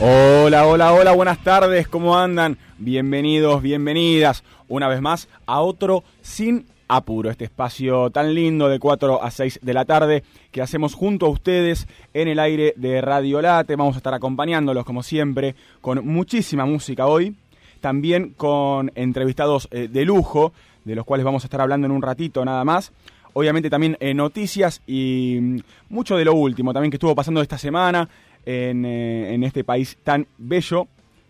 [0.00, 2.56] Hola, hola, hola, buenas tardes, ¿cómo andan?
[2.78, 9.20] Bienvenidos, bienvenidas una vez más a otro Sin Apuro, este espacio tan lindo de 4
[9.20, 10.22] a 6 de la tarde
[10.52, 13.74] que hacemos junto a ustedes en el aire de Radio Late.
[13.74, 17.34] Vamos a estar acompañándolos como siempre con muchísima música hoy,
[17.80, 20.52] también con entrevistados eh, de lujo,
[20.84, 22.92] de los cuales vamos a estar hablando en un ratito nada más
[23.34, 25.58] obviamente también eh, noticias y mm,
[25.90, 28.08] mucho de lo último también que estuvo pasando esta semana
[28.48, 30.86] en, eh, en este país tan bello.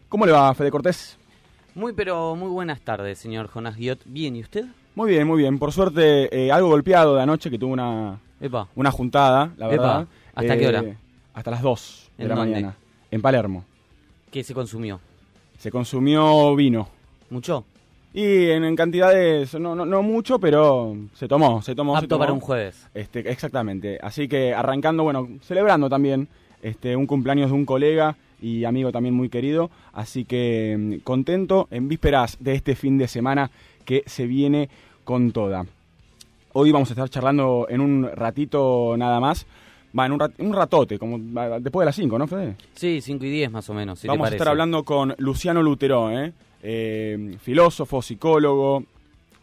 [0.08, 1.18] ¿Cómo le va, Fede Cortés?
[1.74, 4.00] Muy, pero muy buenas tardes, señor Jonas Guiot.
[4.04, 4.66] Bien, ¿y usted?
[4.94, 5.58] Muy bien, muy bien.
[5.58, 8.68] Por suerte, eh, algo golpeado de anoche, que tuvo una, Epa.
[8.76, 9.68] una juntada, la Epa.
[9.68, 10.06] verdad.
[10.34, 10.84] ¿Hasta qué hora?
[11.34, 12.52] Hasta las 2 de ¿En la dónde?
[12.52, 12.76] mañana.
[13.10, 13.64] En Palermo.
[14.30, 15.00] ¿Qué se consumió?
[15.58, 16.88] Se consumió vino.
[17.30, 17.64] ¿Mucho?
[18.14, 21.92] Y en, en cantidades, no, no, no mucho, pero se tomó, se tomó.
[21.94, 22.20] se Apto tomó.
[22.20, 22.86] para un jueves.
[22.94, 23.98] Este, exactamente.
[24.02, 26.26] Así que arrancando, bueno, celebrando también
[26.62, 29.70] este, un cumpleaños de un colega y amigo también muy querido.
[29.92, 33.50] Así que mm, contento en vísperas de este fin de semana
[33.84, 34.68] que se viene
[35.04, 35.66] con toda.
[36.52, 39.46] Hoy vamos a estar charlando en un ratito nada más.
[39.98, 41.18] Va, en un, rat- un ratote, como
[41.60, 42.56] después de las 5, ¿no, Fede?
[42.74, 45.62] Sí, 5 y 10 más o menos, si te Vamos a estar hablando con Luciano
[45.62, 46.32] Lutero, ¿eh?
[46.62, 48.84] Eh, filósofo, psicólogo,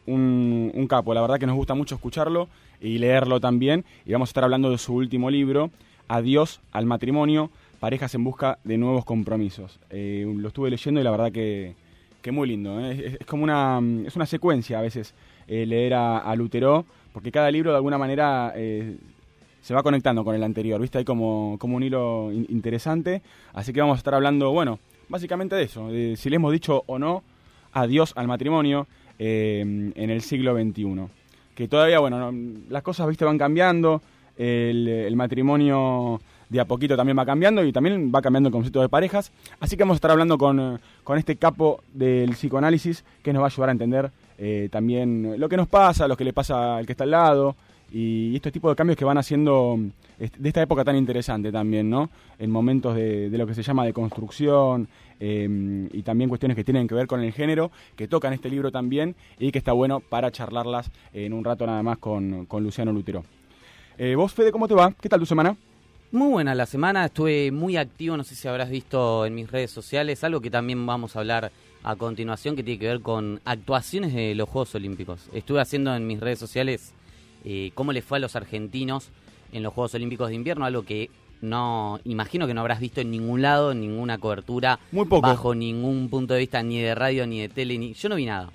[0.06, 1.14] un, un capo.
[1.14, 2.48] La verdad que nos gusta mucho escucharlo
[2.80, 3.86] y leerlo también.
[4.06, 5.72] Y vamos a estar hablando de su último libro,
[6.08, 9.80] Adiós al matrimonio, parejas en busca de nuevos compromisos.
[9.90, 11.74] Eh, lo estuve leyendo y la verdad que,
[12.22, 12.80] que muy lindo.
[12.80, 13.18] ¿eh?
[13.20, 15.14] Es, como una, es una secuencia a veces
[15.48, 18.54] eh, leer a, Lutero, porque cada libro de alguna manera...
[18.56, 18.96] eh,
[19.62, 21.00] se va conectando con el anterior, ¿viste?
[21.00, 23.24] Hay como, como un hilo in- interesante.
[23.52, 24.78] Así que vamos a estar hablando, bueno,
[25.10, 27.24] básicamente de eso, de si le hemos dicho o no
[27.74, 28.86] adiós al matrimonio
[29.18, 31.08] en el siglo XXI.
[31.56, 33.26] Que todavía, bueno, no- las cosas, ¿viste?
[33.26, 34.04] Van cambiando,
[34.38, 38.90] el, matrimonio de a poquito también va cambiando y también va cambiando el concepto de
[38.90, 39.32] parejas.
[39.60, 43.48] Así que vamos a estar hablando con, con este capo del psicoanálisis que nos va
[43.48, 46.86] a ayudar a entender eh, también lo que nos pasa, lo que le pasa al
[46.86, 47.56] que está al lado
[47.92, 49.80] y estos tipos de cambios que van haciendo
[50.18, 52.10] de esta época tan interesante también, ¿no?
[52.40, 54.88] En momentos de, lo que se llama de construcción
[55.20, 58.72] eh, y también cuestiones que tienen que ver con el género, que tocan este libro
[58.72, 62.92] también y que está bueno para charlarlas en un rato nada más con, con Luciano
[62.92, 63.24] Lutero.
[63.98, 64.94] Eh, ¿Vos, Fede, cómo te va?
[65.00, 65.56] ¿Qué tal tu semana?
[66.12, 69.72] Muy buena la semana, estuve muy activo, no sé si habrás visto en mis redes
[69.72, 71.52] sociales, algo que también vamos a hablar
[71.84, 75.30] a continuación que tiene que ver con actuaciones de los Juegos Olímpicos.
[75.34, 76.94] Estuve haciendo en mis redes sociales
[77.44, 79.10] eh, cómo le fue a los argentinos
[79.52, 81.10] en los Juegos Olímpicos de Invierno, algo que
[81.42, 85.28] no imagino que no habrás visto en ningún lado, en ninguna cobertura, Muy poco.
[85.28, 88.26] bajo ningún punto de vista ni de radio ni de tele, ni yo no vi
[88.26, 88.52] nada.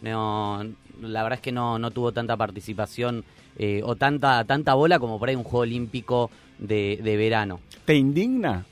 [0.00, 0.64] No,
[1.02, 3.24] la verdad es que no, no tuvo tanta participación
[3.62, 7.60] eh, o tanta tanta bola como por ahí un juego olímpico de, de verano.
[7.84, 8.64] ¿Te indigna?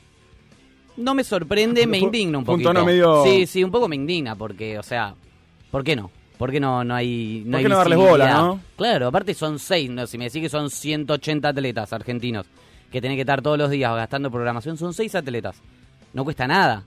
[0.97, 2.71] No me sorprende, me indigna un un poquito.
[2.71, 5.15] tono medio- Sí, sí, un poco me indigna porque, o sea,
[5.71, 6.11] ¿por qué no?
[6.39, 8.61] ¿Por qué no, no hay no ¿Por hay no darles bola, no?
[8.77, 12.47] Claro, aparte son seis, no, si me decís que son 180 atletas argentinos
[12.91, 15.61] que tienen que estar todos los días gastando programación, son seis atletas.
[16.15, 16.83] No cuesta nada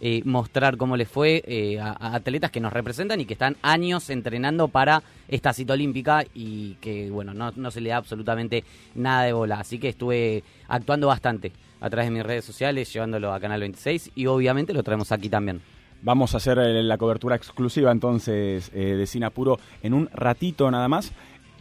[0.00, 4.10] eh, mostrar cómo les fue eh, a, atletas que nos representan y que están años
[4.10, 8.64] entrenando para esta cita olímpica y que, bueno, no, no se le da absolutamente
[8.94, 9.60] nada de bola.
[9.60, 14.12] Así que estuve actuando bastante a través de mis redes sociales, llevándolo a Canal 26
[14.14, 15.62] y obviamente lo traemos aquí también.
[16.02, 20.88] Vamos a hacer eh, la cobertura exclusiva entonces de Cine Apuro en un ratito nada
[20.88, 21.12] más.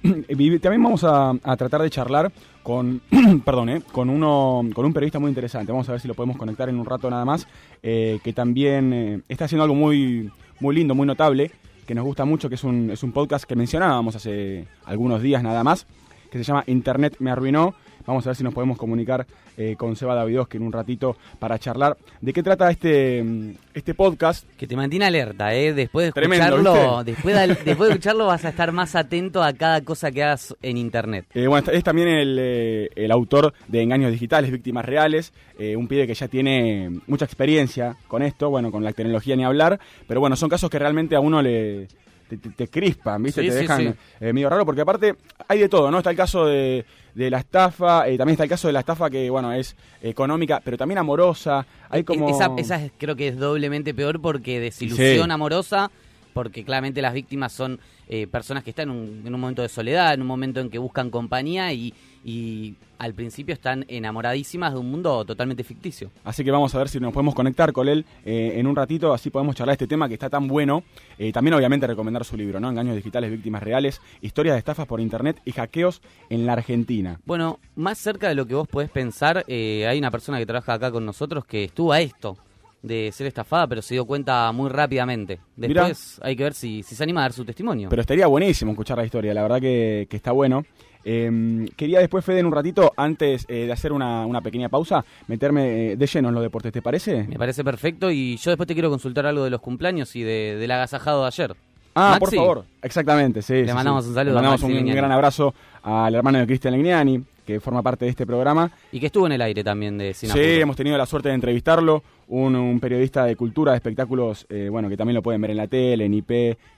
[0.61, 2.31] También vamos a, a tratar de charlar
[2.65, 2.99] con,
[3.45, 5.71] perdón, eh, con uno, con un periodista muy interesante.
[5.71, 7.47] Vamos a ver si lo podemos conectar en un rato nada más,
[7.83, 11.51] eh, que también eh, está haciendo algo muy, muy lindo, muy notable,
[11.85, 15.43] que nos gusta mucho, que es un, es un podcast que mencionábamos hace algunos días
[15.43, 15.85] nada más,
[16.31, 17.75] que se llama Internet me arruinó.
[18.05, 19.25] Vamos a ver si nos podemos comunicar
[19.57, 23.93] eh, con Seba Davidoski en un ratito para charlar de qué trata este, mm, este
[23.93, 24.47] podcast.
[24.57, 25.73] Que te mantiene alerta, ¿eh?
[25.73, 27.11] Después de Tremendo, escucharlo, ¿viste?
[27.11, 30.55] después de, después de escucharlo vas a estar más atento a cada cosa que hagas
[30.61, 31.25] en internet.
[31.33, 36.05] Eh, bueno, es también el, eh, el autor de Engaños Digitales, Víctimas Reales, un pibe
[36.05, 40.35] que ya tiene mucha experiencia con esto, bueno, con la tecnología ni hablar, pero bueno,
[40.35, 41.87] son casos que realmente a uno le...
[42.27, 43.41] Te, te- te crispan, ¿viste?
[43.41, 43.99] Sí, te dejan sí.
[44.19, 45.15] eh, medio raro, porque aparte
[45.47, 45.99] hay de todo, ¿no?
[45.99, 46.83] Está el caso de,
[47.13, 50.59] de la estafa, eh, también está el caso de la estafa que, bueno, es económica,
[50.63, 51.65] pero también amorosa.
[51.89, 52.27] Hay como...
[52.29, 55.91] Esa, esa es- creo que es doblemente peor porque desilusión amorosa
[56.33, 57.79] porque claramente las víctimas son
[58.09, 60.69] eh, personas que están en un, en un momento de soledad, en un momento en
[60.69, 61.93] que buscan compañía y,
[62.25, 66.09] y al principio están enamoradísimas de un mundo totalmente ficticio.
[66.23, 69.13] Así que vamos a ver si nos podemos conectar con él eh, en un ratito,
[69.13, 70.83] así podemos charlar este tema que está tan bueno.
[71.19, 72.67] Eh, también obviamente recomendar su libro, ¿no?
[72.69, 76.01] Engaños digitales, víctimas reales, historias de estafas por internet y hackeos
[76.31, 77.19] en la Argentina.
[77.25, 80.73] Bueno, más cerca de lo que vos podés pensar, eh, hay una persona que trabaja
[80.73, 82.37] acá con nosotros que estuvo a esto
[82.81, 85.39] de ser estafada, pero se dio cuenta muy rápidamente.
[85.55, 87.89] Después hay que ver si, si, se anima a dar su testimonio.
[87.89, 90.63] Pero estaría buenísimo escuchar la historia, la verdad que, que está bueno.
[91.07, 95.05] Eh, quería después, Fede, en un ratito, antes eh, de hacer una, una, pequeña pausa,
[95.27, 97.25] meterme eh, de lleno en los deportes, ¿te parece?
[97.25, 100.57] Me parece perfecto y yo después te quiero consultar algo de los cumpleaños y de,
[100.59, 101.55] del agasajado de ayer.
[101.93, 103.63] Ah, por favor, exactamente, sí.
[103.63, 104.33] Le mandamos un saludo.
[104.33, 105.53] Le mandamos un, gran abrazo
[105.83, 108.69] al hermano de Cristian Legnani, que forma parte de este programa.
[108.91, 110.43] Y que estuvo en el aire también de Sinapuro.
[110.43, 114.67] Sí, hemos tenido la suerte de entrevistarlo, un, un periodista de cultura, de espectáculos, eh,
[114.69, 116.31] bueno, que también lo pueden ver en la tele, en IP,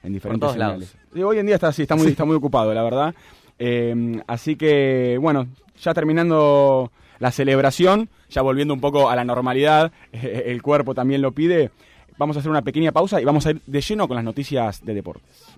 [0.04, 0.96] en diferentes canales.
[1.16, 3.16] hoy en día está así, está muy, está muy ocupado, la verdad.
[3.60, 5.48] Eh, así que, bueno,
[5.82, 11.32] ya terminando la celebración, ya volviendo un poco a la normalidad, el cuerpo también lo
[11.32, 11.72] pide,
[12.18, 14.84] vamos a hacer una pequeña pausa y vamos a ir de lleno con las noticias
[14.86, 15.57] de deportes.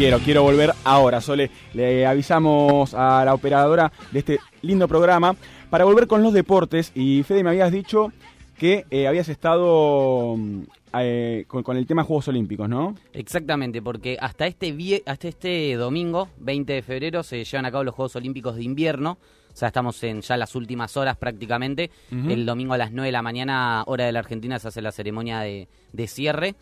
[0.00, 1.20] Quiero, quiero volver ahora.
[1.20, 5.36] Sole, le avisamos a la operadora de este lindo programa
[5.68, 6.90] para volver con los deportes.
[6.94, 8.10] Y Fede, me habías dicho
[8.56, 10.62] que eh, habías estado mm,
[11.00, 12.94] eh, con, el tema Juegos Olímpicos, ¿no?
[13.12, 17.94] Exactamente, porque hasta este, hasta este domingo, 20 de febrero, se llevan a cabo los
[17.94, 19.18] Juegos Olímpicos de invierno.
[19.52, 21.90] O sea, estamos en ya las últimas horas prácticamente.
[22.10, 24.92] El domingo a las 9 de la mañana, hora de la Argentina, se hace la
[24.92, 26.54] ceremonia de, de cierre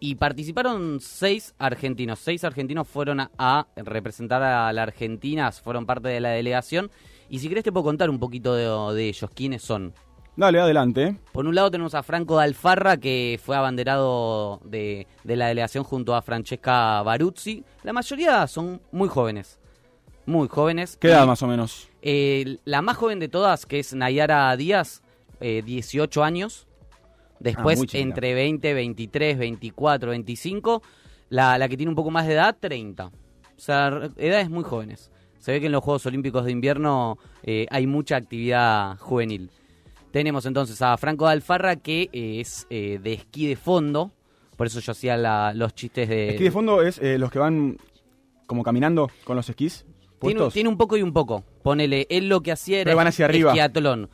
[0.00, 2.18] y participaron seis argentinos.
[2.18, 6.90] Seis argentinos fueron a, representar a la Argentina, fueron parte de la delegación.
[7.28, 9.92] Y si querés te puedo contar un poquito de, ellos, quiénes son.
[10.36, 11.16] Dale, adelante.
[11.32, 16.14] Por un lado tenemos a Franco Dalfarra, que fue abanderado de, de la delegación junto
[16.14, 17.64] a Francesca Baruzzi.
[17.82, 19.58] La mayoría son muy jóvenes.
[20.26, 20.96] Muy jóvenes.
[21.00, 21.88] ¿Qué edad más o menos?
[22.02, 25.02] Eh, la más joven de todas, que es Nayara Díaz,
[25.40, 26.67] eh, 18 años.
[27.40, 30.82] Después, ah, entre 20, 23, 24, 25.
[31.30, 33.06] La, la que tiene un poco más de edad, 30.
[33.06, 33.12] O
[33.56, 35.10] sea, edades muy jóvenes.
[35.38, 39.50] Se ve que en los Juegos Olímpicos de Invierno eh, hay mucha actividad juvenil.
[40.10, 44.12] Tenemos entonces a Franco de Alfarra, que eh, es eh, de esquí de fondo.
[44.56, 45.16] Por eso yo hacía
[45.54, 46.30] los chistes de...
[46.30, 47.78] ¿Esquí de fondo es los que van
[48.46, 49.86] como caminando con los esquís?
[50.20, 51.44] Tiene, tiene, un poco y un poco.
[51.62, 53.52] Ponele, él lo que hacía era van hacia arriba.
[53.52, 54.10] esquiatlón.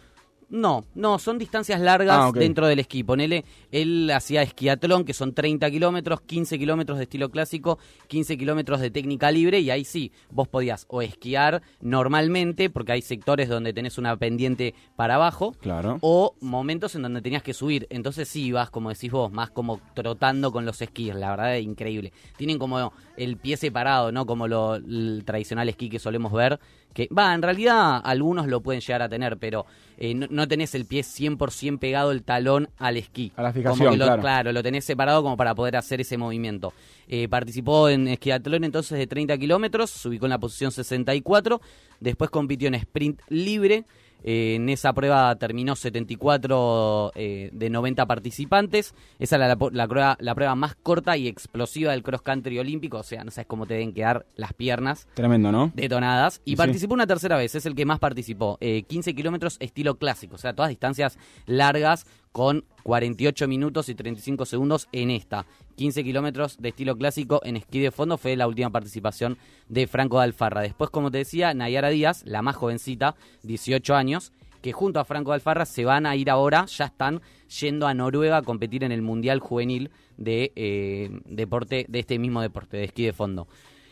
[0.54, 3.02] No, no, son distancias largas ah, dentro del esquí.
[3.02, 8.80] Ponele, él hacía esquiatlón, que son 30 kilómetros, 15 kilómetros de estilo clásico, 15 kilómetros
[8.80, 13.73] de técnica libre, y ahí sí, vos podías o esquiar normalmente, porque hay sectores donde
[13.73, 15.99] tenés una pendiente para abajo, claro.
[16.02, 17.88] o momentos en donde tenías que subir.
[17.90, 21.64] Entonces sí ibas, como decís vos, más como trotando con los esquís, la verdad es
[21.64, 22.12] increíble.
[22.37, 24.25] Tienen como el pie separado, ¿no?
[24.25, 26.61] Como lo, el tradicional esquí que solemos ver,
[26.94, 29.66] que va, en realidad algunos lo pueden llegar a tener, pero
[29.98, 33.32] eh, no, tenés el pie 100% pegado el talón al esquí.
[33.36, 34.52] A la fijación, lo, claro.
[34.52, 36.72] lo tenés separado como para poder hacer ese movimiento.
[37.08, 41.60] Eh, participó en esquiatlón entonces de 30 kilómetros, se ubicó en la posición 64,
[42.00, 43.84] después compitió en sprint libre,
[44.26, 48.95] eh, en esa prueba terminó 74 eh, de 90 participantes.
[49.19, 52.99] Esa era la, prueba, la, prueba, más corta y explosiva del cross country olímpico.
[52.99, 55.07] O sea, no sabes cómo te deben quedar las piernas.
[55.12, 55.71] Tremendo, ¿no?
[55.75, 56.40] Detonadas.
[56.47, 58.59] Y participó una tercera vez, es el que más participó.
[58.59, 60.37] 15 eh, kilómetros estilo clásico.
[60.37, 65.47] O sea, todas distancias largas con 48 minutos y 35 segundos en esta.
[65.75, 69.38] 15 kilómetros de estilo clásico en esquí de fondo fue la última participación
[69.69, 70.62] de Franco de Alfarra.
[70.62, 75.31] Después, como te decía, Nayara Díaz, la más jovencita, 18 años, que junto a Franco
[75.31, 77.21] de Alfarra se van a ir ahora, ya están
[77.61, 82.40] yendo a Noruega a competir en el Mundial Juvenil de eh, deporte, de este mismo
[82.40, 83.47] deporte, de esquí de fondo.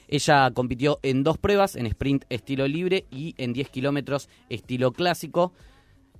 [0.08, 5.52] Ella compitió en dos pruebas, en sprint estilo libre y en 10 kilómetros estilo clásico.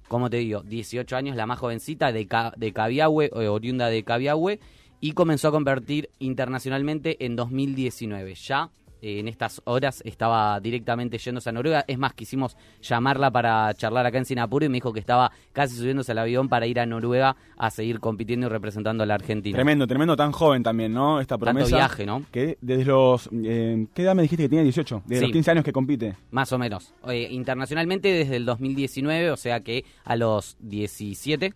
[0.09, 2.27] Como te digo, 18 años, la más jovencita de,
[2.57, 4.61] de Cabiahue, eh, oriunda de Cabiahue,
[5.03, 8.37] y comenzó a convertir internacionalmente en 2019.
[8.37, 8.71] Ya
[9.03, 11.85] eh, en estas horas estaba directamente yéndose a Noruega.
[11.89, 15.75] Es más, quisimos llamarla para charlar acá en Singapur y me dijo que estaba casi
[15.75, 19.57] subiéndose al avión para ir a Noruega a seguir compitiendo y representando a la Argentina.
[19.57, 21.21] Tremendo, tremendo, tan joven también, ¿no?
[21.21, 21.65] Esta promesa.
[21.65, 22.25] Tanto viaje, ¿no?
[22.31, 23.29] Que desde los...
[23.33, 25.03] Eh, ¿Qué edad me dijiste que tenía 18?
[25.05, 26.15] Desde los 15 años que compite.
[26.31, 26.95] Más o menos.
[27.09, 31.53] Eh, internacionalmente desde el 2019, o sea que a los 17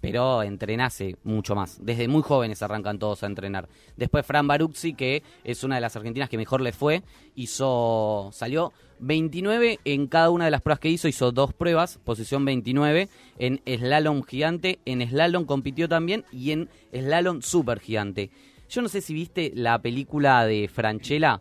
[0.00, 1.78] pero entrenase mucho más.
[1.84, 3.68] Desde muy jóvenes arrancan todos a entrenar.
[3.96, 7.02] Después Fran Baruzzi, que es una de las argentinas que mejor le fue,
[7.34, 12.44] hizo salió 29 en cada una de las pruebas que hizo, hizo dos pruebas, posición
[12.44, 18.30] 29 en slalom gigante, en slalom compitió también y en slalom super gigante.
[18.68, 21.40] Yo no sé si viste la película de Franchella.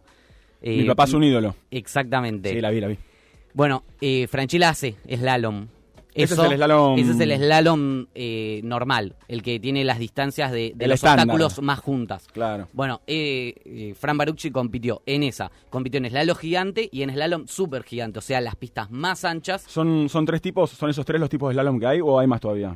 [0.62, 1.56] Mi papá es un ídolo.
[1.70, 2.52] Exactamente.
[2.52, 2.98] Sí, la vi, la vi.
[3.54, 5.68] Bueno, eh, Franchella hace slalom
[6.24, 7.00] ese es el slalom.
[7.00, 11.80] Ese es el slalom eh, normal, el que tiene las distancias de, los obstáculos más
[11.80, 12.28] juntas.
[12.32, 12.68] Claro.
[12.74, 15.52] Bueno, eh, eh, Fran Barucci compitió en esa.
[15.70, 19.64] Compitió en slalom gigante y en slalom super gigante, o sea, las pistas más anchas.
[19.68, 20.72] ¿Son, son tres tipos?
[20.72, 22.76] ¿Son esos tres los tipos de slalom que hay o hay más todavía?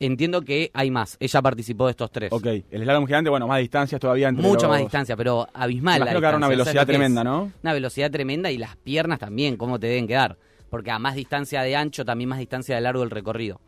[0.00, 1.16] Entiendo que hay más.
[1.18, 2.32] Ella participó de estos tres.
[2.32, 2.46] Ok.
[2.70, 5.96] El slalom gigante, bueno, más distancias todavía entre Mucho más distancia, pero abismal.
[5.96, 7.50] Imagino que era una velocidad tremenda, ¿no?
[7.62, 10.38] Una velocidad tremenda y las piernas también, cómo te deben quedar
[10.70, 13.60] porque a más distancia de ancho, también más distancia de largo el recorrido.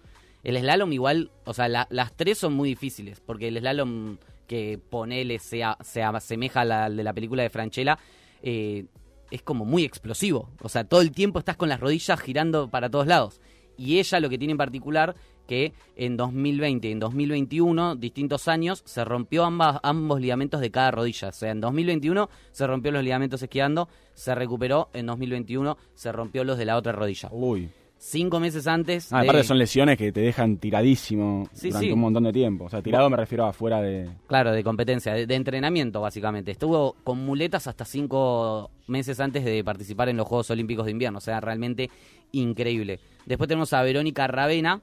[0.43, 4.17] El slalom igual, o sea, las tres son muy difíciles, porque el slalom
[4.47, 7.99] que ponele se, se asemeja al de la película de Franchella,
[8.43, 8.87] eh,
[9.31, 10.51] es como muy explosivo.
[10.63, 13.41] O sea, todo el tiempo estás con las rodillas girando para todos lados.
[13.77, 15.15] Y ella lo que tiene en particular
[15.51, 20.93] que en 2020 y en 2021, distintos años, se rompió ambas, ambos ligamentos de cada
[20.93, 21.31] rodilla.
[21.31, 26.45] O sea, en 2021 se rompió los ligamentos esquiando, se recuperó, en 2021 se rompió
[26.45, 27.31] los de la otra rodilla.
[27.33, 27.69] Uy.
[27.99, 29.13] Cinco meses antes.
[29.13, 32.65] Ah, aparte son lesiones que te dejan tiradísimo durante un montón de tiempo.
[32.65, 34.09] O sea, tirado me refiero a fuera de.
[34.27, 36.51] Claro, de competencia, de, entrenamiento, básicamente.
[36.51, 41.19] Estuvo con muletas hasta cinco meses antes de participar en los Juegos Olímpicos de Invierno.
[41.19, 41.91] O sea, realmente
[42.33, 43.01] increíble.
[43.27, 44.81] Después tenemos a Verónica Ravena,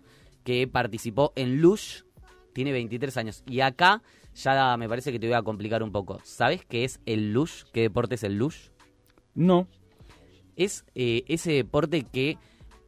[0.47, 2.03] que participó en Lush,
[2.53, 3.43] tiene 23 años.
[3.47, 4.01] Y acá
[4.33, 6.21] ya me parece que te voy a complicar un poco.
[6.23, 7.63] ¿Sabes qué es el Lush?
[7.73, 8.69] ¿Qué deporte es el Lush?
[9.35, 9.67] No.
[10.55, 12.37] Es eh, ese deporte que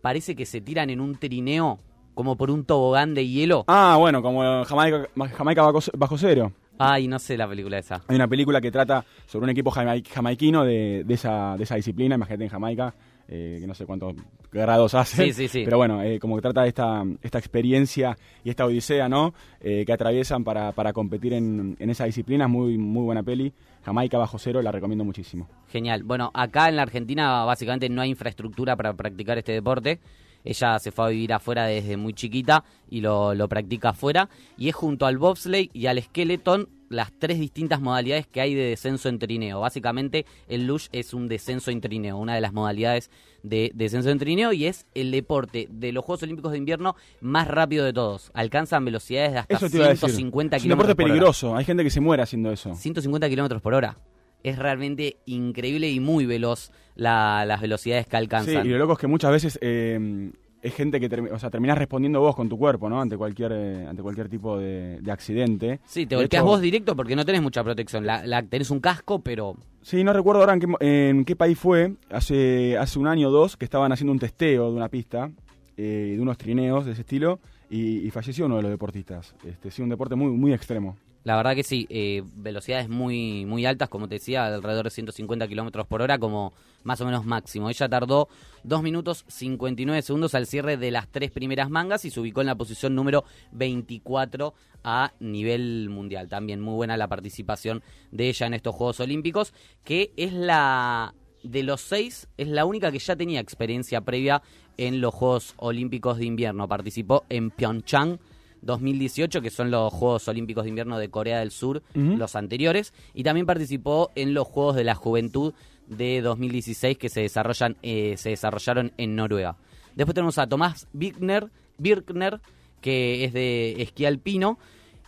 [0.01, 1.79] parece que se tiran en un trineo
[2.13, 3.65] como por un tobogán de hielo.
[3.67, 5.61] Ah, bueno, como Jamaica, Jamaica
[5.97, 6.53] bajo, cero.
[6.77, 8.01] Ay, no sé la película esa.
[8.07, 12.15] Hay una película que trata sobre un equipo jamaiquino de, de, esa, de esa disciplina,
[12.15, 12.95] imagínate en Jamaica,
[13.31, 14.15] eh, que no sé cuántos
[14.51, 15.25] grados hace.
[15.25, 15.61] Sí, sí, sí.
[15.63, 19.35] Pero bueno, eh, como que trata de esta, esta experiencia y esta odisea, ¿no?
[19.61, 22.47] Eh, que atraviesan para, para competir en, en, esa disciplina.
[22.47, 23.53] Muy, muy buena peli.
[23.85, 25.47] Jamaica bajo cero, la recomiendo muchísimo.
[25.67, 26.03] Genial.
[26.03, 29.99] Bueno, acá en la Argentina básicamente no hay infraestructura para practicar este deporte.
[30.43, 34.27] Ella se fue a vivir afuera desde muy chiquita y lo, lo practica afuera.
[34.57, 38.63] Y es junto al bobsleigh y al skeleton las tres distintas modalidades que hay de
[38.63, 39.59] descenso en trineo.
[39.59, 43.09] Básicamente, el luge es un descenso en trineo, una de las modalidades
[43.43, 47.47] de descenso en trineo y es el deporte de los Juegos Olímpicos de Invierno más
[47.47, 48.31] rápido de todos.
[48.33, 50.59] Alcanzan velocidades de hasta 150 kilómetros.
[50.59, 52.75] Es un deporte peligroso, hay gente que se muere haciendo eso.
[52.75, 53.97] 150 kilómetros por hora.
[54.41, 58.63] Es realmente increíble y muy veloz las velocidades que alcanzan.
[58.63, 61.77] Sí, y lo loco es que muchas veces eh, es gente que o sea, terminás
[61.77, 63.01] respondiendo vos con tu cuerpo, ¿no?
[63.01, 65.79] Ante cualquier eh, ante cualquier tipo de, accidente.
[65.85, 68.05] Sí, te golpeas vos directo porque no tenés mucha protección.
[68.05, 69.55] La, tenés un casco, pero...
[69.81, 73.65] Sí, no recuerdo ahora en qué, país fue, hace, hace un año o dos, que
[73.65, 75.31] estaban haciendo un testeo de una pista,
[75.77, 77.39] eh, de unos trineos de ese estilo,
[77.69, 79.35] y, falleció uno de los deportistas.
[79.45, 80.97] Este, sí, un deporte muy, muy extremo.
[81.23, 85.47] La verdad que sí, eh, velocidades muy, muy altas, como te decía, alrededor de 150
[85.47, 87.69] kilómetros por hora, como más o menos máximo.
[87.69, 88.29] Ella tardó
[88.63, 92.47] 2 minutos 59 segundos al cierre de las tres primeras mangas y se ubicó en
[92.47, 96.29] la posición número 24 a nivel mundial.
[96.29, 101.63] También muy buena la participación de ella en estos Juegos Olímpicos, que es la de
[101.63, 104.41] los seis, es la única que ya tenía experiencia previa
[104.77, 106.67] en los Juegos Olímpicos de Invierno.
[106.67, 108.19] Participó en Pyeongchang
[108.61, 113.23] 2018, que son los Juegos Olímpicos de Invierno de Corea del Sur, los anteriores, y
[113.23, 115.53] también participó en los Juegos de la Juventud
[115.89, 119.57] de 2016 que se, desarrollan, eh, se desarrollaron en Noruega.
[119.95, 122.39] Después tenemos a Tomás Birkner, Birkner,
[122.81, 124.57] que es de esquí alpino,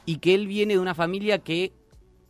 [0.06, 1.72] y que él viene de una familia que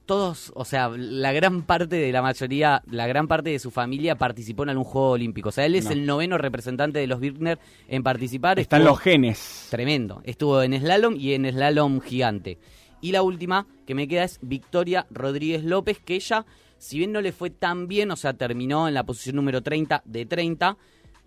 [0.06, 4.16] todos, o sea, la gran parte de la mayoría, la gran parte de su familia
[4.16, 5.50] participó en algún juego olímpico.
[5.50, 5.92] O sea, él es No.
[5.92, 8.60] el noveno representante de los Birkner en participar.
[8.60, 9.68] Están Estuvo- los genes.
[9.70, 10.22] Tremendo.
[10.26, 12.58] Estuvo en slalom y en slalom gigante.
[13.02, 16.46] Y la última que me queda es Victoria Rodríguez López, que ella,
[16.78, 20.04] si bien no le fue tan bien, o sea, terminó en la posición número 30
[20.06, 20.78] de 30,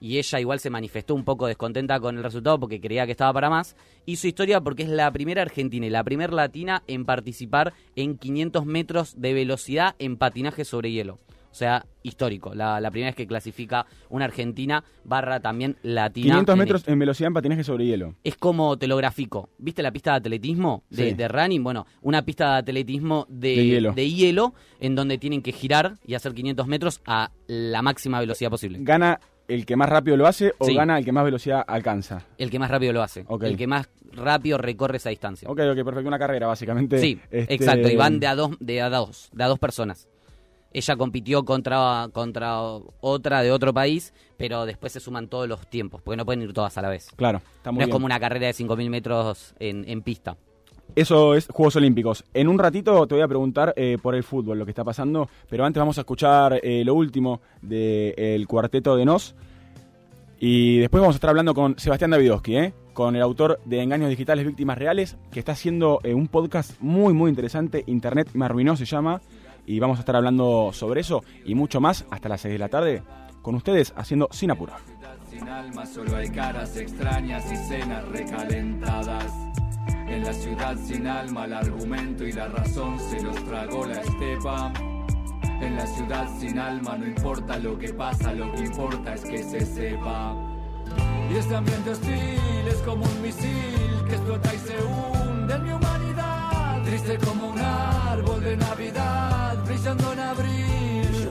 [0.00, 3.33] y ella igual se manifestó un poco descontenta con el resultado porque creía que estaba
[3.33, 3.75] para más,
[4.07, 8.66] hizo historia porque es la primera argentina y la primera latina en participar en 500
[8.66, 11.19] metros de velocidad en patinaje sobre hielo.
[11.54, 12.52] O sea, histórico.
[12.52, 16.34] La, la primera vez que clasifica una argentina barra también latina.
[16.34, 18.16] 500 en metros en velocidad en patinaje sobre hielo.
[18.25, 19.50] es como te lo grafico.
[19.58, 21.14] ¿Viste la pista de atletismo de, Sí.
[21.14, 21.62] de running?
[21.62, 23.92] Bueno, una pista de atletismo de, De hielo.
[23.92, 28.50] de hielo en donde tienen que girar y hacer 500 metros a la máxima velocidad
[28.50, 28.78] posible.
[28.80, 30.75] ¿Gana el que más rápido lo hace o Sí.
[30.75, 32.25] gana el que más velocidad alcanza?
[32.37, 33.25] El que más rápido lo hace.
[33.42, 35.49] El que más rápido recorre esa distancia.
[35.49, 36.08] Ok, ok, perfecto.
[36.08, 36.99] Una carrera, básicamente.
[36.99, 37.88] Sí, Este, exacto.
[37.88, 40.08] Y van de a dos, de a dos, de a dos personas.
[40.75, 46.02] Ella compitió contra, contra otra de otro país, pero después se suman todos los tiempos,
[46.02, 47.11] porque no pueden ir todas a la vez.
[47.16, 50.37] Claro, está muy no es como una carrera de 5.000 metros en, en pista.
[50.97, 52.25] Eso es Juegos Olímpicos.
[52.35, 55.28] En un ratito te voy a preguntar eh, por el fútbol, lo que está pasando,
[55.49, 59.35] pero antes vamos a escuchar eh, lo último del cuarteto de Nos.
[60.38, 62.75] Y después vamos a estar hablando con Sebastián Davidowski, ¿eh?
[62.93, 67.28] con el autor de Engaños Digitales Víctimas Reales, que está haciendo un podcast muy, muy
[67.31, 67.83] interesante.
[67.87, 69.21] Internet me arruinó, se llama.
[69.66, 72.68] Y vamos a estar hablando sobre eso y mucho más hasta las 6 de la
[72.68, 73.02] tarde
[73.42, 74.73] con ustedes haciendo Sin Apuro.
[75.30, 79.33] Sin alma solo hay caras extrañas y cenas recalentadas.
[80.09, 84.73] En la ciudad sin alma el argumento y la razón se los tragó la estepa.
[85.61, 89.42] En la ciudad sin alma no importa lo que pasa, lo que importa es que
[89.42, 90.37] se sepa.
[91.30, 95.73] Y este ambiente hostil es como un misil que explota y se hunde en mi
[95.73, 96.83] humanidad.
[96.85, 99.53] Triste como un árbol de Navidad,
[99.85, 101.31] brillando en abril.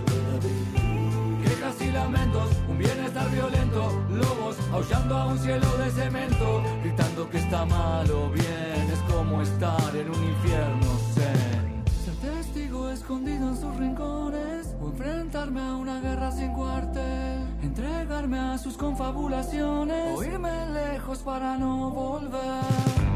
[1.43, 7.39] Quejas y lamentos, un bienestar violento, lobos aullando a un cielo de cemento, gritando que
[7.39, 10.99] está mal o bien, es como estar en un infierno.
[11.15, 18.57] Ser testigo escondido en sus rincones, o enfrentarme a una guerra sin cuartel, entregarme a
[18.59, 23.12] sus confabulaciones, o irme lejos para no volver.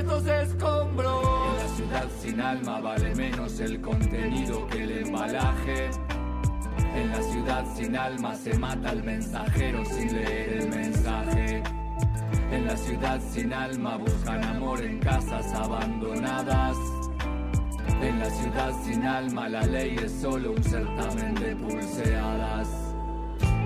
[0.00, 1.22] Estos escombros.
[1.50, 5.90] En la ciudad sin alma vale menos el contenido que el embalaje.
[6.94, 11.62] En la ciudad sin alma se mata al mensajero sin leer el mensaje.
[12.50, 16.76] En la ciudad sin alma buscan amor en casas abandonadas.
[18.00, 22.68] En la ciudad sin alma la ley es solo un certamen de pulseadas.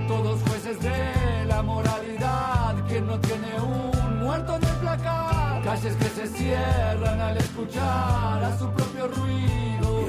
[0.09, 5.34] Todos jueces de la moralidad, quien no tiene un muerto en el placar.
[5.64, 10.09] Calles que se cierran al escuchar a su propio ruido.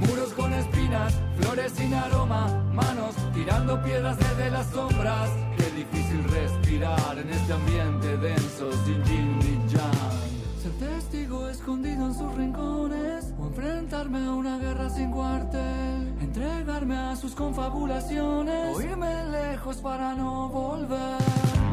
[0.00, 5.30] Muros con espinas, flores sin aroma, manos tirando piedras desde las sombras.
[5.56, 10.62] Qué difícil respirar en este ambiente denso sin yin ni yang.
[10.62, 16.14] Ser testigo escondido en sus rincones o enfrentarme a una guerra sin cuartel.
[16.20, 21.71] Entregarme a sus confabulaciones o irme lejos para no volver.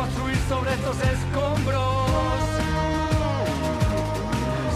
[0.00, 2.06] Construir sobre estos escombros.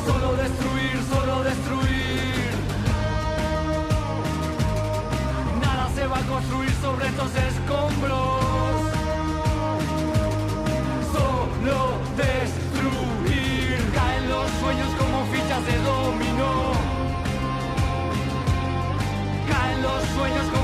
[0.06, 2.50] Solo destruir, solo destruir.
[5.64, 8.42] Nada se va a construir sobre estos escombros.
[11.16, 11.78] Solo
[12.22, 13.78] destruir.
[13.94, 16.54] Caen los sueños como fichas de dominó.
[19.50, 20.63] Caen los sueños como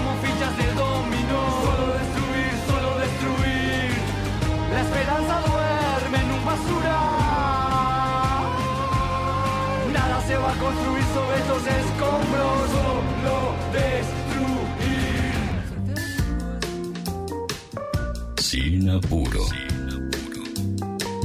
[10.50, 12.70] a construir sobre estos escombros.
[12.76, 13.36] Solo
[13.72, 15.34] destruir.
[18.38, 19.44] Sin apuro.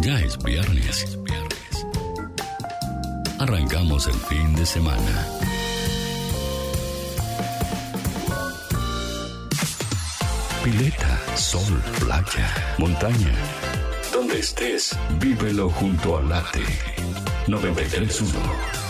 [0.02, 1.18] Ya es viernes.
[3.40, 5.28] Arrancamos el fin de semana.
[10.64, 13.36] Pileta, sol, playa, montaña.
[14.12, 16.64] Donde estés, vívelo junto al late.
[17.48, 18.85] 931.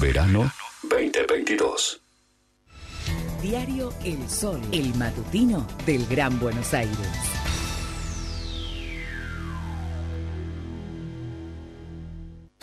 [0.00, 0.50] Verano
[0.84, 2.00] 2022.
[3.42, 7.39] Diario El Sol, el matutino del Gran Buenos Aires.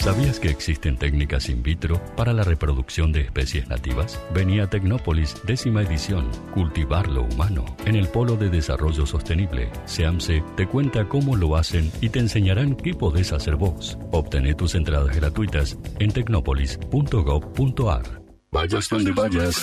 [0.08, 4.18] ¿Sabías que existen técnicas in vitro para la reproducción de especies nativas?
[4.34, 9.70] Venía Tecnópolis, décima edición, Cultivar lo Humano, en el Polo de Desarrollo Sostenible.
[9.84, 13.98] SEAMSE te cuenta cómo lo hacen y te enseñarán qué podés hacer vos.
[14.14, 18.22] Obtené tus entradas gratuitas en tecnopolis.gov.ar.
[18.50, 19.62] Vayas donde vayas,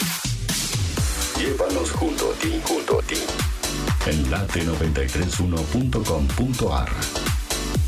[1.38, 3.16] llévanos junto a ti, junto a ti.
[4.10, 6.90] En late931.com.ar.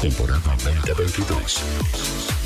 [0.01, 2.46] Temporada 2022.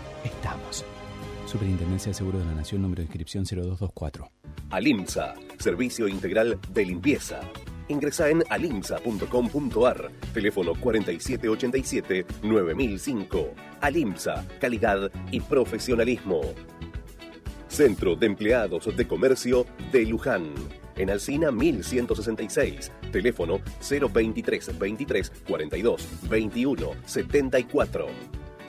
[0.23, 0.85] Estamos.
[1.45, 4.29] Superintendencia de Seguros de la Nación, número de inscripción 0224.
[4.69, 7.41] Alimsa, servicio integral de limpieza.
[7.87, 13.49] Ingresa en alimsa.com.ar, teléfono 4787-9005.
[13.81, 16.41] Alimsa, calidad y profesionalismo.
[17.67, 20.53] Centro de Empleados de Comercio de Luján.
[20.95, 22.91] En Alcina 1166.
[23.11, 28.07] Teléfono 023 23 42 21 74.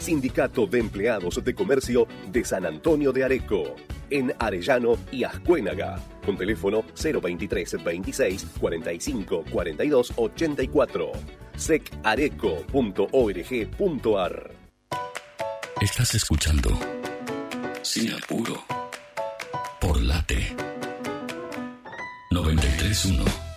[0.00, 3.76] Sindicato de Empleados de Comercio de San Antonio de Areco,
[4.08, 6.82] en Arellano y Ascuénaga, con teléfono
[7.22, 11.12] 023 26 45 42 84,
[11.54, 14.50] secareco.org.ar.
[15.80, 16.70] Estás escuchando
[17.82, 18.62] Sin Apuro
[19.80, 20.54] por Late
[22.30, 23.49] 931.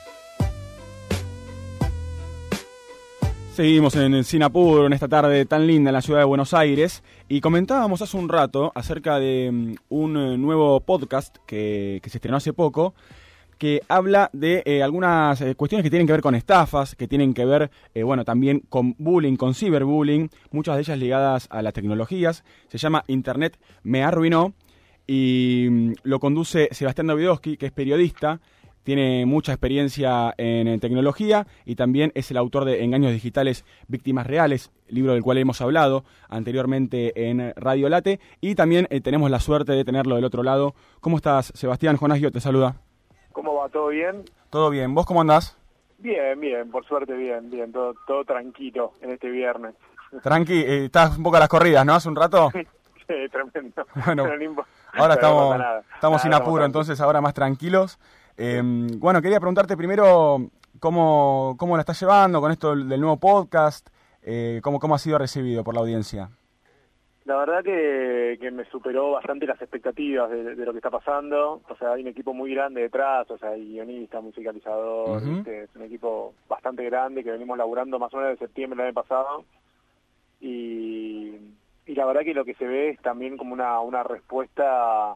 [3.54, 7.39] Seguimos en Sinapuro en esta tarde tan linda en la ciudad de Buenos Aires y
[7.39, 12.52] comentábamos hace un rato acerca de mm, un eh, nuevo podcast que, se estrenó hace
[12.52, 12.96] poco
[13.60, 17.36] que habla de eh, algunas eh, cuestiones que tienen que ver con estafas, que tienen
[17.36, 21.74] que ver, eh, bueno, también con bullying, con ciberbullying, muchas de ellas ligadas a las
[21.74, 22.44] tecnologías.
[22.70, 24.56] Se llama Internet me arruinó
[25.06, 28.42] y mm, lo conduce Sebastián Davidowski, que es periodista,
[28.84, 34.28] tiene mucha experiencia en, en tecnología y también es el autor de Engaños Digitales, Víctimas
[34.28, 38.19] Reales, libro del cual hemos hablado anteriormente en Radio Late.
[38.41, 40.76] Y también eh, tenemos la suerte de tenerlo del otro lado.
[41.00, 41.98] ¿Cómo estás, Sebastián?
[41.98, 42.76] Jonás Guio te saluda.
[43.32, 43.69] ¿Cómo va?
[43.69, 44.24] ¿Todo bien?
[44.50, 44.93] Todo bien.
[44.93, 45.58] ¿Vos cómo andás?
[45.98, 49.74] Bien, bien, por suerte bien, bien, todo, todo tranquilo en este viernes.
[50.22, 51.96] Tranqui, eh, estás un poco a las corridas, ¿no?
[51.96, 52.52] Hace un rato.
[53.08, 53.86] sí, tremendo.
[54.06, 55.84] Bueno, no Ahora no estamos, nada.
[55.96, 58.00] estamos Nada, sin apuro, entonces ahora más tranquilos.
[58.38, 58.62] Eh,
[58.98, 63.89] bueno, quería preguntarte primero cómo, cómo la estás llevando con esto del nuevo podcast,
[64.22, 66.30] eh, cómo, cómo ha sido recibido por la audiencia.
[67.26, 71.62] La verdad que, que me superó bastante las expectativas de, de lo que está pasando.
[71.69, 75.24] O sea, hay un equipo muy grande detrás, o sea, hay guionista, musicalizador.
[75.24, 75.63] ¿viste?
[75.63, 79.02] es un equipo bastante grande que venimos laburando más o menos de septiembre del año
[79.02, 79.46] pasado.
[80.41, 81.38] Y,
[81.86, 85.13] y la verdad que lo que se ve es también como una, una respuesta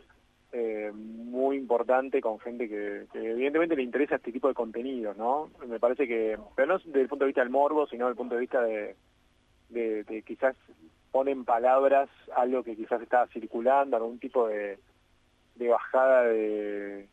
[0.60, 5.52] eh, muy importante con gente que, evidentemente le interesa este tipo de contenido, ¿no?
[5.68, 8.18] Me parece que, pero no desde el punto de vista del morbo, sino desde el
[8.18, 10.56] punto de vista de, quizás
[11.12, 14.80] pone en palabras algo que quizás estaba circulando, algún tipo de,
[15.60, 17.08] bajada de,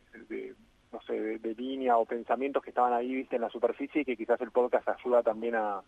[0.91, 4.17] no sé, de, línea o pensamientos que estaban ahí, viste, en la superficie y que
[4.17, 5.83] quizás el podcast ayuda también a,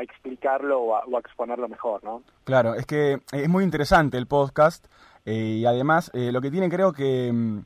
[0.00, 2.22] explicarlo o a exponerlo mejor, ¿no?
[2.44, 4.86] Claro, es que es muy interesante el podcast
[5.26, 7.58] eh, y además eh, lo que tiene creo que mm,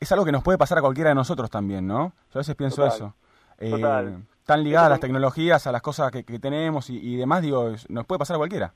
[0.00, 2.12] es algo que nos puede pasar a cualquiera de nosotros también, ¿no?
[2.32, 3.14] Yo a veces pienso Total, eso.
[3.58, 4.22] Eh, total.
[4.44, 7.70] tan ligadas a las tecnologías, a las cosas que, que tenemos y, y demás, digo,
[7.88, 8.72] nos puede pasar a cualquiera.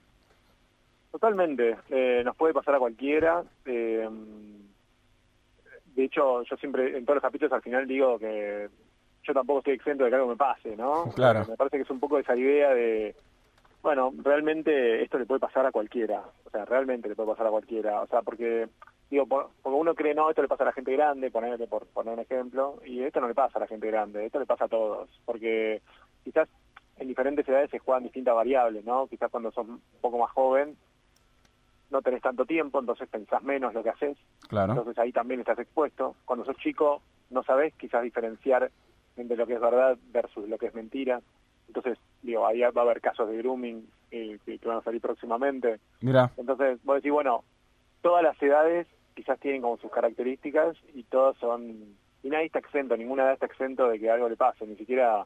[1.11, 3.43] Totalmente, eh, nos puede pasar a cualquiera.
[3.65, 4.09] eh,
[5.97, 8.69] de hecho, yo siempre en todos los capítulos al final digo que
[9.25, 11.11] yo tampoco estoy exento de que algo me pase, ¿no?
[11.15, 11.45] Claro.
[11.49, 13.17] Me parece que es un poco esa idea de,
[13.83, 17.51] Bueno, realmente esto le puede pasar a cualquiera, o sea, realmente le puede pasar a
[17.51, 18.69] cualquiera, o sea, porque
[19.09, 21.87] digo, por- porque uno cree, no, esto le pasa a la gente grande, ponerle por
[21.87, 24.65] poner un ejemplo, y esto no le pasa a la gente grande, esto le pasa
[24.65, 25.81] a todos, porque
[26.25, 26.49] quizás
[26.97, 29.07] en diferentes edades se juegan distintas variables, ¿no?
[29.07, 30.77] Quizás cuando sos un poco más joven
[31.91, 34.73] no tenés tanto tiempo, entonces pensás menos lo que haces, Claro.
[34.73, 36.17] entonces ahí también estás expuesto.
[36.25, 38.71] Cuando sos chico no sabés quizás diferenciar
[39.17, 41.21] entre lo que es verdad versus lo que es mentira.
[41.69, 45.01] Entonces, digo, ahí va a haber casos de grooming eh, que, que van a salir
[45.01, 45.79] próximamente.
[46.01, 47.45] Mira, Entonces, vos decís, bueno,
[48.01, 51.97] todas las edades quizás tienen como sus características y todas son...
[52.23, 55.25] Y nadie está exento, ninguna edad está exento de que algo le pase, ni siquiera...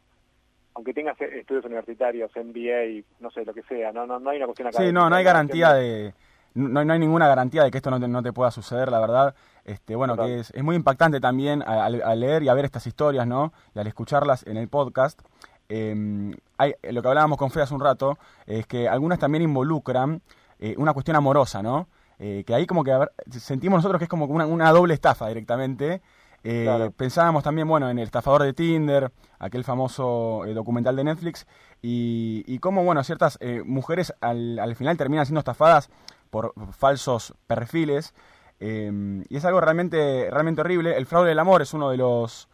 [0.75, 4.39] Aunque tengas eh, estudios universitarios, MBA, no sé, lo que sea, no no, no hay
[4.39, 6.15] una cuestión sí, no, no hay garantía de...
[6.55, 9.01] No, no hay ninguna garantía de que esto no te, no te pueda suceder, la
[9.01, 9.35] verdad.
[9.65, 10.29] Este, bueno, Total.
[10.29, 13.55] que es, es muy impactante también al, al leer y a ver estas historias, ¿no?
[13.75, 15.23] Y al escucharlas en el podcast.
[15.69, 20.23] Eh, hay, lo que hablábamos con Fe hace un rato es que algunas también involucran
[20.59, 21.89] eh, una cuestión amorosa, ¿no?
[22.19, 25.29] Eh, que ahí como que ver, sentimos nosotros que es como una, una doble estafa
[25.29, 26.03] directamente.
[26.45, 26.91] Eh, Claro.
[26.91, 31.47] Pensábamos también, bueno, en el estafador de Tinder, aquel famoso eh, documental de Netflix,
[31.81, 35.89] y, y cómo, bueno, ciertas eh, mujeres al, al final terminan siendo estafadas
[36.31, 38.13] por falsos perfiles,
[38.59, 40.97] eh, y es algo realmente, realmente horrible.
[40.97, 42.49] El fraude del amor es uno de los,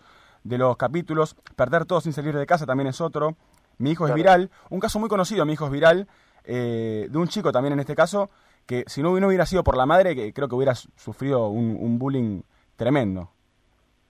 [0.49, 3.37] de los capítulos, perder todo sin salir de casa también es otro.
[3.79, 6.09] Mi hijo es viral, un caso muy conocido, mi hijo es viral,
[6.45, 8.29] eh, de un chico también en este caso,
[8.67, 11.49] que si no, no hubiera sido por la madre, que creo que hubiera su- sufrido
[11.49, 12.43] un, un bullying
[12.77, 13.31] tremendo.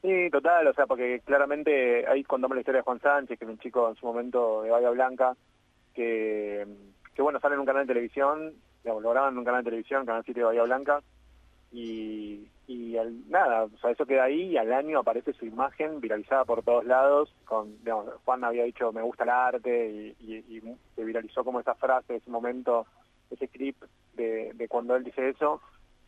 [0.01, 3.51] Sí, total, o sea, porque claramente ahí contamos la historia de Juan Sánchez, que es
[3.51, 5.37] un chico en su momento de Bahía Blanca,
[5.95, 6.67] que,
[7.15, 9.71] que bueno, sale en un canal de televisión, digamos, lo graban en un canal de
[9.71, 11.01] televisión, Canal 7 de Bahía Blanca,
[11.73, 16.01] y, y al- nada, o sea, eso queda ahí y al año aparece su imagen
[16.01, 20.57] viralizada por todos lados, con, digamos, Juan había dicho me gusta el arte y, y-
[20.57, 20.63] y
[20.97, 22.87] se viralizó como esa frase, ese momento,
[23.31, 23.77] ese clip
[24.15, 25.61] de, de cuando él dice eso,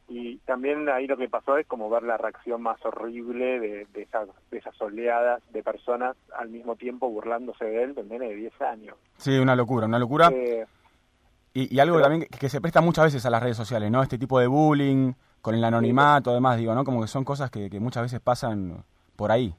[0.09, 4.03] y también ahí lo que pasó es como ver la reacción más horrible de, de,
[4.03, 8.35] esas, de esas oleadas de personas al mismo tiempo burlándose de él, del nene de
[8.35, 8.97] 10 años.
[9.19, 10.29] Sí, una locura, una locura.
[10.35, 10.67] Eh,
[11.55, 13.89] Y, y algo pero- también que, que se presta muchas veces a las redes sociales,
[13.91, 14.03] ¿no?
[14.03, 16.85] Este tipo de bullying, con el anonimato, además, digo, ¿no?
[16.85, 18.85] Como que son cosas que, que muchas veces pasan
[19.17, 19.55] por ahí.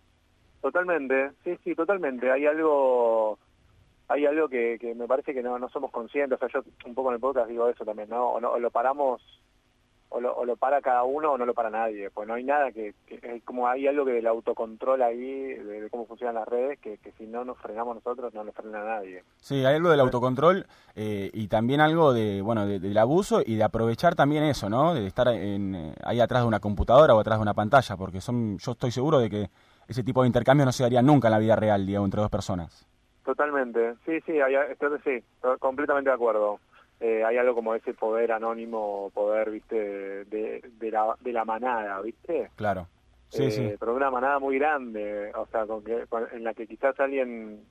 [0.61, 2.31] Totalmente, sí, sí, totalmente.
[2.31, 3.39] Hay algo,
[4.07, 6.37] hay algo que, que me parece que no, no somos conscientes.
[6.41, 8.29] O sea, yo un poco en el podcast digo eso también, ¿no?
[8.29, 9.21] O, no, o lo paramos,
[10.13, 12.09] o lo, o lo para cada uno o no lo para nadie.
[12.11, 15.81] Pues no hay nada que, que es como hay algo que del autocontrol ahí, de,
[15.81, 18.83] de cómo funcionan las redes, que, que si no nos frenamos nosotros, no nos frena
[18.83, 19.23] nadie.
[19.39, 23.55] Sí, hay algo del autocontrol eh, y también algo de, bueno, de- del abuso y
[23.55, 24.93] de aprovechar también eso, ¿no?
[24.93, 28.19] De estar en, eh, ahí atrás de una computadora o atrás de una pantalla, porque
[28.19, 29.49] son, yo estoy seguro de que
[29.87, 32.29] ese tipo de intercambios no se daría nunca en la vida real, digamos, entre dos
[32.29, 32.85] personas.
[33.23, 35.23] Totalmente, sí, sí, hay, estoy, sí,
[35.59, 36.59] completamente de acuerdo.
[37.03, 39.75] Eh, hay algo como ese poder anónimo, poder, viste,
[40.25, 42.51] de, de, la, de la manada, viste.
[42.55, 42.87] Claro.
[43.29, 43.75] Sí, Eh, sí.
[43.79, 47.63] Pero una manada muy grande, o sea, con que, con- en la que quizás alguien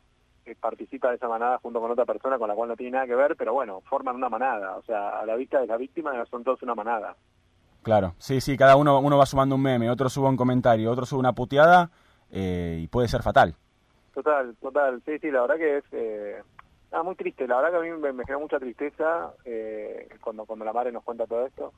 [0.46, 3.06] eh, participa de esa manada junto con otra persona con la cual no tiene nada
[3.06, 6.12] que ver, pero bueno, forman una manada, o sea, a la vista de la víctima
[6.26, 7.14] son todos una manada.
[7.82, 8.14] Claro.
[8.18, 11.20] Sí, sí, cada uno, uno va sumando un meme, otro sube un comentario, otro sube
[11.20, 11.90] una puteada
[12.32, 13.54] eh, y puede ser fatal.
[14.12, 16.42] Total, total, sí, sí, la verdad que es eh,
[16.92, 20.44] ah, muy triste, la verdad que a mí me, me genera mucha tristeza eh, cuando,
[20.44, 21.72] cuando la madre nos cuenta todo esto.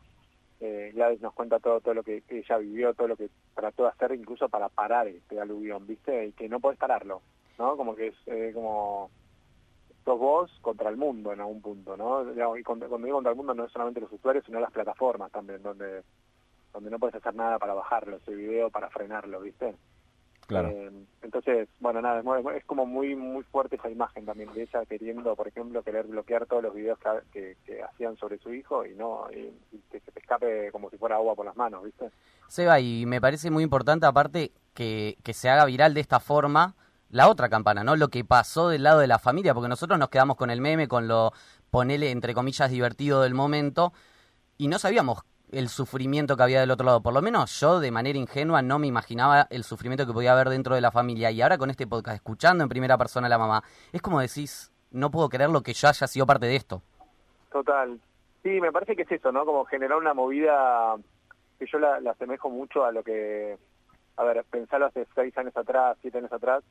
[0.61, 3.89] Eh, Gladys nos cuenta todo todo lo que, ella vivió, todo lo que trató de
[3.89, 6.27] hacer incluso para parar este aluvión, ¿viste?
[6.27, 7.21] Y que no podés pararlo,
[7.59, 7.77] ¿no?
[7.77, 9.11] Como que es eh, como
[10.05, 12.23] sos vos contra el mundo en algún punto, ¿no?
[12.57, 15.33] Y cuando, cuando digo contra el mundo no es solamente los usuarios, sino las plataformas
[15.33, 16.03] también, donde
[16.73, 19.75] donde no puedes hacer nada para bajarlo, ese video, para frenarlo, ¿viste?
[20.47, 20.69] Claro.
[20.69, 20.91] Eh,
[21.23, 25.35] entonces, bueno, nada, es, es como muy muy fuerte esa imagen también de ella queriendo,
[25.37, 28.95] por ejemplo, querer bloquear todos los videos que, que, que hacían sobre su hijo y
[28.95, 32.11] no y, y que se te escape como si fuera agua por las manos, ¿viste?
[32.49, 36.75] Seba, y me parece muy importante, aparte, que, que se haga viral de esta forma
[37.09, 37.95] la otra campana, ¿no?
[37.95, 40.89] Lo que pasó del lado de la familia, porque nosotros nos quedamos con el meme,
[40.89, 41.33] con lo,
[41.71, 43.93] ponele, entre comillas, divertido del momento,
[44.59, 47.01] y no sabíamos el sufrimiento que había del otro lado.
[47.03, 50.49] Por lo menos yo, de manera ingenua, no me imaginaba el sufrimiento que podía haber
[50.49, 51.31] dentro de la familia.
[51.31, 53.63] Y ahora con este podcast, escuchando en primera persona a la mamá,
[53.93, 56.83] es como decís, no puedo creer lo que yo haya sido parte de esto.
[57.53, 58.01] Total.
[58.43, 59.45] Sí, me parece que es eso, ¿no?
[59.45, 60.97] Como generar una movida
[61.59, 63.57] que yo la, la asemejo mucho a lo que,
[64.17, 66.65] a ver, pensarlo hace seis años atrás, siete años atrás,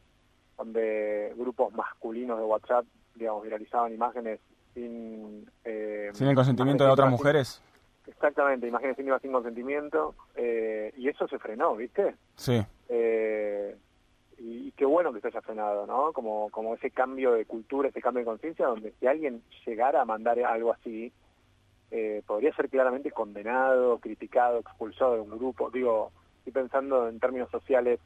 [0.57, 4.39] donde grupos masculinos de WhatsApp, digamos, viralizaban imágenes
[4.73, 5.49] sin...
[5.63, 7.61] eh, Sin el consentimiento de otras sin- mujeres.
[8.07, 12.15] Exactamente, imágenes íntimas sin consentimiento, eh, y eso se frenó, ¿viste?
[12.35, 12.61] Sí.
[12.89, 13.75] Eh,
[14.37, 16.11] y, qué bueno que se haya frenado, ¿no?
[16.13, 20.05] Como, como ese cambio de cultura, ese cambio de conciencia, donde si alguien llegara a
[20.05, 21.13] mandar algo así,
[21.91, 25.69] eh, podría ser claramente condenado, criticado, expulsado de un grupo.
[25.69, 27.99] Digo, estoy pensando en términos sociales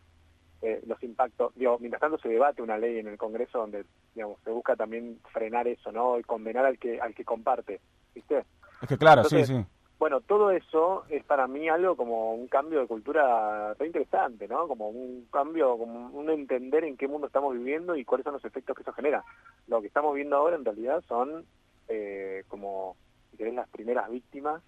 [0.61, 1.53] eh, los impactos.
[1.55, 5.19] Digo, mientras tanto se debate una ley en el Congreso donde, digamos, se busca también
[5.31, 6.17] frenar eso, ¿no?
[6.17, 7.79] Y condenar al que al que comparte,
[8.15, 8.43] ¿viste?
[8.81, 9.63] Es que claro, sí, sí.
[9.97, 14.67] Bueno, todo eso es para mí algo como un cambio de cultura re interesante, ¿no?
[14.67, 18.43] Como un cambio, como un entender en qué mundo estamos viviendo y cuáles son los
[18.43, 19.23] efectos que eso genera.
[19.67, 21.45] Lo que estamos viendo ahora en realidad son
[21.87, 22.97] eh, como,
[23.31, 24.61] si querés, las primeras víctimas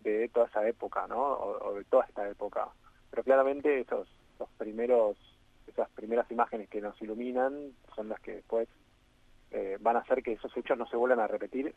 [0.00, 1.22] de toda esa época, ¿no?
[1.22, 2.68] O, de toda esta época.
[3.10, 5.16] Pero claramente esos los primeros,
[5.68, 8.68] esas primeras imágenes que nos iluminan son las que después
[9.52, 11.72] eh, van a hacer que esos hechos no se vuelvan a repetir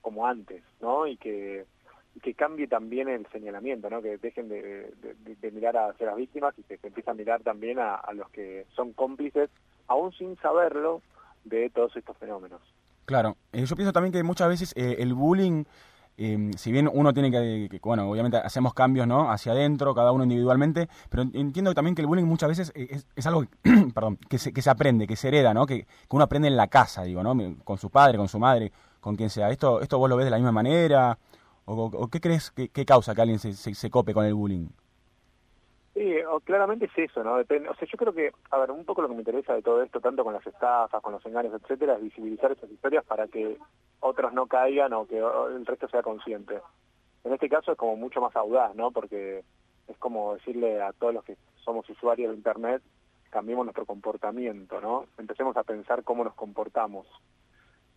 [0.00, 1.06] como antes, ¿no?
[1.06, 1.64] Y que
[2.22, 4.02] que cambie también el señalamiento, ¿no?
[4.02, 4.92] que dejen de,
[5.52, 8.92] mirar hacia las víctimas y que se empiece a mirar también a, los que son
[8.92, 9.50] cómplices,
[9.86, 11.02] aún sin saberlo,
[11.44, 12.60] de todos estos fenómenos.
[13.04, 15.62] Claro, eh, yo pienso también que muchas veces eh, el bullying,
[16.16, 19.30] eh, si bien uno tiene que, bueno, obviamente hacemos cambios ¿no?
[19.30, 23.44] hacia adentro, cada uno individualmente, pero entiendo también que el bullying muchas veces es, algo
[23.94, 25.66] perdón, que, se, que se aprende, que se hereda, ¿no?
[25.66, 27.36] que, que uno aprende en la casa, digo, ¿no?
[27.62, 29.50] con su padre, con su madre, con quien sea.
[29.50, 31.16] ¿Esto, esto vos lo ves de la misma manera?
[31.68, 34.68] ¿O, qué crees que, causa que alguien se, se, cope con el bullying?
[35.94, 37.36] Sí, claramente es eso, ¿no?
[37.38, 39.62] Depende, o sea, yo creo que, a ver, un poco lo que me interesa de
[39.62, 43.26] todo esto, tanto con las estafas, con los engaños, etcétera, es visibilizar esas historias para
[43.26, 43.58] que
[43.98, 46.60] otros no caigan o que el resto sea consciente.
[47.24, 48.92] En este caso es como mucho más audaz, ¿no?
[48.92, 49.42] Porque
[49.88, 52.82] es como decirle a todos los que somos usuarios de Internet,
[53.30, 55.06] cambiemos nuestro comportamiento, ¿no?
[55.18, 57.08] Empecemos a pensar cómo nos comportamos.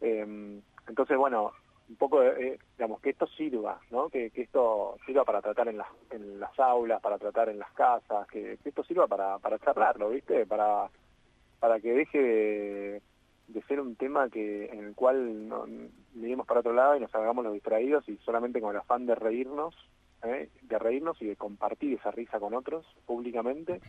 [0.02, 1.52] Eh, entonces, bueno,
[1.90, 4.10] un poco, eh, digamos, que esto sirva, ¿no?
[4.10, 8.28] Que, esto sirva para tratar en las, en las aulas, para tratar en las casas,
[8.28, 10.46] que, esto sirva para, para charlarlo, ¿viste?
[10.46, 10.88] Para,
[11.60, 13.02] para que deje
[13.48, 15.66] de, ser un tema que en el cual no,
[16.14, 19.16] miremos para otro lado y nos hagamos los distraídos y solamente con el afán de
[19.16, 19.76] reírnos,
[20.24, 20.50] ¿eh?
[20.62, 23.82] de reírnos y de compartir esa risa con otros públicamente,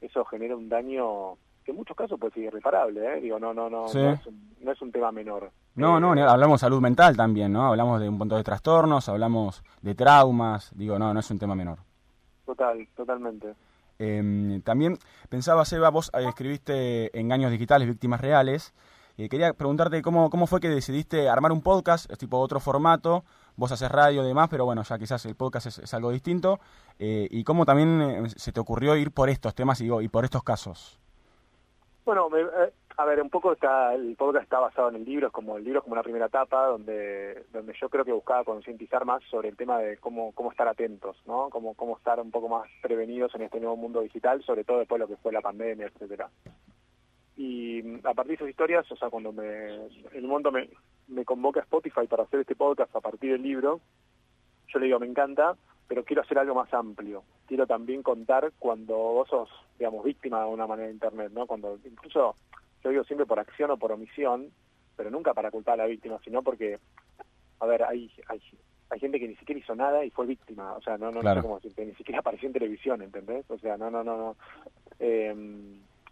[0.00, 3.20] eso genera un daño que en muchos casos puede ser irreparable, ¿eh?
[3.20, 5.50] Digo, no, no, no, no, es un, no es un tema menor.
[5.74, 7.66] No, no, eh, hablamos de salud mental también, ¿no?
[7.66, 11.54] Hablamos de un montón de trastornos, hablamos de traumas, digo, no, no es un tema
[11.54, 11.78] menor.
[12.44, 13.54] Total, totalmente.
[14.04, 14.98] Eh, también
[15.28, 18.74] pensaba, Seba, vos eh, escribiste Engaños Digitales, Víctimas Reales.
[19.16, 23.24] Eh, quería preguntarte cómo, cómo fue que decidiste armar un podcast, es tipo otro formato,
[23.56, 26.58] vos haces radio y demás, pero bueno, ya quizás el podcast es, algo distinto.
[26.98, 30.98] y cómo también se te ocurrió ir por estos temas y, y por estos casos.
[32.04, 35.32] Bueno, eh, a ver, un poco está, el podcast está basado en el libro, es
[35.32, 39.04] como el libro es como una primera etapa donde, donde yo creo que buscaba concientizar
[39.04, 41.48] más sobre el tema de cómo, cómo estar atentos, ¿no?
[41.50, 44.98] Cómo, cómo estar un poco más prevenidos en este nuevo mundo digital, sobre todo después
[44.98, 46.28] de lo que fue la pandemia, etcétera.
[47.36, 50.68] Y mm, a partir de esas historias, o sea, cuando me, en un me,
[51.06, 53.80] me convoca Spotify para hacer este podcast a partir del libro,
[54.68, 55.54] yo le digo, me encanta,
[55.88, 57.22] pero quiero hacer algo más amplio.
[57.46, 61.46] Quiero también contar cuando vos sos, digamos, víctima de una manera de Internet, ¿no?
[61.46, 62.34] Cuando incluso,
[62.82, 64.50] yo digo siempre por acción o por omisión,
[64.96, 66.78] pero nunca para culpar a la víctima, sino porque,
[67.60, 68.40] a ver, hay, hay,
[68.90, 71.34] hay gente que ni siquiera hizo nada y fue víctima, o sea, no, no, no
[71.34, 73.50] sé cómo decirte, ni siquiera apareció en televisión, ¿entendés?
[73.50, 74.36] O sea, no, no, no, no.
[74.98, 75.34] Eh,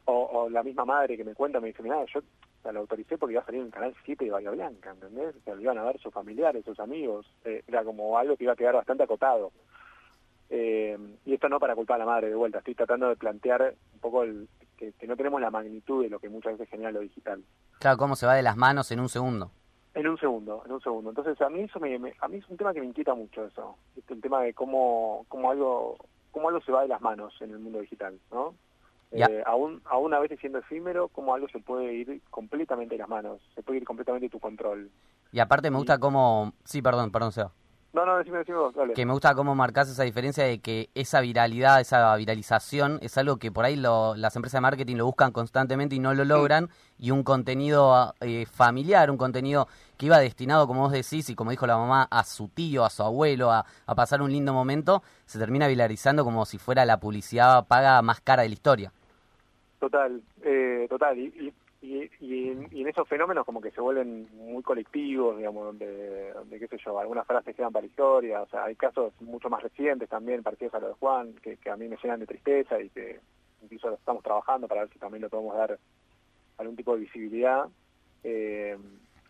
[0.06, 2.20] o, o, la misma madre que me cuenta, me dice, mira, yo
[2.62, 5.34] o lo autoricé porque iba a salir en canal 7 de Bahía Blanca, ¿entendés?
[5.36, 8.44] O sea, lo iban a ver sus familiares, sus amigos, eh, era como algo que
[8.44, 9.52] iba a quedar bastante acotado.
[10.48, 13.74] Eh, y esto no para culpar a la madre de vuelta, estoy tratando de plantear
[13.94, 17.00] un poco el, que, no tenemos la magnitud de lo que muchas veces genera lo
[17.00, 17.42] digital.
[17.78, 19.50] Claro, cómo se va de las manos en un segundo.
[19.94, 21.10] En un segundo, en un segundo.
[21.10, 23.76] Entonces a mí eso me, a mí es un tema que me inquieta mucho eso,
[24.08, 25.96] el tema de cómo, cómo algo
[26.30, 28.54] cómo algo se va de las manos en el mundo digital, ¿no?
[29.12, 33.08] Eh, aún, aún a veces siendo efímero, como algo se puede ir completamente de las
[33.08, 34.90] manos, se puede ir completamente de tu control.
[35.32, 36.52] Y aparte me gusta cómo...
[36.64, 37.52] Sí, perdón, perdón, Seba.
[37.92, 38.94] No, no, decime, decime vos, dale.
[38.94, 43.38] Que me gusta cómo marcas esa diferencia de que esa viralidad, esa viralización es algo
[43.38, 46.70] que por ahí lo, las empresas de marketing lo buscan constantemente y no lo logran.
[47.00, 51.50] Y un contenido eh, familiar, un contenido que iba destinado, como vos decís, y como
[51.50, 55.02] dijo la mamá, a su tío, a su abuelo, a, a pasar un lindo momento,
[55.26, 58.92] se termina viralizando como si fuera la publicidad paga más cara de la historia.
[59.80, 61.18] Total, eh, total.
[61.18, 66.58] Y, y, y, en, esos fenómenos como que se vuelven muy colectivos, digamos, donde, donde
[66.58, 68.42] qué sé yo, algunas frases quedan para la historia.
[68.42, 71.76] O sea, hay casos mucho más recientes también, parecidos a los de Juan, que, a
[71.76, 73.20] mí me llenan de tristeza y que
[73.62, 75.78] incluso lo estamos trabajando para ver si también le podemos dar
[76.58, 77.66] algún tipo de visibilidad.
[78.22, 78.76] Eh,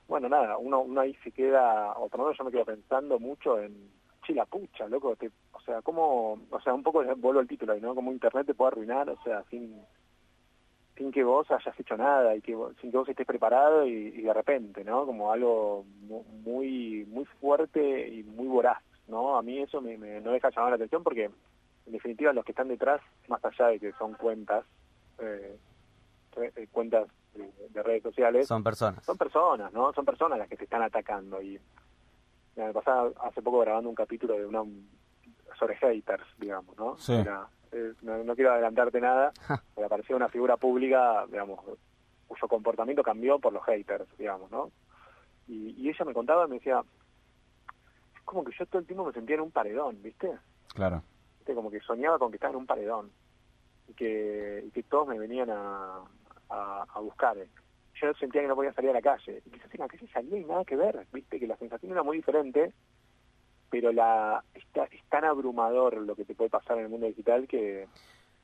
[0.09, 3.21] bueno, nada, uno, uno ahí se queda, o por lo menos yo me quedo pensando
[3.21, 3.89] mucho en,
[4.27, 5.17] chila pucha, loco,
[5.53, 7.95] o sea, cómo, o sea, un poco vuelvo al título ¿no?
[7.95, 9.81] Como Internet te puede arruinar, o sea, sin
[10.97, 13.93] sin que vos hayas hecho nada y que vos- sin que vos estés preparado y,
[13.93, 15.07] y de repente, ¿no?
[15.07, 19.37] Como algo mu- muy muy fuerte y muy voraz, ¿no?
[19.37, 21.25] A mí eso me, me- no deja llamar la atención porque,
[21.87, 24.65] en definitiva, los que están detrás, más allá de que son cuentas,
[25.19, 25.57] eh,
[26.37, 29.05] eh, cuentas de, de redes sociales, Son personas.
[29.05, 29.93] son personas, ¿no?
[29.95, 31.41] Son personas las que te están atacando.
[31.41, 31.59] Y
[32.57, 34.63] me pasaba hace poco grabando un capítulo de una
[35.59, 36.97] sobre haters, digamos, ¿no?
[36.99, 37.15] Sí.
[37.15, 39.33] Era, eh, no, no quiero adelantarte nada,
[39.75, 41.61] pero apareció una figura pública, digamos,
[42.27, 44.71] cuyo comportamiento cambió por los haters, digamos, ¿no?
[45.49, 46.83] Y, y ella me contaba, me decía,
[48.15, 50.31] es como que yo todo el tiempo me sentía en un paredón, ¿viste?
[50.75, 51.03] Claro.
[51.39, 51.55] ¿Viste?
[51.55, 53.11] Como que soñaba con que estaba en un paredón
[53.89, 56.05] y que, y que todos me venían a,
[56.49, 57.37] a, a buscar.
[57.95, 59.43] Yo sentía que no podía salir a la calle.
[59.45, 61.39] Y quizás en la calle salía y nada que ver, ¿viste?
[61.39, 62.73] Que la sensación era muy diferente,
[63.71, 67.47] pero la está, es tan abrumador lo que te puede pasar en el mundo digital
[67.47, 67.87] que,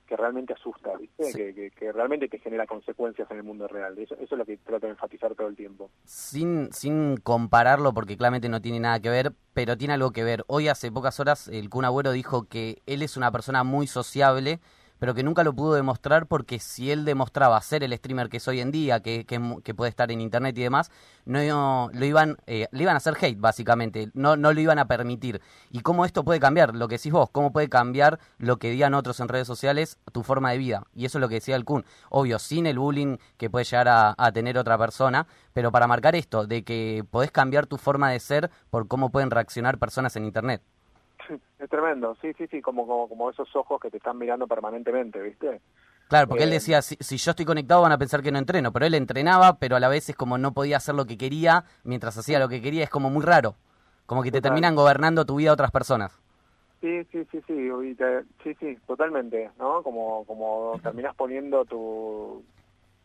[0.06, 1.24] que realmente asusta, ¿viste?
[1.24, 1.36] Sí.
[1.36, 3.98] Que, que, que realmente te genera consecuencias en el mundo real.
[3.98, 5.90] Eso, eso es lo que trato de enfatizar todo el tiempo.
[6.04, 10.44] sin, sin compararlo, porque claramente no tiene nada que ver, pero tiene algo que ver.
[10.46, 14.60] Hoy hace pocas horas el Kun Agüero dijo que él es una persona muy sociable,
[14.98, 18.48] pero que nunca lo pudo demostrar porque si él demostraba ser el streamer que es
[18.48, 20.90] hoy en día, que, que, puede estar en internet y demás,
[21.24, 24.86] no lo iban, eh, le iban a hacer hate básicamente, no, no lo iban a
[24.86, 25.40] permitir.
[25.70, 28.94] Y cómo esto puede cambiar, lo que decís vos, cómo puede cambiar lo que digan
[28.94, 30.84] otros en redes sociales, tu forma de vida.
[30.94, 31.84] Y eso es lo que decía el Kun.
[32.08, 36.16] Obvio, sin el bullying que puede llegar a, a tener otra persona, pero para marcar
[36.16, 40.24] esto, de que podés cambiar tu forma de ser por cómo pueden reaccionar personas en
[40.24, 40.62] internet.
[41.58, 45.20] Es tremendo, sí, sí, sí, como, como, como esos ojos que te están mirando permanentemente,
[45.22, 45.60] ¿viste?
[46.08, 48.38] Claro, porque él Eh, decía, si, si yo estoy conectado van a pensar que no
[48.38, 51.18] entreno, pero él entrenaba, pero a la vez es como no podía hacer lo que
[51.18, 53.56] quería, mientras hacía lo que quería, es como muy raro.
[54.06, 54.42] Como que te Total.
[54.42, 56.20] terminan gobernando tu vida otras personas.
[56.80, 57.70] Sí, sí, sí, sí,
[58.44, 59.82] sí, sí, totalmente, ¿no?
[59.82, 62.44] Como, como terminás poniendo tu,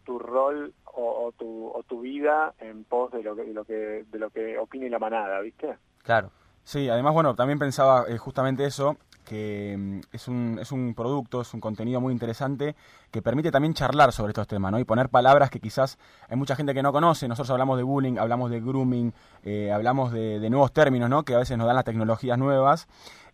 [0.04, 3.66] tu rol o, o tu, o tu vida en pos de lo que, de lo
[3.66, 3.74] que,
[4.12, 5.78] de lo que opine la manada, ¿viste?
[6.04, 6.32] Claro.
[6.64, 11.42] Sí, además, bueno, también pensaba eh, justamente eso, que mm, es un, es un producto,
[11.42, 12.76] es un contenido muy interesante
[13.12, 14.80] que permite también charlar sobre estos temas, ¿no?
[14.80, 15.98] Y poner palabras que quizás
[16.30, 17.28] hay mucha gente que no conoce.
[17.28, 21.24] Nosotros hablamos de bullying, hablamos de grooming, eh, hablamos de, nuevos términos, ¿no?
[21.24, 22.88] Que a veces nos dan las tecnologías nuevas.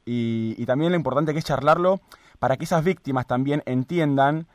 [0.06, 2.00] Y, y también lo importante que es charlarlo
[2.40, 4.48] para que esas víctimas también entiendan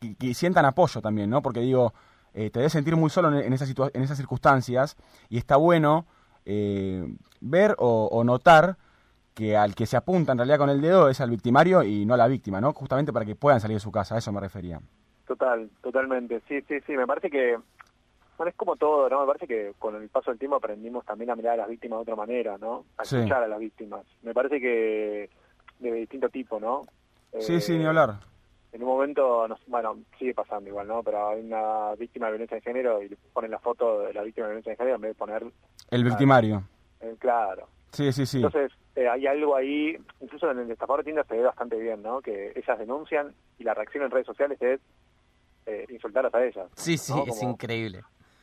[0.00, 1.42] y, sientan apoyo también, ¿no?
[1.42, 1.94] Porque digo,
[2.34, 4.96] eh, te debes sentir muy solo en, en esas, en esas circunstancias
[5.28, 6.06] y está bueno
[6.44, 7.04] eh,
[7.50, 8.76] ver o, o notar
[9.34, 12.14] que al que se apunta en realidad con el dedo es al victimario y no
[12.14, 12.72] a la víctima, ¿no?
[12.72, 14.80] Justamente para que puedan salir de su casa, a eso me refería.
[15.26, 17.58] Total, totalmente, sí, sí, sí, me parece que,
[18.38, 19.20] bueno, es como todo, ¿no?
[19.20, 21.98] Me parece que con el paso del tiempo aprendimos también a mirar a las víctimas
[21.98, 22.84] de otra manera, ¿no?
[22.96, 23.16] A Sí.
[23.16, 24.06] escuchar a las víctimas.
[24.22, 25.28] Me parece que
[25.80, 26.82] de distinto tipo, ¿no?
[27.38, 28.14] Sí, sí, Eh, ni hablar.
[28.72, 31.02] en un momento, no bueno, sigue pasando igual, ¿no?
[31.02, 34.22] Pero hay una víctima de violencia de género y le ponen la foto de la
[34.22, 35.44] víctima de violencia de género en vez de poner,
[35.90, 36.62] El victimario.
[37.18, 37.68] Claro.
[37.92, 38.38] Sí, sí, sí.
[38.38, 42.02] Entonces, eh, hay algo ahí, incluso en el estafador de Tinder se ve bastante bien,
[42.02, 42.20] ¿no?
[42.20, 44.80] Que ellas denuncian y la reacción en redes sociales es
[45.66, 46.68] eh, insultarlas a ellas.
[46.76, 47.24] Sí, sí, ¿no?
[47.26, 48.02] es increíble.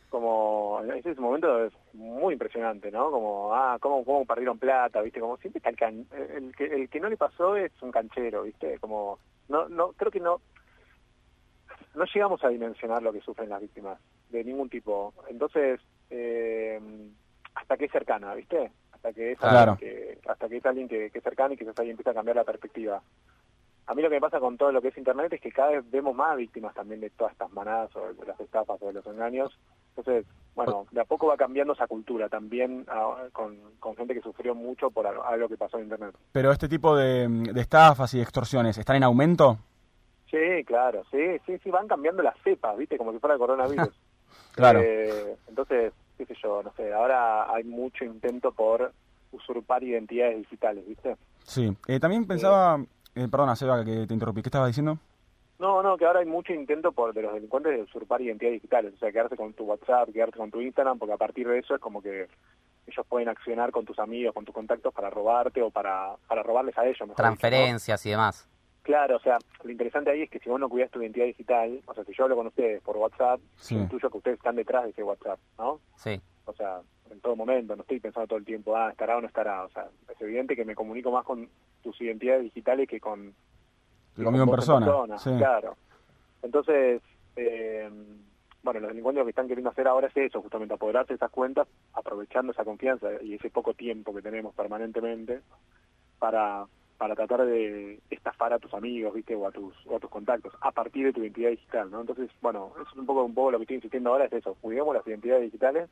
[0.10, 3.12] como ese momento es muy impresionante, ¿no?
[3.12, 5.20] Como, ah, cómo, cómo perdieron plata, ¿viste?
[5.20, 8.44] Como siempre está el, can- el, que, el que no le pasó es un canchero,
[8.44, 8.78] ¿viste?
[8.80, 10.42] Como, no, no, creo que no,
[11.96, 14.00] no llegamos a dimensionar lo que sufren las víctimas,
[14.30, 15.14] de ningún tipo.
[15.30, 16.80] Entonces, eh,
[17.56, 18.72] hasta que es cercana, ¿viste?
[18.92, 19.74] Hasta que es Claro.
[19.74, 22.14] alguien que, hasta que es alguien que, que es cercano y que ahí empieza a
[22.14, 23.02] cambiar la perspectiva.
[23.86, 25.72] A mí lo que me pasa con todo lo que es Internet es que cada
[25.72, 28.94] vez vemos más víctimas también de todas estas manadas o de las estafas o de
[28.94, 29.58] los engaños.
[29.96, 30.26] Entonces,
[30.56, 32.86] bueno, de a poco va cambiando esa cultura también
[33.34, 36.16] con, con gente que sufrió mucho por algo, algo que pasó en Internet.
[36.32, 39.58] Pero este tipo de, de estafas y de extorsiones, ¿están en aumento?
[40.32, 42.98] Sí, claro, sí, sí, sí, van cambiando las cepas, ¿viste?
[42.98, 43.90] Como si fuera el coronavirus.
[44.56, 44.82] Claro.
[44.84, 45.94] Eh, entonces,
[46.26, 48.92] qué sé yo, no sé, ahora hay mucho intento por
[49.32, 51.16] usurpar identidades digitales, ¿viste?
[51.44, 51.76] Sí.
[51.88, 52.80] Eh, también pensaba...
[53.16, 54.42] eh, perdona, Seba, que te interrumpí.
[54.42, 54.98] ¿Qué estabas diciendo?
[55.60, 58.94] No, no, que ahora hay mucho intento por de los delincuentes de usurpar identidades digitales,
[58.96, 61.76] o sea, quedarse con tu WhatsApp, quedarte con tu Instagram, porque a partir de eso
[61.76, 62.28] es como que
[62.86, 66.78] ellos pueden accionar con tus amigos, con tus contactos para robarte o para, para robarles
[66.78, 67.00] a ellos.
[67.02, 67.38] mejor dicho, ¿no?
[67.38, 68.50] Transferencias y demás.
[68.84, 71.82] Claro, o sea, lo interesante ahí es que si vos no cuidas tu identidad digital,
[71.86, 73.76] o sea, si yo hablo con ustedes por WhatsApp, Sí.
[73.76, 75.80] yo intuyo que ustedes están detrás de ese WhatsApp, ¿no?
[75.96, 76.20] Sí.
[76.46, 79.28] O sea, en todo momento, no estoy pensando todo el tiempo, ah, estará o no
[79.28, 79.64] estará.
[79.64, 81.48] O sea, es evidente que me comunico más con
[81.82, 83.34] tus identidades digitales que con
[84.16, 85.18] Que conmigo en persona.
[85.18, 85.32] Sí.
[85.38, 85.78] Claro.
[86.42, 87.02] Entonces,
[87.38, 87.90] eh,
[88.64, 91.32] bueno, los delincuentes lo que están queriendo hacer ahora es eso, justamente apoderarse de esas
[91.32, 95.40] cuentas, aprovechando esa confianza y ese poco tiempo que tenemos permanentemente
[96.20, 96.66] para
[96.98, 99.36] para tratar de estafar a tus amigos, ¿viste?
[99.36, 102.02] O a tus, o a tus contactos, a partir de tu identidad digital, ¿no?
[102.02, 104.56] Entonces, bueno, eso es un poco, un poco lo que estoy insistiendo ahora, es eso,
[104.62, 105.90] cuidemos las identidades digitales,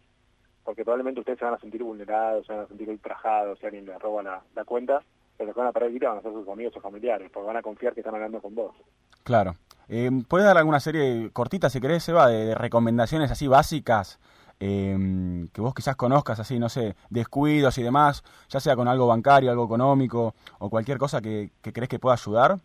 [0.64, 3.86] porque probablemente ustedes se van a sentir vulnerados, se van a sentir ultrajados si alguien
[3.86, 5.02] les roba la, la cuenta,
[5.38, 7.58] pero los que van a guita van a ser sus amigos o familiares, porque van
[7.58, 8.76] a confiar que están hablando con vos.
[9.24, 9.56] Claro.
[9.90, 14.20] Eh, ¿Puedes dar alguna serie cortita, si querés, de, de recomendaciones así básicas
[14.62, 19.08] eh, que vos quizás conozcas, así, no sé, descuidos y demás, ya sea con algo
[19.08, 22.58] bancario, algo económico o cualquier cosa que, que crees que pueda ayudar?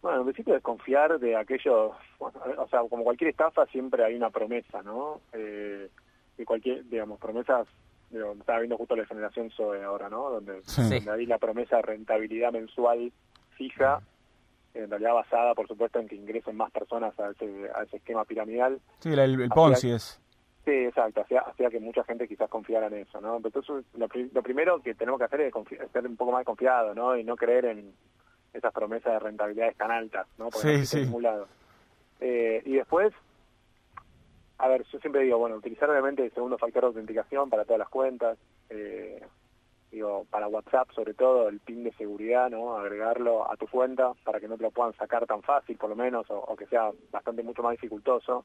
[0.00, 4.30] Bueno, en principio desconfiar de aquellos, bueno, o sea, como cualquier estafa siempre hay una
[4.30, 5.20] promesa, ¿no?
[5.32, 5.90] Eh,
[6.38, 7.66] y cualquier, digamos, promesas,
[8.10, 10.30] digo, estaba viendo justo la generación SOE ahora, ¿no?
[10.30, 10.82] Donde, Sí.
[10.82, 13.12] donde hay la promesa de rentabilidad mensual
[13.56, 14.00] fija,
[14.72, 18.24] en realidad basada, por supuesto, en que ingresen más personas a ese, a ese esquema
[18.24, 18.80] piramidal.
[19.00, 20.20] Sí, el, el Ponzi es.
[20.68, 23.36] Sí, exacto, hacía, hacía que mucha gente quizás confiara en eso, ¿no?
[23.38, 25.54] Entonces, lo, pri- lo primero que tenemos que hacer es,
[25.94, 27.16] ser un poco más confiados, ¿no?
[27.16, 27.94] Y no creer en
[28.52, 30.50] esas promesas de rentabilidades tan altas, ¿no?
[30.50, 30.98] Porque Sí, sí.
[30.98, 31.48] en ningún lado.
[32.20, 33.14] Eh, y después,
[34.58, 37.78] a ver, yo siempre digo, bueno, utilizar obviamente el segundo factor de autenticación para todas
[37.78, 38.36] las cuentas,
[38.68, 39.24] eh,
[39.90, 42.76] digo, para WhatsApp sobre todo, el PIN de seguridad, ¿no?
[42.76, 45.96] Agregarlo a tu cuenta para que no te lo puedan sacar tan fácil, por lo
[45.96, 48.44] menos, o, o que sea bastante mucho más dificultoso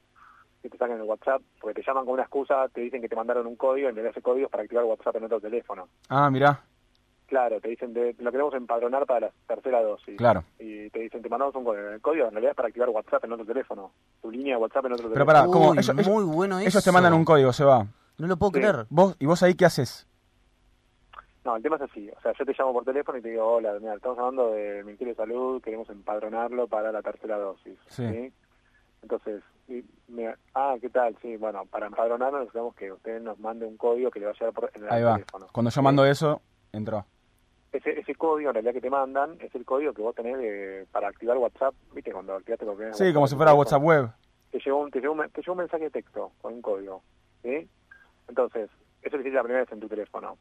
[0.63, 3.15] que te saquen el WhatsApp, porque te llaman con una excusa, te dicen que te
[3.15, 5.39] mandaron un código, y en vez de ese código es para activar WhatsApp en otro
[5.41, 5.89] teléfono.
[6.09, 6.61] Ah, mirá,
[7.25, 10.15] Claro, te dicen, te- lo queremos empadronar para la tercera dosis.
[10.17, 10.43] claro.
[10.59, 11.89] Y te dicen, te mandamos un código.
[11.89, 13.91] El código en realidad es para activar WhatsApp en otro teléfono.
[14.21, 15.39] Tu línea de WhatsApp en otro Pero teléfono.
[15.39, 15.71] pará, ¿cómo?
[15.71, 16.81] Uy, Ellos, ellos- muy bueno ellos eso.
[16.83, 17.87] te mandan un código, Seba.
[18.19, 18.59] No lo puedo Sí.
[18.59, 18.85] creer.
[18.89, 20.05] ¿Vos, ¿Y vos ahí qué haces?
[21.43, 22.09] No, el tema es así.
[22.15, 24.85] O sea, yo te llamo por teléfono y te digo, hola, mira, estamos hablando del
[24.85, 27.77] Ministerio de Salud, queremos empadronarlo para la tercera dosis.
[27.87, 28.31] Sí.
[29.01, 31.17] Entonces, y me- ah, ¿qué tal?
[31.21, 34.35] Sí, bueno, para empadronarlo necesitamos que usted nos mande un código que le va a
[34.35, 35.13] llegar por en el Ahí va.
[35.15, 35.47] teléfono.
[35.51, 36.41] Cuando yo mando eso,
[36.71, 37.05] entró.
[37.71, 40.87] Ese, ese código en realidad que te mandan es el código que vos tenés de-
[40.91, 42.11] para activar WhatsApp, ¿viste?
[42.11, 44.09] Cuando activaste lo que es Sí, como si fuera WhatsApp web.
[44.51, 47.01] Te llegó, un, te, llegó un, te llegó un mensaje de texto con un código,
[47.41, 47.67] ¿sí?
[48.27, 48.69] Entonces,
[49.01, 50.37] eso lo hiciste la primera vez en tu teléfono.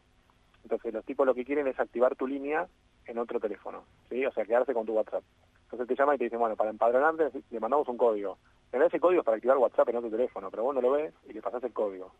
[0.63, 2.69] Entonces, los tipos lo que quieren es activar tu línea
[3.07, 4.25] en otro teléfono, ¿sí?
[4.27, 5.25] O sea, quedarse con tu WhatsApp.
[5.65, 8.39] Entonces te llaman y te dicen, bueno, para empadronarte le mandamos un código.
[8.73, 11.13] En ese código es para activar WhatsApp en otro teléfono, pero vos no lo ves
[11.29, 12.13] y le pasás el código.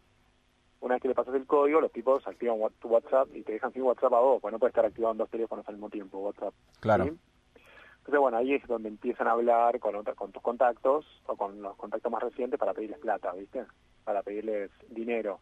[0.81, 3.73] Una vez que le pasas el código, los tipos activan tu WhatsApp y te dejan
[3.73, 6.53] sin WhatsApp a vos, pues no puedes estar activando dos teléfonos al mismo tiempo, WhatsApp.
[6.81, 7.05] Claro.
[7.05, 7.11] ¿sí?
[7.99, 11.63] Entonces, bueno, ahí es donde empiezan a hablar con, otra- con tus contactos o con
[11.63, 13.65] los contactos más recientes para pedirles plata, ¿viste?
[14.03, 15.39] Para pedirles dinero.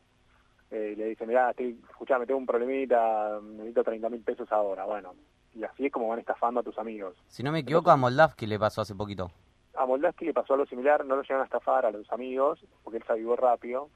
[0.71, 4.85] Eh, le dicen, mira, estoy, escuchame, tengo un problemita, necesito 30 mil pesos ahora.
[4.85, 5.14] Bueno,
[5.55, 7.16] y así es como van estafando a tus amigos.
[7.27, 9.31] Si no me equivoco, a Moldavski le pasó hace poquito.
[9.75, 12.99] A Moldavski le pasó algo similar, no lo llegaron a estafar a los amigos, porque
[12.99, 13.89] él se avivó rápido,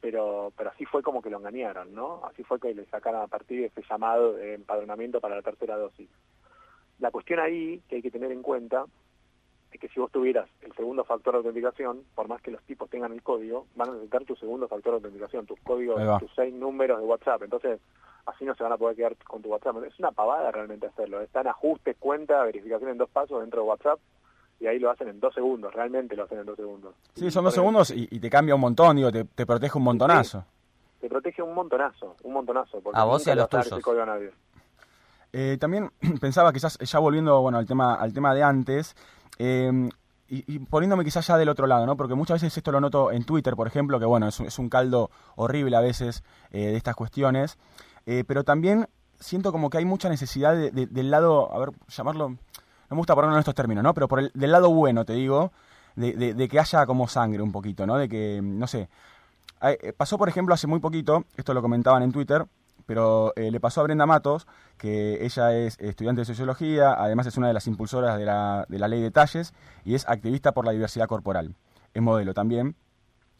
[0.00, 2.24] pero pero así fue como que lo engañaron, ¿no?
[2.24, 5.76] Así fue que le sacaron a partir de ese llamado de empadronamiento para la tercera
[5.76, 6.08] dosis.
[6.98, 8.86] La cuestión ahí que hay que tener en cuenta
[9.70, 12.88] es que si vos tuvieras el segundo factor de autenticación, por más que los tipos
[12.88, 16.54] tengan el código, van a necesitar tu segundo factor de autenticación, tus códigos, tus seis
[16.54, 17.42] números de WhatsApp.
[17.42, 17.80] Entonces,
[18.26, 19.76] así no se van a poder quedar con tu WhatsApp.
[19.84, 21.20] Es una pavada realmente hacerlo.
[21.20, 23.98] Están ajustes, cuenta, verificación en dos pasos dentro de WhatsApp
[24.60, 25.72] y ahí lo hacen en dos segundos.
[25.74, 26.94] Realmente lo hacen en dos segundos.
[27.14, 29.84] Sí, son dos segundos y, y te cambia un montón, digo, te, te protege un
[29.84, 30.44] montonazo.
[31.00, 32.80] Te protege un montonazo, un montonazo.
[32.80, 33.86] porque A vos y a los tuyos.
[33.86, 34.30] a nadie.
[35.32, 35.90] Eh, también
[36.20, 38.96] pensaba quizás, ya volviendo bueno, al, tema, al tema de antes,
[39.38, 39.88] eh,
[40.30, 41.96] y, poniéndome quizás ya del otro lado, ¿no?
[41.96, 44.68] Porque muchas veces esto lo noto en Twitter, por ejemplo, que bueno, es es un
[44.68, 47.56] caldo horrible a veces eh, de estas cuestiones,
[48.04, 51.70] eh, pero también siento como que hay mucha necesidad de- de- del lado, a ver,
[51.88, 52.36] llamarlo, no
[52.90, 53.94] me gusta ponerlo en estos términos, ¿no?
[53.94, 55.50] Pero por el, del lado bueno, te digo,
[55.96, 57.96] de, de- que haya como sangre un poquito, ¿no?
[57.96, 58.88] De que, no sé,
[59.62, 62.44] eh, pasó, por ejemplo, hace muy poquito, esto lo comentaban en Twitter,
[62.88, 64.46] pero eh, le pasó a Brenda Matos,
[64.78, 68.78] que ella es estudiante de sociología, además es una de las impulsoras de la, de
[68.78, 69.52] la ley de talles
[69.84, 71.54] y es activista por la diversidad corporal.
[71.92, 72.76] Es modelo también.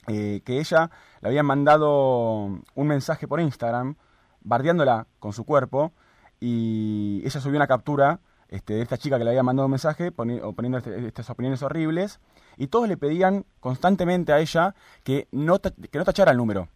[0.06, 0.90] eh, que ella
[1.22, 2.44] le habían mandado
[2.74, 3.96] un mensaje por Instagram
[4.42, 5.92] bardeándola con su cuerpo
[6.40, 10.12] y ella subió una captura este, de esta chica que le había mandado un mensaje
[10.12, 12.20] poniendo este- estas opiniones horribles
[12.56, 14.74] y todos le pedían constantemente a ella
[15.04, 16.68] que no, que no tachara el número.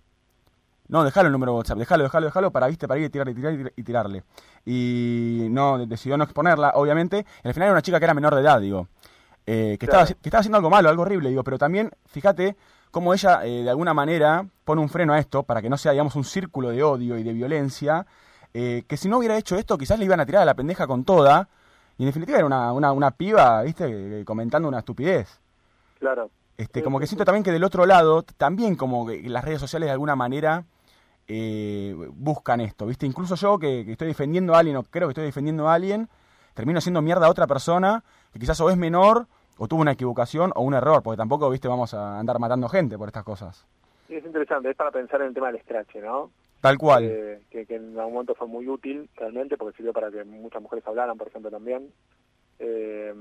[0.88, 2.86] No, dejalo el número de WhatsApp, dejalo, dejalo, dejalo para, ¿viste?
[2.86, 4.24] para ir y tirarle, tirar, y tirar- y tirarle.
[4.66, 7.24] Y no, decidió no exponerla, obviamente.
[7.44, 8.88] Y al final era una chica que era menor de edad, digo.
[9.46, 10.04] eh, que, Claro.
[10.04, 11.42] estaba, que estaba haciendo algo malo, algo horrible, digo.
[11.42, 12.56] Pero también, fíjate
[12.92, 15.90] cómo ella, eh, de alguna manera, pone un freno a esto para que no sea,
[15.92, 18.06] digamos, un círculo de odio y de violencia.
[18.54, 20.86] eh, que si no hubiera hecho esto, quizás le iban a tirar a la pendeja
[20.86, 21.48] con toda.
[21.98, 24.22] Y en definitiva era una, una, una piba, ¿viste?
[24.26, 25.40] Comentando una estupidez.
[25.98, 26.30] Claro.
[26.56, 29.88] Este, como que siento también que del otro lado, también como que las redes sociales
[29.88, 30.64] de alguna manera
[31.26, 33.06] eh, buscan esto, ¿viste?
[33.06, 36.08] Incluso yo que, que estoy defendiendo a alguien o creo que estoy defendiendo a alguien,
[36.54, 39.26] termino haciendo mierda a otra persona que quizás o es menor
[39.58, 41.68] o tuvo una equivocación o un error, porque tampoco, ¿viste?
[41.68, 43.66] Vamos a andar matando gente por estas cosas.
[44.08, 46.30] Sí, es interesante, es para pensar en el tema del scratch, ¿no?
[46.60, 47.04] Tal cual.
[47.04, 50.62] Eh, que, que en algún momento fue muy útil realmente porque sirvió para que muchas
[50.62, 51.92] mujeres hablaran, por ejemplo, también.
[52.58, 53.12] Eh,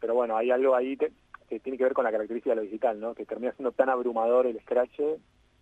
[0.00, 1.12] pero bueno, hay algo ahí que,
[1.52, 3.14] que tiene que ver con la característica de lo digital, ¿no?
[3.14, 5.00] Que termina siendo tan abrumador el scratch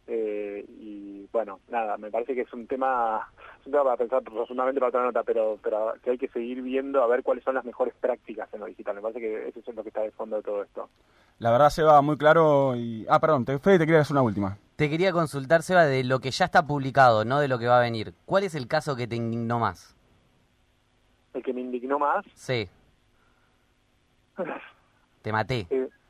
[0.06, 3.28] eh, y bueno, nada, me parece que es un tema,
[3.58, 6.62] es un tema para pensar profundamente para otra nota, pero, pero que hay que seguir
[6.62, 8.94] viendo a ver cuáles son las mejores prácticas en lo digital.
[8.94, 10.88] Me parece que eso es lo que está de fondo de todo esto.
[11.40, 13.04] La verdad, Seba, muy claro y...
[13.08, 14.58] Ah, perdón, te, Fede, te quería hacer una última.
[14.76, 17.78] Te quería consultar, Seba, de lo que ya está publicado, no de lo que va
[17.78, 18.14] a venir.
[18.26, 19.96] ¿Cuál es el caso que te indignó más?
[21.34, 22.68] El que me indignó más, Sí,
[25.22, 25.66] te maté.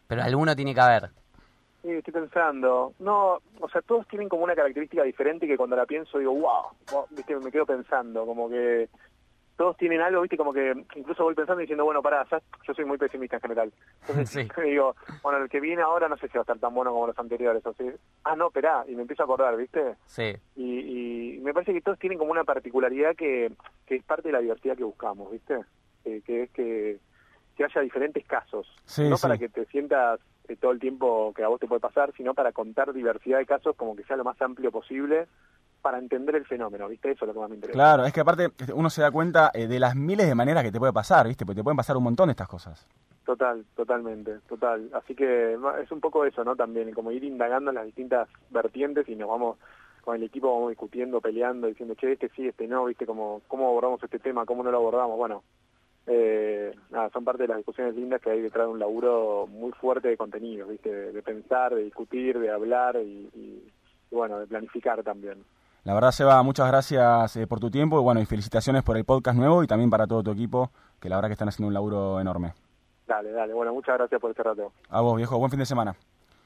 [0.06, 1.11] Pero alguno tiene que haber.
[1.82, 2.92] Sí, estoy pensando.
[2.98, 6.64] No, o sea, todos tienen como una característica diferente que cuando la pienso digo, wow,
[6.92, 8.88] wow, viste, me quedo pensando, como que
[9.56, 12.72] todos tienen algo, viste, como que incluso voy pensando y diciendo, bueno, pará, ya- yo
[12.74, 13.72] soy muy pesimista en general.
[14.08, 14.48] Entonces Sí.
[14.64, 17.06] digo, bueno, el que viene ahora no sé si va a estar tan bueno como
[17.06, 17.92] los anteriores, o sea,
[18.24, 19.96] ah, no, esperá, y me empiezo a acordar, viste.
[20.06, 20.34] Sí.
[20.56, 23.52] Y, y me parece que todos tienen como una particularidad que,
[23.86, 25.58] que es parte de la diversidad que buscamos, ¿viste?
[26.06, 26.98] Eh, que es que,
[27.57, 28.66] que haya diferentes casos.
[28.84, 29.22] Sí, no sí.
[29.22, 32.34] para que te sientas eh, todo el tiempo que a vos te puede pasar, sino
[32.34, 35.28] para contar diversidad de casos como que sea lo más amplio posible
[35.80, 37.11] para entender el fenómeno, ¿viste?
[37.11, 37.76] Eso es lo que más me interesa.
[37.76, 40.62] Claro, es que aparte este, uno se da cuenta eh, de las miles de maneras
[40.62, 41.46] que te puede pasar, ¿viste?
[41.46, 42.86] Porque te pueden pasar un montón de estas cosas.
[43.24, 44.90] Total, totalmente, total.
[44.92, 46.57] Así que es un poco eso, ¿no?
[46.57, 49.59] También, como ir indagando en las distintas vertientes y nos vamos,
[50.03, 53.07] con el equipo vamos discutiendo, peleando, diciendo, che, este sí, este no, ¿viste?
[53.07, 54.44] Como, ¿Cómo abordamos este tema?
[54.46, 55.16] ¿Cómo no lo abordamos?
[55.16, 55.44] Bueno,
[56.12, 59.70] eh, nada, son parte de las discusiones lindas que hay detrás de un laburo muy
[59.70, 60.92] fuerte de contenido, ¿viste?
[60.92, 63.72] De, de pensar, de discutir, de hablar y, y,
[64.11, 65.44] y, bueno, de planificar también.
[65.84, 69.04] La verdad, Seba, muchas gracias eh, por tu tiempo y bueno, y felicitaciones por el
[69.04, 71.74] podcast nuevo y también para todo tu equipo, que la verdad que están haciendo un
[71.74, 72.54] laburo enorme.
[73.06, 73.54] Dale, dale.
[73.54, 74.72] Bueno, muchas gracias por este rato.
[74.88, 75.94] A vos, viejo, buen fin de semana.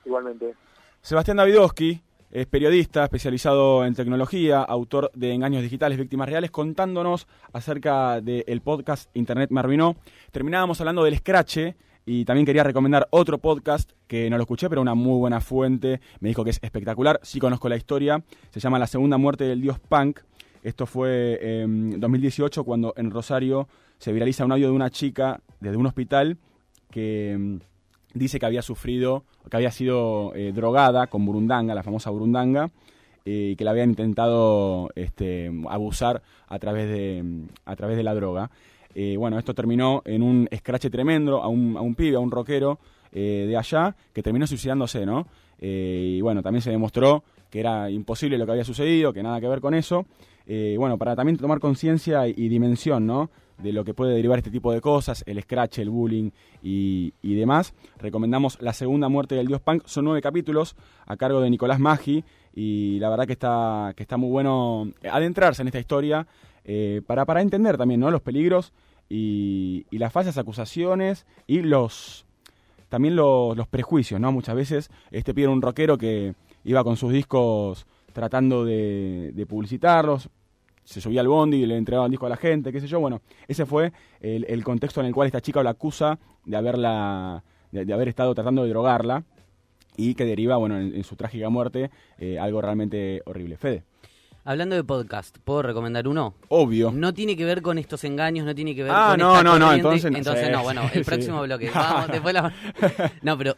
[0.04, 0.54] Igualmente.
[1.00, 2.00] Sebastián Davidowski
[2.34, 9.08] es periodista especializado en tecnología, autor de Engaños Digitales, Víctimas Reales, contándonos acerca del podcast
[9.14, 9.94] Internet me arruinó.
[10.32, 11.58] Terminábamos hablando del Scratch
[12.04, 16.00] y también quería recomendar otro podcast que no lo escuché, pero una muy buena fuente.
[16.18, 18.24] Me dijo que es espectacular, sí conozco la historia.
[18.50, 20.18] Se llama La Segunda Muerte del Dios Punk.
[20.64, 23.68] Esto fue en 2018 cuando en Rosario
[23.98, 26.36] se viraliza un audio de una chica desde un hospital
[26.90, 27.73] que mm,
[28.14, 32.70] dice que había sufrido, que había sido eh, drogada con burundanga, la famosa burundanga,
[33.24, 37.22] eh, y que la habían intentado este, abusar a través de,
[37.64, 38.50] a través de la droga.
[38.94, 42.30] Eh, bueno, esto terminó en un escrache tremendo a un, a un pibe, a un
[42.30, 42.78] rockero
[43.12, 45.28] de allá, que terminó suicidándose, ¿no?
[45.60, 49.46] Y bueno, también se demostró que era imposible lo que había sucedido, que nada que
[49.46, 50.04] ver con eso.
[50.76, 53.30] Bueno, para también tomar conciencia y, y dimensión, ¿no?
[53.58, 56.30] De lo que puede derivar este tipo de cosas, el scratch, el bullying
[56.62, 57.72] y, y demás.
[57.98, 59.84] Recomendamos La Segunda Muerte del Dios Punk.
[59.86, 60.74] Son nueve capítulos
[61.06, 62.24] a cargo de Nicolás Maggi
[62.54, 66.26] y la verdad que está, que está muy bueno adentrarse en esta historia
[66.64, 68.10] eh, para, para entender también, ¿no?
[68.10, 68.72] Los peligros
[69.08, 72.26] y, y las falsas acusaciones y los
[72.88, 74.30] también los, los prejuicios, ¿no?
[74.32, 76.34] Muchas veces este pibe era un rockero que
[76.64, 80.28] iba con sus discos tratando de, de publicitarlos,
[80.84, 83.00] se subía al bondi y le entregaba el disco a la gente, qué sé yo.
[83.00, 87.42] Bueno, ese fue el, el contexto en el cual esta chica la acusa de haberla
[87.72, 89.24] de, de haber estado tratando de drogarla
[89.96, 93.56] y que deriva, bueno, en, en su trágica muerte, eh, algo realmente horrible.
[93.56, 93.82] Fede.
[94.46, 96.34] Hablando de podcast, ¿puedo recomendar uno?
[96.48, 96.92] Obvio.
[96.92, 99.42] No tiene que ver con estos engaños, no tiene que ver Ah, con no, esta
[99.42, 100.08] no, no, corriente.
[100.08, 100.46] entonces no.
[100.46, 101.10] Sí, no, bueno, el sí.
[101.10, 101.70] próximo bloque.
[101.74, 102.52] Vamos, después la...
[103.22, 103.56] No, pero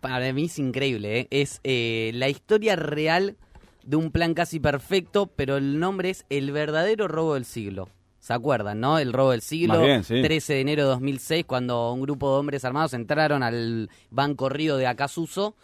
[0.00, 1.28] para mí es increíble, ¿eh?
[1.30, 3.36] Es eh, la historia real
[3.84, 7.88] de un plan casi perfecto, pero el nombre es El verdadero robo del siglo.
[8.18, 8.98] ¿Se acuerdan, no?
[8.98, 10.22] El robo del siglo, bien, sí.
[10.22, 14.76] 13 de enero de 2006, cuando un grupo de hombres armados entraron al Banco Río
[14.78, 15.54] de Acasuso.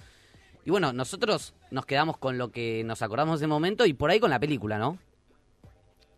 [0.66, 4.10] Y bueno, nosotros nos quedamos con lo que nos acordamos de ese momento y por
[4.10, 4.98] ahí con la película, ¿no?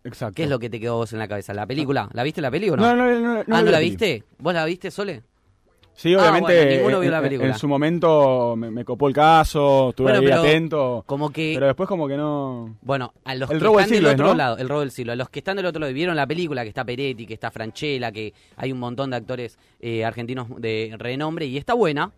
[0.05, 0.34] Exacto.
[0.34, 1.55] ¿Qué es lo que te quedó vos en la cabeza?
[1.55, 2.09] ¿La película?
[2.12, 3.05] ¿La viste la película No, o no?
[3.05, 3.90] no, no, no, ah, ¿no la peli.
[3.90, 4.24] viste?
[4.38, 5.22] ¿Vos la viste, Sole?
[5.95, 6.55] Sí, Ah, obviamente.
[6.55, 7.49] bueno, ninguno vio en- la en- película.
[7.51, 11.05] En, su momento me, me copó el caso, estuve Bueno, ahí pero atento.
[11.07, 11.53] Como que...
[11.55, 12.76] Pero después, como que no.
[12.82, 14.34] Bueno, a los El que robo del están siglo del otro ¿no?
[14.34, 16.26] lado, el robo del siglo, a los que están del otro lado y vieron la
[16.26, 20.49] película, que está Peretti, que está Franchella, que hay un montón de actores eh, argentinos
[20.59, 22.11] de renombre y está buena,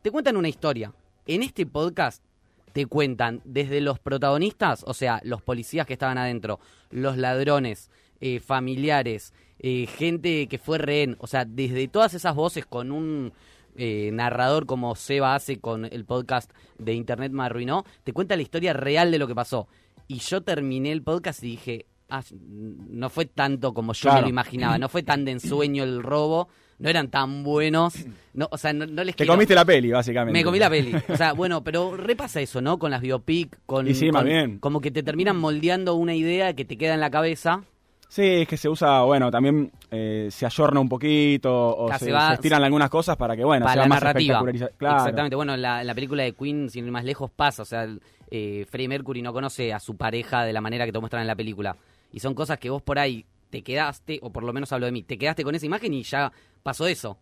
[0.00, 0.92] te cuentan una historia.
[1.26, 2.22] En este podcast
[2.72, 6.58] te cuentan desde los protagonistas, o sea, los policías que estaban adentro,
[6.90, 7.90] los ladrones,
[8.20, 13.32] eh, familiares, eh, gente que fue rehén, o sea, desde todas esas voces con un
[13.76, 18.42] eh, narrador como Seba hace con el podcast de Internet me arruinó, te cuenta la
[18.42, 19.68] historia real de lo que pasó.
[20.08, 22.22] Y yo terminé el podcast y dije, ah,
[22.90, 26.48] no fue tanto como yo me lo imaginaba, no fue tan de ensueño el robo,
[26.78, 27.94] no eran tan buenos,
[28.34, 30.36] no, o sea, no, no les Te quiero- comiste la peli, básicamente.
[30.38, 30.92] me comí la peli.
[31.08, 32.78] O sea, bueno, pero repasa eso, ¿no?
[32.78, 34.58] Con las biopic, con, Y sí, más bien.
[34.58, 37.62] como que te terminan moldeando una idea que te queda en la cabeza.
[38.12, 42.04] Sí, es que se usa, bueno, también eh, se ayorna un poquito o Claro, se,
[42.04, 44.38] se va- se estiran algunas cosas para que, bueno, para sea la más narrativa.
[44.76, 44.96] Claro.
[44.98, 45.34] Exactamente.
[45.34, 47.62] Bueno, en la, la película de Queen, sin ir más lejos, pasa.
[47.62, 47.88] O sea,
[48.30, 51.26] eh, Freddie Mercury no conoce a su pareja de la manera que te muestran en
[51.26, 51.74] la película.
[52.12, 54.92] Y son cosas que vos por ahí te quedaste, o por lo menos hablo de
[54.92, 56.30] mí, te quedaste con esa imagen y ya
[56.62, 57.16] pasó eso.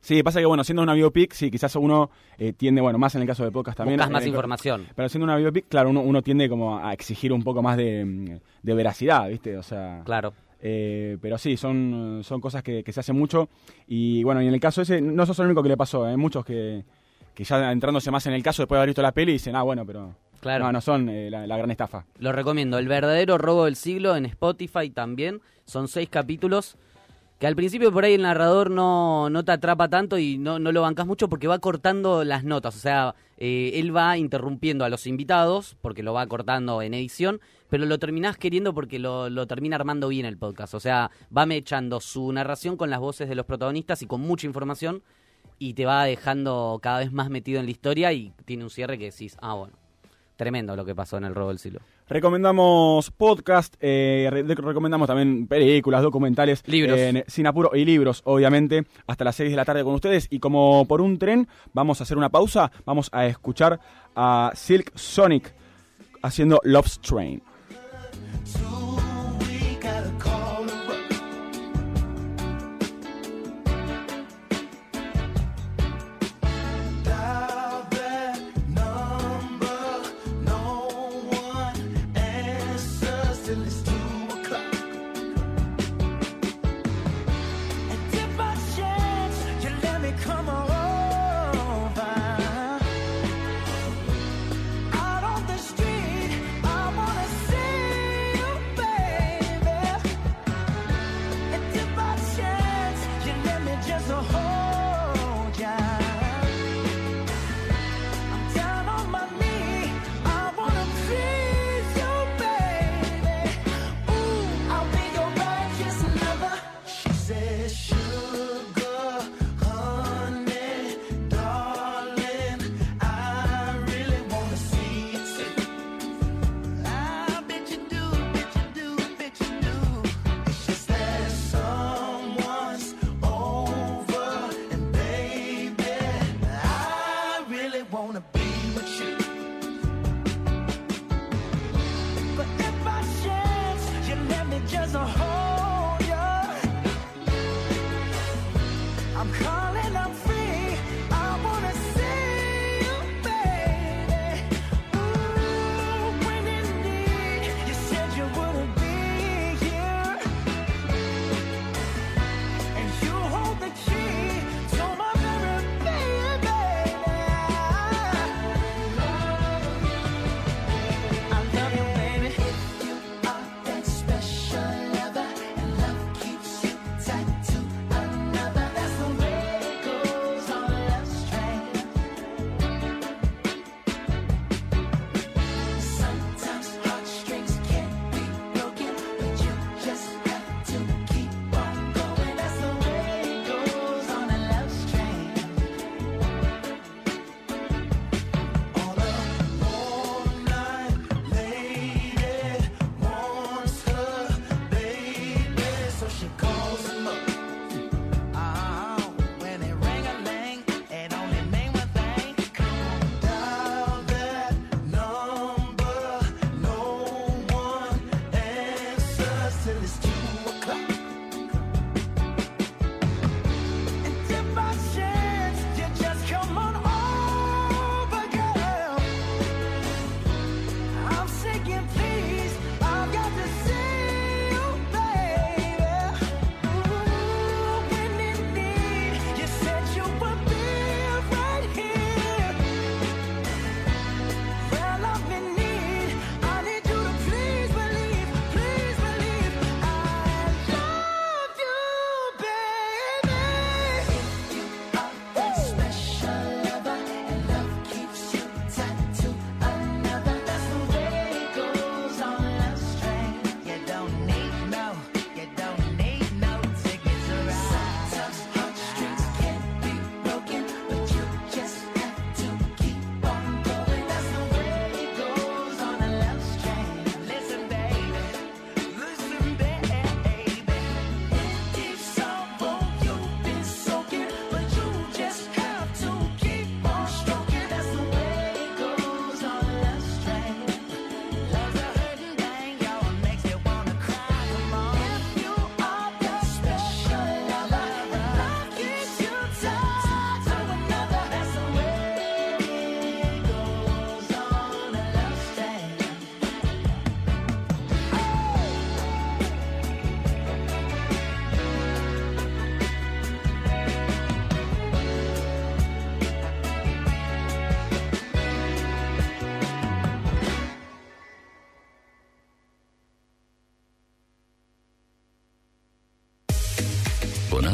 [0.00, 3.20] Sí, pasa que, bueno, siendo una biopic, sí, quizás uno eh, tiende, bueno, más en
[3.22, 3.98] el caso de podcast también.
[3.98, 4.86] Buscas más eh, información.
[4.96, 8.04] Pero siendo una biopic, claro, uno, uno tiende como a exigir un poco más de,
[8.04, 9.56] mm, de veracidad, ¿viste?
[9.58, 10.00] O sea...
[10.04, 10.32] Claro.
[10.62, 13.48] Eh, pero sí, son, son cosas que, que se hacen mucho.
[13.86, 16.16] Y bueno, y en el caso ese, no sos el único que le pasó, hay
[16.16, 16.84] muchos que,
[17.34, 19.62] que ya entrándose más en el caso después de haber visto la peli dicen, ah,
[19.62, 20.64] bueno, pero Claro.
[20.64, 22.04] no, no son eh, la, la gran estafa.
[22.18, 22.78] Lo recomiendo.
[22.78, 25.40] El verdadero robo del siglo en Spotify también.
[25.66, 26.76] Son seis capítulos.
[27.40, 30.72] Que al principio por ahí el narrador no, no te atrapa tanto y no, no
[30.72, 32.76] lo bancas mucho porque va cortando las notas.
[32.76, 37.40] O sea, eh, él va interrumpiendo a los invitados porque lo va cortando en edición,
[37.70, 40.74] pero lo terminás queriendo porque lo, lo termina armando bien el podcast.
[40.74, 44.46] O sea, va mechando su narración con las voces de los protagonistas y con mucha
[44.46, 45.02] información
[45.58, 48.98] y te va dejando cada vez más metido en la historia y tiene un cierre
[48.98, 49.79] que decís, ah, bueno,
[50.40, 51.80] tremendo lo que pasó en el robo del siglo.
[52.08, 56.98] Recomendamos podcast, eh, re- recomendamos también películas, documentales, Libros.
[56.98, 60.28] eh, sin apuro y libros, obviamente, hasta las 6 de la tarde con ustedes.
[60.30, 63.80] Y como por un tren, vamos a hacer una pausa, vamos a escuchar
[64.16, 65.52] a Silk Sonic
[66.22, 67.42] haciendo Love's Train.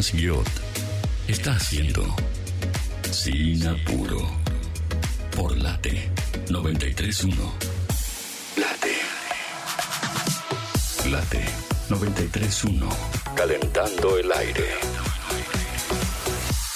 [0.07, 0.49] Jonás Guiot
[1.27, 2.05] está haciendo
[3.11, 4.21] Sin Apuro
[5.35, 6.11] por Late
[6.51, 7.35] 931.
[8.57, 8.93] Late.
[11.11, 11.45] Late
[11.89, 12.89] 931.
[13.35, 14.69] Calentando el aire.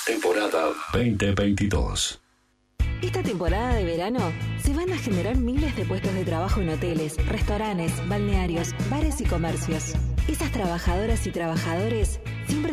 [0.06, 2.20] Temporada 2022.
[3.02, 7.16] Esta temporada de verano se van a generar miles de puestos de trabajo en hoteles,
[7.26, 9.94] restaurantes, balnearios, bares y comercios.
[10.28, 12.20] Esas trabajadoras y trabajadores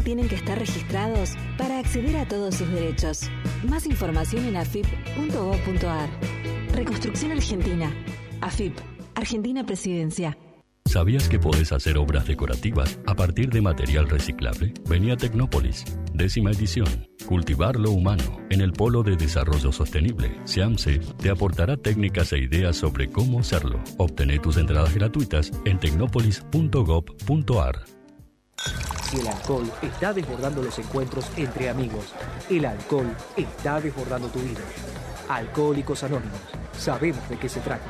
[0.08, 3.30] tienen que estar registrados para acceder a todos sus derechos.
[3.68, 6.10] Más información en afip.gov.ar.
[6.74, 7.93] Reconstrucción Argentina.
[8.39, 8.74] AFIP.
[9.16, 10.38] Argentina Presidencia.
[10.86, 14.74] ¿Sabías que podés hacer obras decorativas a partir de material reciclable?
[14.88, 15.84] Venía a Tecnópolis,
[16.14, 17.05] décima edición.
[17.26, 20.39] Cultivar lo humano en el Polo de Desarrollo Sostenible.
[20.45, 23.82] SEAMSE te aportará técnicas e ideas sobre cómo hacerlo.
[23.97, 27.84] Obtené tus entradas gratuitas en tecnopolis.gov.ar.
[29.10, 32.14] Si el alcohol está desbordando los encuentros entre amigos,
[32.49, 34.60] el alcohol está desbordando tu vida.
[35.30, 36.41] Alcohólicos Anónimos,
[36.78, 37.86] sabemos de qué se trata.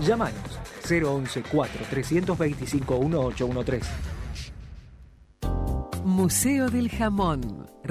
[0.00, 3.90] Llámanos 011 4 325 1813.
[6.04, 7.71] Museo del Jamón.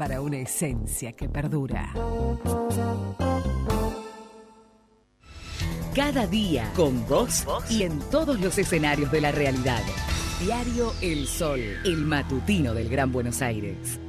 [0.00, 1.92] para una esencia que perdura.
[5.94, 9.82] Cada día con vos y en todos los escenarios de la realidad.
[10.42, 14.00] Diario El Sol, el matutino del Gran Buenos Aires.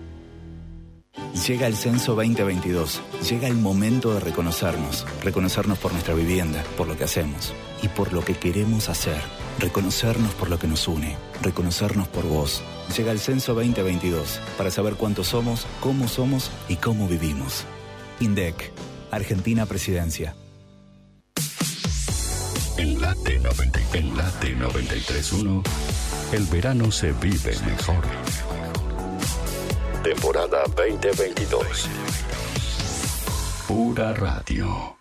[1.46, 3.02] Llega el censo 2022.
[3.30, 5.06] Llega el momento de reconocernos.
[5.22, 9.20] Reconocernos por nuestra vivienda, por lo que hacemos y por lo que queremos hacer.
[9.60, 11.16] Reconocernos por lo que nos une.
[11.42, 12.62] Reconocernos por vos.
[12.96, 17.66] Llega el censo 2022 para saber cuántos somos, cómo somos y cómo vivimos.
[18.20, 18.72] INDEC,
[19.12, 20.36] Argentina Presidencia.
[22.78, 25.64] En Late 90, en Late 931,
[26.34, 28.04] el verano se vive mejor.
[30.04, 31.90] Temporada 2022.
[33.68, 35.01] Pura radio.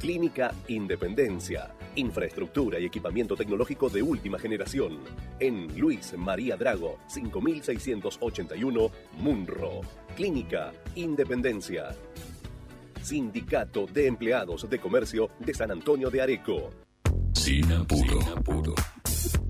[0.00, 1.72] Clínica Independencia.
[1.94, 4.98] Infraestructura y equipamiento tecnológico de última generación.
[5.38, 9.82] En Luis María Drago, 5681, Munro.
[10.16, 11.94] Clínica Independencia.
[13.02, 16.70] Sindicato de Empleados de Comercio de San Antonio de Areco.
[17.32, 18.74] Sin apuro.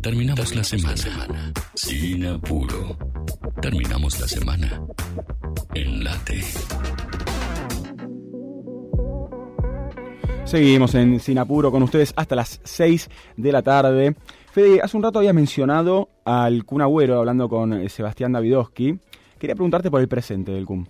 [0.00, 1.52] Terminamos la semana.
[1.74, 2.96] Sin apuro.
[3.60, 4.82] Terminamos la semana.
[5.74, 6.40] En late.
[10.44, 14.16] Seguimos en Sin Apuro con ustedes hasta las 6 de la tarde.
[14.50, 18.98] Fede, hace un rato habías mencionado al Kun Agüero hablando con eh, Sebastián Davidowski.
[19.38, 20.88] Quería preguntarte por el presente del Kun.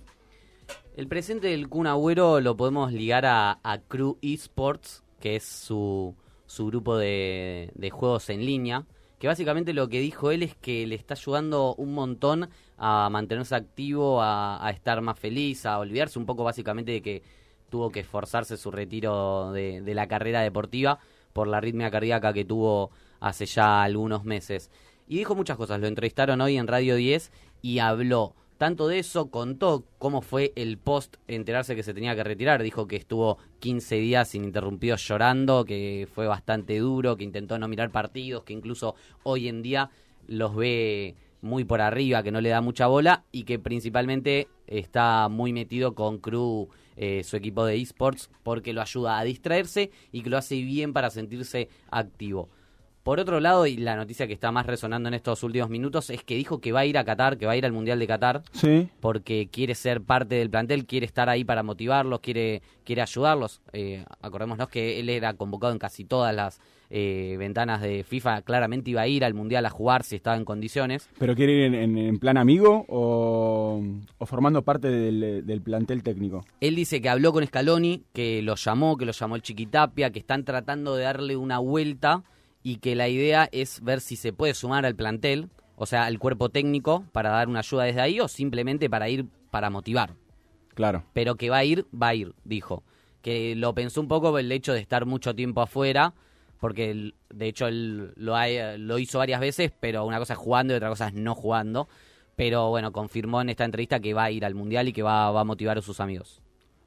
[1.00, 6.14] El presente del Kun Agüero lo podemos ligar a, a Crew Esports, que es su,
[6.44, 8.84] su grupo de, juegos en línea.
[9.18, 13.54] Que básicamente lo que dijo él es que le está ayudando un montón a mantenerse
[13.54, 17.22] activo, a, a estar más feliz, a olvidarse un poco básicamente de que
[17.70, 20.98] tuvo que esforzarse su retiro de, de, la carrera deportiva
[21.32, 22.90] por la arritmia cardíaca que tuvo
[23.20, 24.70] hace ya algunos meses.
[25.08, 27.32] Y dijo muchas cosas, lo entrevistaron hoy en Radio 10
[27.62, 32.22] y habló tanto de eso, contó cómo fue el post enterarse que se tenía que
[32.22, 32.62] retirar.
[32.62, 37.90] Dijo que estuvo 15 días ininterrumpidos llorando, que fue bastante duro, que intentó no mirar
[37.90, 39.88] partidos, que incluso hoy en día
[40.26, 45.30] los ve muy por arriba, que no le da mucha bola y que principalmente está
[45.30, 50.20] muy metido con Crew, eh, su equipo de esports, porque lo ayuda a distraerse y
[50.20, 52.50] que lo hace bien para sentirse activo.
[53.02, 56.22] Por otro lado, y la noticia que está más resonando en estos últimos minutos es
[56.22, 58.06] que dijo que va a ir a Qatar, que va a ir al Mundial de
[58.06, 58.88] Qatar, Sí.
[59.00, 63.62] porque quiere ser parte del plantel, quiere estar ahí para motivarlos, quiere, quiere ayudarlos.
[63.72, 68.90] Eh, acordémonos que él era convocado en casi todas las eh, ventanas de FIFA, claramente
[68.90, 71.08] iba a ir al Mundial a jugar si estaba en condiciones.
[71.18, 73.80] ¿Pero quiere ir en, en- en plan amigo o,
[74.18, 76.44] o formando parte del, del plantel técnico?
[76.60, 80.18] Él dice que habló con Scaloni, que lo llamó, que lo llamó el Chiquitapia, que
[80.18, 82.24] están tratando de darle una vuelta
[82.62, 86.18] y que la idea es ver si se puede sumar al plantel, o sea, al
[86.18, 90.14] cuerpo técnico, para dar una ayuda desde ahí o simplemente para ir para motivar.
[90.74, 91.04] Claro.
[91.12, 92.82] Pero que va a ir, va a ir, dijo.
[93.22, 96.14] Que lo pensó un poco el hecho de estar mucho tiempo afuera,
[96.58, 100.72] porque de hecho él lo, ha- lo hizo varias veces, pero una cosa es jugando
[100.74, 101.88] y otra cosa es no jugando.
[102.36, 105.30] Pero bueno, confirmó en esta entrevista que va a ir al Mundial y que va,
[105.30, 106.40] va a motivar a sus amigos.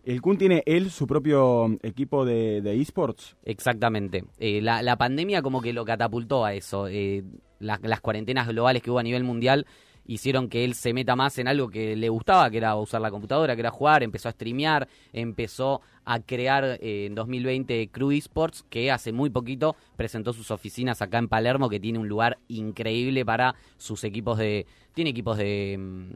[0.04, 3.38] ¿El Kun tiene él su propio equipo de, esports?
[3.46, 4.26] Exactamente.
[4.38, 6.88] Eh, la, pandemia como que lo catapultó a eso.
[6.88, 7.24] Eh,
[7.60, 9.66] la- las cuarentenas globales que hubo a nivel mundial
[10.06, 13.12] hicieron que él se meta más en algo que le gustaba, que era usar la
[13.12, 18.66] computadora, que era jugar, empezó a streamear, empezó a crear eh, en 2020 Crew Esports,
[18.70, 23.26] que hace muy poquito presentó sus oficinas acá en Palermo, que tiene un lugar increíble
[23.26, 24.66] para sus equipos de...
[24.94, 26.14] Tiene equipos de...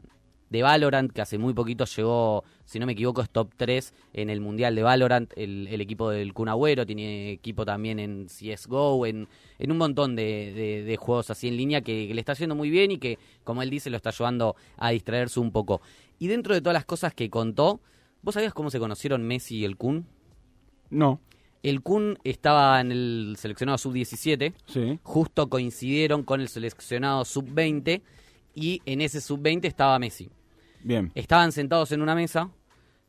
[0.50, 4.30] de Valorant, que hace muy poquito llegó, si no me equivoco, es top 3 en
[4.30, 9.04] el Mundial de Valorant, el, el equipo del Kun Agüero, tiene equipo también en CSGO,
[9.06, 9.28] en,
[9.58, 12.54] en un montón de, de- de juegos así en línea que, que le está haciendo
[12.54, 15.80] muy bien y que, como él dice, lo está ayudando a distraerse un poco.
[16.18, 17.80] Y dentro de todas las cosas que contó,
[18.22, 20.06] ¿vos sabías cómo se conocieron Messi y el Kun?
[20.90, 21.20] No.
[21.62, 24.98] El Kun estaba en el seleccionado sub-17, Sí.
[25.02, 28.00] justo coincidieron con el seleccionado sub-20
[28.54, 30.30] y en ese sub-20 estaba Messi.
[31.14, 32.50] Estaban sentados en una mesa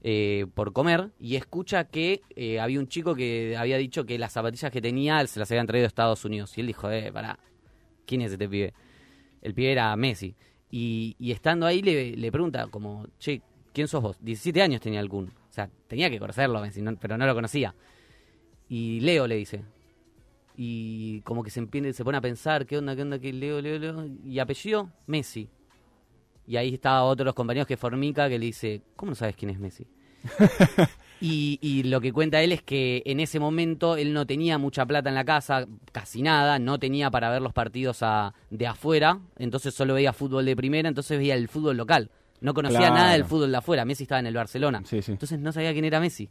[0.02, 4.34] eh, por comer y escucha que eh, había un chico que había dicho que las
[4.34, 6.58] zapatillas que tenía se las habían traído de Estados Unidos.
[6.58, 7.40] Y él dijo, eh, pará,
[8.06, 8.74] ¿quién es este pibe?
[9.42, 10.36] El pibe era Messi.
[10.72, 13.42] Y, y estando ahí le, pregunta como, che,
[13.74, 14.18] ¿quién sos vos?
[14.22, 15.26] 17 años tenía Kun.
[15.28, 17.74] O sea, tenía que conocerlo a Messi, no- pero no lo conocía.
[18.68, 19.64] Y Leo le dice.
[20.56, 23.62] Y como que se, empieza, se pone a pensar, ¿qué onda, qué onda, qué Leo,
[23.62, 24.06] Leo, Leo?
[24.26, 25.48] Y apellido, Messi.
[26.50, 29.36] Y ahí estaba otro de los compañeros que Formica que le dice, ¿cómo no sabes
[29.36, 29.86] quién es Messi?
[31.22, 34.86] y, y lo que cuenta él es que en ese momento él no tenía mucha
[34.86, 39.20] plata en la casa, casi nada, no tenía para ver los partidos a- de afuera,
[39.38, 42.10] entonces solo veía fútbol de primera, entonces veía el fútbol local.
[42.42, 42.96] No conocía Claro.
[42.96, 44.82] nada del fútbol de afuera, Messi estaba en el Barcelona.
[44.86, 45.12] Sí, sí.
[45.12, 46.30] Entonces no sabía quién era Messi.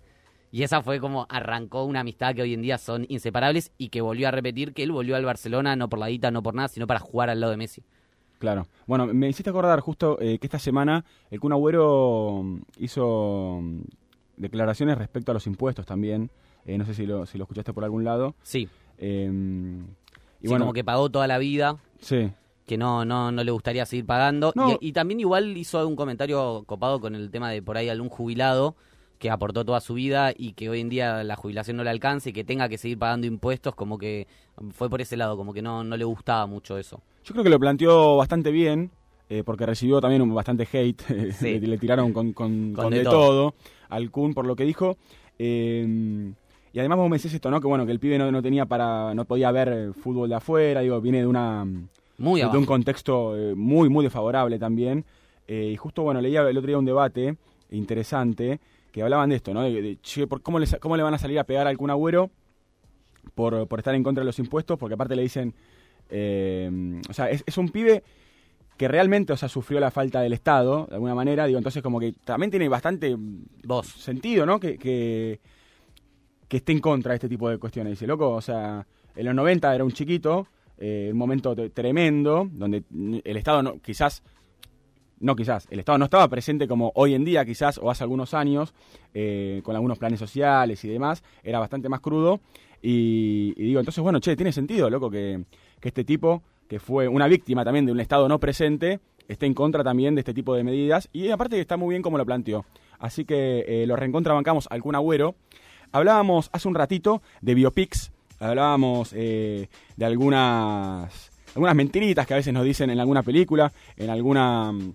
[0.51, 4.01] Y esa fue como arrancó una amistad que hoy en día son inseparables y que
[4.01, 6.69] volvió a repetir que él volvió al Barcelona no por la guita, no por nada,
[6.69, 7.85] sino para jugar al lado de Messi.
[8.39, 8.67] Claro.
[8.87, 13.81] Bueno, me hiciste acordar justo eh, que esta semana el Kun Agüero mm, hizo mm,
[14.37, 16.31] declaraciones respecto a los impuestos también.
[16.65, 18.35] Eh, no sé si lo, si lo escuchaste por algún lado.
[18.43, 18.69] Sí.
[18.99, 19.31] Eh,
[20.41, 22.31] y Sí, bueno, como que pagó toda la vida, sí.
[22.65, 24.53] que no, no, no le gustaría seguir pagando.
[24.55, 24.79] No.
[24.81, 28.09] Y, y también igual hizo un comentario copado con el tema de por ahí algún
[28.09, 28.77] jubilado
[29.19, 32.31] que aportó toda su vida y que hoy en día la jubilación no le alcance
[32.31, 34.27] y que tenga que seguir pagando impuestos, como que
[34.71, 37.01] fue por ese lado, como que no, no le gustaba mucho eso.
[37.25, 38.91] Yo creo que lo planteó bastante bien,
[39.29, 41.03] eh, porque recibió también un bastante hate.
[41.33, 41.59] Sí.
[41.59, 43.13] le, le tiraron con, con- Con con de de, todo.
[43.51, 43.55] todo.
[43.89, 44.97] al Kun por lo que dijo.
[45.39, 46.33] Eh,
[46.73, 47.61] y además vos me decís esto, ¿no?
[47.61, 50.35] Que bueno, que el pibe no, no tenía para, no podía ver eh, fútbol de
[50.37, 51.67] afuera, digo, viene de una
[52.19, 52.59] Muy de, abajo.
[52.59, 55.05] un contexto eh, muy, muy desfavorable también.
[55.49, 57.37] Eh, y justo, bueno, leía el otro día un debate
[57.71, 58.61] interesante
[58.93, 59.63] que hablaban de esto, ¿no?
[59.63, 61.77] De, de, che, ¿por cómo, le, sa- ¿Cómo le van a salir a pegar al
[61.77, 62.31] Kun Agüero
[63.35, 64.79] por, por estar en contra de los impuestos?
[64.79, 65.55] Porque aparte le dicen,
[66.11, 68.03] eh, o sea, es, es un pibe
[68.77, 71.99] que realmente, o sea, sufrió la falta del Estado, de alguna manera, digo, entonces como
[71.99, 73.17] que también tiene bastante
[73.83, 74.61] sentido, ¿no?
[74.61, 75.41] Que, que,
[76.47, 77.93] que esté en contra de este tipo de cuestiones.
[77.93, 78.87] Dice, loco, o sea,
[79.17, 80.47] en los 90 era un chiquito,
[80.79, 82.85] eh, un momento tremendo, donde
[83.25, 84.23] el Estado no, quizás,
[85.21, 88.35] no quizás, el Estado no estaba presente como hoy en día quizás, o hace algunos
[88.35, 88.75] años,
[89.15, 92.41] eh, con algunos planes sociales y demás, era bastante más crudo.
[92.81, 95.45] Y, digo, entonces, bueno, che, tiene sentido, loco, que,
[95.81, 99.55] que este tipo, que fue una víctima también de un Estado no presente, esté en
[99.55, 101.09] contra también de este tipo de medidas.
[101.13, 102.65] Y aparte está muy bien como lo planteó.
[102.99, 105.35] Así que eh, lo reencontrabancamos al Kun Agüero.
[105.93, 112.53] Hablábamos hace un ratito de biopics, hablábamos eh, de algunas, algunas mentiritas que a veces
[112.53, 114.93] nos dicen en alguna película, en alguna mm,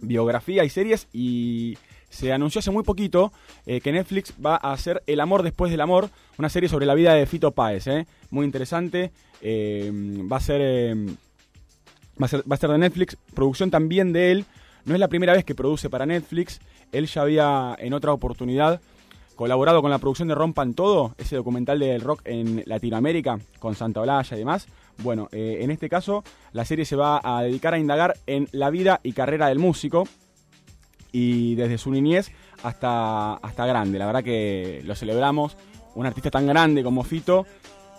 [0.00, 1.76] biografía y series y
[2.08, 3.32] se anunció hace muy poquito
[3.66, 6.94] eh, que Netflix va a hacer El amor después del amor, una serie sobre la
[6.94, 8.06] vida de Fito Páez, ¿eh?
[8.30, 9.90] muy interesante, eh,
[10.30, 10.96] va, a ser,
[12.20, 14.44] va, a ser, va a ser de Netflix, producción también de él,
[14.84, 16.60] no es la primera vez que produce para Netflix,
[16.92, 18.80] él ya había en otra oportunidad
[19.40, 24.02] colaborado con la producción de Rompan Todo, ese documental del rock en Latinoamérica, con Santa
[24.02, 24.66] Olaya y demás.
[25.02, 28.70] Bueno, eh, en este caso la serie se va a dedicar a indagar en la
[28.70, 30.04] vida y carrera del músico
[31.12, 32.30] y desde su niñez
[32.62, 33.98] hasta, hasta grande.
[33.98, 35.56] La verdad que lo celebramos.
[35.94, 37.46] Un artista tan grande como Fito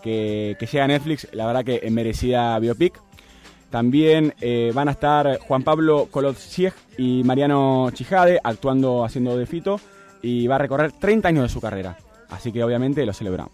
[0.02, 3.02] que, que llega a Netflix, la verdad que merecida biopic.
[3.70, 9.80] También eh, van a estar Juan Pablo Kolotzieg y Mariano Chijade actuando haciendo de Fito
[10.22, 11.98] y va a recorrer 30 años de su carrera.
[12.30, 13.54] Así que obviamente lo celebramos.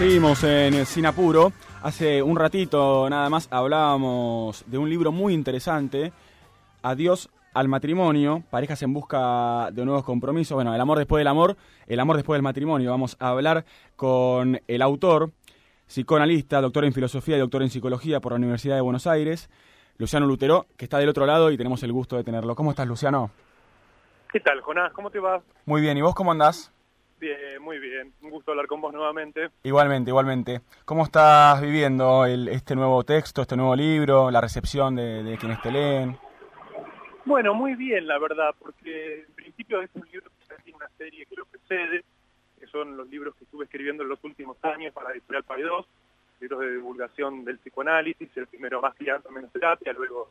[0.00, 1.52] Seguimos en Sin Apuro.
[1.82, 6.10] Hace un ratito nada más hablábamos de un libro muy interesante,
[6.82, 10.54] Adiós al matrimonio, parejas en busca de nuevos compromisos.
[10.54, 12.90] Bueno, el amor después del amor, el amor después del matrimonio.
[12.90, 15.32] Vamos a hablar con el autor,
[15.86, 19.50] psicoanalista, doctor en filosofía y doctor en psicología por la Universidad de Buenos Aires,
[19.98, 22.54] Luciano Lutero, que está del otro lado y tenemos el gusto de tenerlo.
[22.54, 23.30] ¿Cómo estás, Luciano?
[24.32, 24.94] ¿Qué tal, Jonás?
[24.94, 25.42] ¿Cómo te va?
[25.66, 26.72] Muy bien, ¿y vos cómo andás?
[27.20, 28.14] Bien, muy bien.
[28.22, 29.50] Un gusto hablar con vos nuevamente.
[29.62, 30.62] Igualmente, igualmente.
[30.86, 35.60] ¿Cómo estás viviendo el, este nuevo texto, este nuevo libro, la recepción de, de quienes
[35.60, 36.16] te leen?
[37.26, 41.26] Bueno, muy bien, la verdad, porque en principio es un libro que tiene una serie
[41.26, 42.04] que lo precede,
[42.58, 45.86] que son los libros que estuve escribiendo en los últimos años para Editorial Paidós,
[46.40, 50.30] libros de divulgación del psicoanálisis, el primero más crianza, menos terapia, luego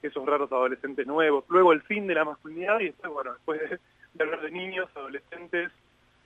[0.00, 3.80] esos raros adolescentes nuevos, luego el fin de la masculinidad y después, bueno, después de,
[4.14, 5.72] de hablar de niños, adolescentes,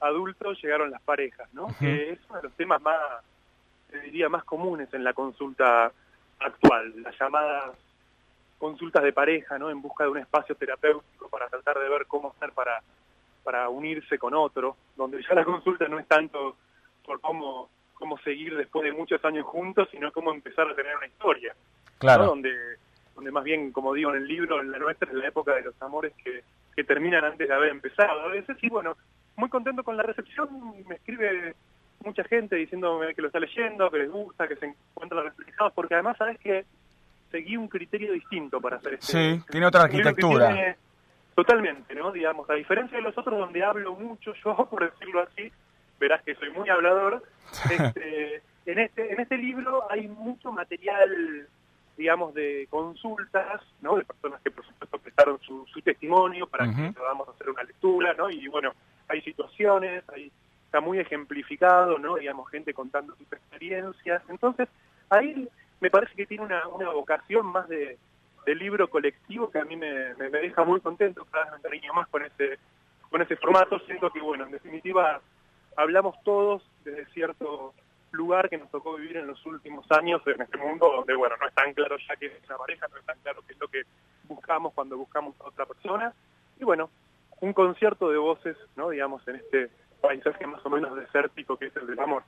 [0.01, 1.68] adultos, llegaron las parejas, ¿no?
[1.78, 3.01] Que es uno de los temas más,
[3.90, 5.90] te diría, más comunes en la consulta
[6.39, 7.77] actual, las llamadas
[8.59, 9.70] consultas de pareja, ¿no?
[9.70, 12.82] En busca de un espacio terapéutico para tratar de ver cómo hacer para,
[13.44, 16.56] para unirse con otro, donde ya la consulta no es tanto
[17.05, 21.06] por cómo, cómo seguir después de muchos años juntos, sino cómo empezar a tener una
[21.06, 21.55] historia.
[21.98, 22.24] Claro.
[22.24, 22.28] ¿no?
[22.31, 22.52] Donde,
[23.14, 25.62] donde más bien, como digo en el libro, en la nuestra es la época de
[25.62, 26.43] los amores que,
[26.74, 28.23] que terminan antes de haber empezado.
[28.23, 28.97] A veces, y bueno,
[29.36, 30.48] muy contento con la recepción,
[30.88, 31.54] me escribe
[32.04, 35.94] mucha gente diciéndome que lo está leyendo, que les gusta, que se encuentran reflejados, porque
[35.94, 36.64] además sabes que
[37.30, 39.06] seguí un criterio distinto para hacer este
[39.36, 40.48] Sí, tiene otra arquitectura.
[40.52, 40.76] tiene-
[41.34, 42.12] Totalmente, ¿no?
[42.12, 45.52] Digamos, a diferencia de los otros donde hablo mucho yo, por decirlo así,
[46.00, 47.22] verás que soy muy hablador,
[47.70, 51.46] este, en, este, en este libro hay mucho material,
[51.98, 53.96] digamos, de consultas, ¿no?
[53.96, 58.14] De personas que, por supuesto, prestaron su, su testimonio para que podamos hacer una lectura,
[58.14, 58.30] ¿no?
[58.30, 58.72] Y bueno,
[59.09, 60.31] hay situaciones, hay,
[60.65, 62.16] está muy ejemplificado, ¿no?
[62.16, 64.23] Digamos, gente contando sus experiencias.
[64.28, 64.69] Entonces,
[65.11, 65.49] ahí
[65.81, 67.99] me parece que tiene una, una vocación más de,
[68.47, 71.93] de libro colectivo que a mí me, me, deja muy contento, cada vez me encariño
[71.93, 72.59] más con ese,
[73.11, 73.78] con ese formato.
[73.81, 75.20] Siento que, bueno, en definitiva,
[75.77, 77.74] hablamos todos desde cierto
[78.12, 81.47] lugar que nos tocó vivir en los últimos años en este mundo donde, bueno, no
[81.47, 83.69] es tan claro ya que es una pareja, no es tan claro qué es lo
[83.69, 83.83] que
[84.24, 86.12] buscamos cuando buscamos a otra persona.
[86.59, 86.89] Y bueno,
[87.40, 88.90] un concierto de voces, ¿no?
[88.90, 92.22] Digamos, en este paisaje más o menos desértico que es el del amor.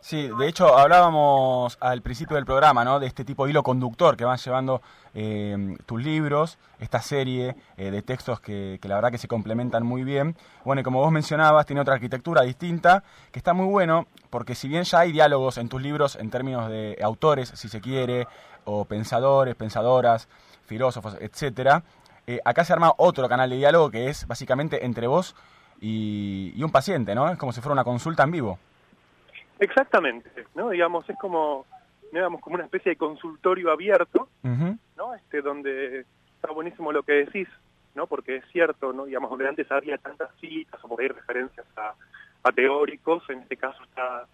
[0.00, 2.98] Sí, de hecho hablábamos al principio del programa, ¿no?
[2.98, 4.82] De este tipo de hilo conductor que van llevando
[5.14, 9.86] eh, tus libros, esta serie eh, de textos que, que, la verdad que se complementan
[9.86, 10.34] muy bien.
[10.64, 14.66] Bueno, y como vos mencionabas, tiene otra arquitectura distinta, que está muy bueno, porque si
[14.66, 18.26] bien ya hay diálogos en tus libros en términos de autores, si se quiere,
[18.64, 20.28] o pensadores, pensadoras,
[20.66, 21.84] filósofos, etcétera,
[22.26, 25.34] eh, acá se arma otro canal de diálogo que es básicamente entre vos
[25.80, 27.28] y, y un paciente, ¿no?
[27.28, 28.58] Es como si fuera una consulta en vivo.
[29.58, 30.70] Exactamente, ¿no?
[30.70, 31.66] Digamos, es como,
[32.12, 35.14] digamos, como una especie de consultorio abierto, ¿no?
[35.14, 36.00] Este, donde
[36.36, 37.48] está buenísimo lo que decís,
[37.94, 38.06] ¿no?
[38.06, 39.04] Porque es cierto, ¿no?
[39.04, 41.94] Digamos, donde antes había tantas citas o por ahí referencias a,
[42.42, 44.26] a teóricos, en este caso está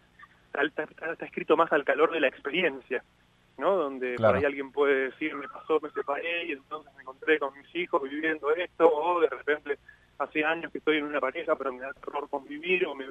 [0.66, 3.02] está, está, está, escrito más al calor de la experiencia,
[3.58, 3.76] ¿no?
[3.76, 4.34] Donde claro.
[4.34, 7.74] por ahí alguien puede decir, me pasó, me separé y entonces me encontré con mis
[7.74, 9.78] hijos viviendo esto, o de repente
[10.18, 13.06] hace años que estoy en una pareja pero me da terror convivir, o me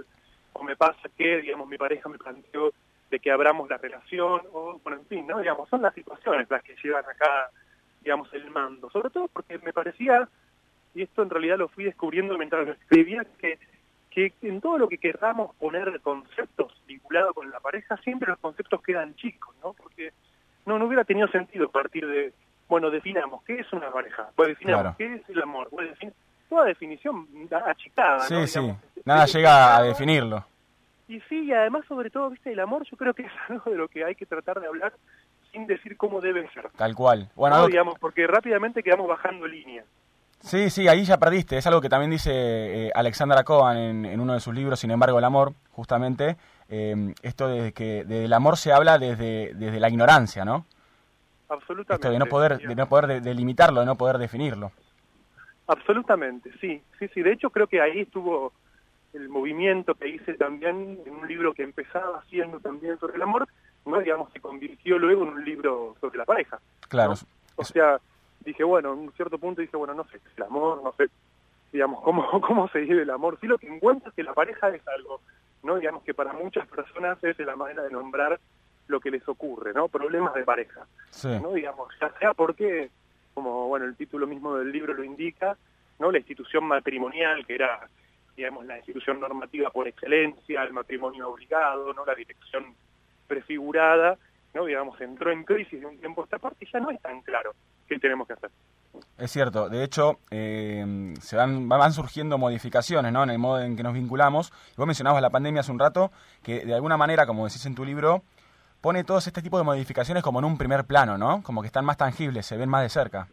[0.58, 2.74] o me pasa que, digamos, mi pareja me planteó
[3.10, 5.40] de que abramos la relación, o, bueno, en fin, ¿no?
[5.40, 7.50] Digamos, son las situaciones las que llevan acá,
[8.02, 8.90] digamos, el mando.
[8.90, 10.28] Sobre todo porque me parecía,
[10.94, 13.60] y esto en realidad lo fui descubriendo mientras lo escribía, que,
[14.10, 18.82] que en todo lo que queramos poner conceptos vinculados con la pareja, siempre los conceptos
[18.82, 19.74] quedan chicos, ¿no?
[19.74, 20.12] Porque
[20.68, 22.34] no, no hubiera tenido sentido partir de,
[22.68, 24.96] bueno, definamos qué es una pareja, pues definamos claro.
[24.98, 26.14] qué es el amor, pues definir
[26.50, 27.28] toda definición
[27.66, 28.20] achicada.
[28.22, 28.46] Sí, ¿no?
[28.46, 30.46] sí, Digamos, nada llega a definirlo.
[31.08, 33.78] Y sí, y además sobre todo, viste, el amor yo creo que es algo de
[33.78, 34.94] lo que hay que tratar de hablar
[35.52, 36.70] sin decir cómo debe ser.
[36.76, 37.30] Tal cual.
[37.36, 39.86] Bueno, no, digamos, porque rápidamente quedamos bajando línea.
[40.42, 41.58] Sí, sí, ahí ya perdiste.
[41.58, 44.92] Es algo que también dice eh, Alexandra Cohen en, en, uno de sus libros, Sin
[44.92, 46.36] embargo, el amor, justamente.
[46.70, 50.66] Eh, esto de que del amor se habla desde, desde la ignorancia, ¿no?
[51.50, 51.94] Absolutamente.
[51.94, 54.72] Esto de no poder, de no poder delimitarlo, de no poder definirlo.
[55.68, 57.22] Absolutamente, sí, sí, sí.
[57.22, 58.54] De hecho, creo que ahí estuvo
[59.14, 63.48] el movimiento que hice también en un libro que empezaba haciendo también sobre el amor,
[63.86, 66.60] no digamos se convirtió luego en un libro sobre la pareja.
[66.90, 67.14] Claro.
[67.14, 67.18] ¿no?
[67.56, 68.00] O sea,
[68.42, 71.08] dije, bueno, en un cierto punto dije, bueno, no sé, el amor, no sé,
[71.72, 73.38] digamos, cómo, cómo se vive el amor.
[73.42, 75.22] Sí lo que encuentro es que la pareja es algo,
[75.68, 75.76] ¿no?
[75.76, 78.40] Digamos que para muchas personas es la manera de nombrar
[78.88, 79.88] lo que les ocurre, ¿no?
[79.90, 80.88] Problemas de pareja.
[81.12, 81.28] Sí.
[81.28, 81.54] ¿no?
[81.54, 82.90] Digamos, ya sea porque,
[83.34, 85.58] como, bueno, el título mismo del libro lo indica,
[86.00, 86.12] ¿no?
[86.12, 87.88] La institución matrimonial, que era
[88.38, 92.06] digamos, la institución normativa por excelencia, el matrimonio obligado, ¿no?
[92.06, 92.76] la dirección
[93.28, 94.16] prefigurada,
[94.54, 94.66] ¿no?
[94.66, 97.22] digamos, entró en crisis de un tiempo a esta parte y ya no es tan
[97.22, 97.56] claro
[97.88, 98.52] qué tenemos que hacer.
[99.18, 103.24] Es cierto, de hecho, eh, se van, van surgiendo modificaciones ¿no?
[103.24, 104.52] en el modo en que nos vinculamos.
[104.76, 106.12] Vos mencionabas la pandemia hace un rato,
[106.44, 108.24] que de alguna manera, como decís en tu libro,
[108.82, 111.42] pone todos este tipo de modificaciones como en un primer plano, ¿no?
[111.44, 113.28] Como que están más tangibles, se ven más de cerca.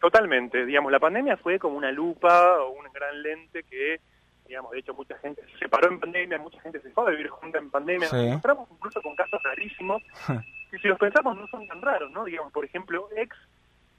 [0.00, 4.00] Totalmente, digamos, la pandemia fue como una lupa o un gran lente que,
[4.46, 7.28] digamos, de hecho mucha gente se separó en pandemia, mucha gente se fue a vivir
[7.28, 8.16] junta en pandemia, sí.
[8.16, 10.02] nos encontramos incluso con casos rarísimos,
[10.70, 12.24] que si los pensamos no son tan raros, ¿no?
[12.24, 13.34] Digamos, por ejemplo, ex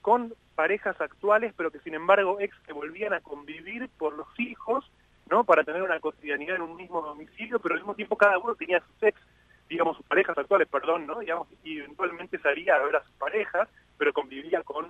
[0.08, 4.90] con parejas actuales, pero que sin embargo ex que volvían a convivir por los hijos,
[5.30, 5.44] ¿no?
[5.44, 8.80] Para tener una cotidianidad en un mismo domicilio, pero al mismo tiempo cada uno tenía
[8.80, 9.20] sus ex,
[9.68, 11.20] digamos, sus parejas actuales, perdón, ¿no?
[11.20, 13.68] Digamos, y eventualmente salía a ver a sus parejas,
[13.98, 14.86] pero convivía con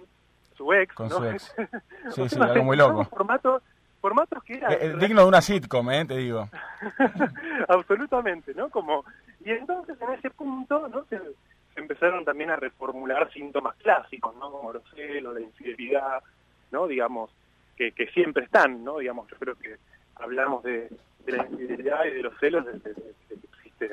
[0.56, 1.18] su ex, con ¿no?
[1.18, 1.56] su ex.
[2.14, 3.04] Sí, sí, algo muy loco.
[3.06, 3.64] Formatos,
[4.00, 4.72] formatos que eran...
[4.72, 6.06] Eh, digno de una sitcom, ¿eh?
[6.06, 6.48] Te digo.
[7.70, 8.70] Absolutamente, ¿no?
[8.70, 9.04] Como
[9.44, 11.06] Y entonces en ese punto, ¿no?
[11.06, 11.20] Se,
[11.80, 14.52] empezaron también a reformular síntomas clásicos, ¿no?
[14.52, 16.24] Como los celos, la infidelidad,
[16.72, 16.88] ¿no?
[16.88, 17.32] Digamos,
[17.76, 18.98] que, siempre están, ¿no?
[18.98, 19.78] Digamos, yo creo que
[20.16, 20.90] hablamos de,
[21.28, 23.92] la infidelidad y de los celos desde, desde que existen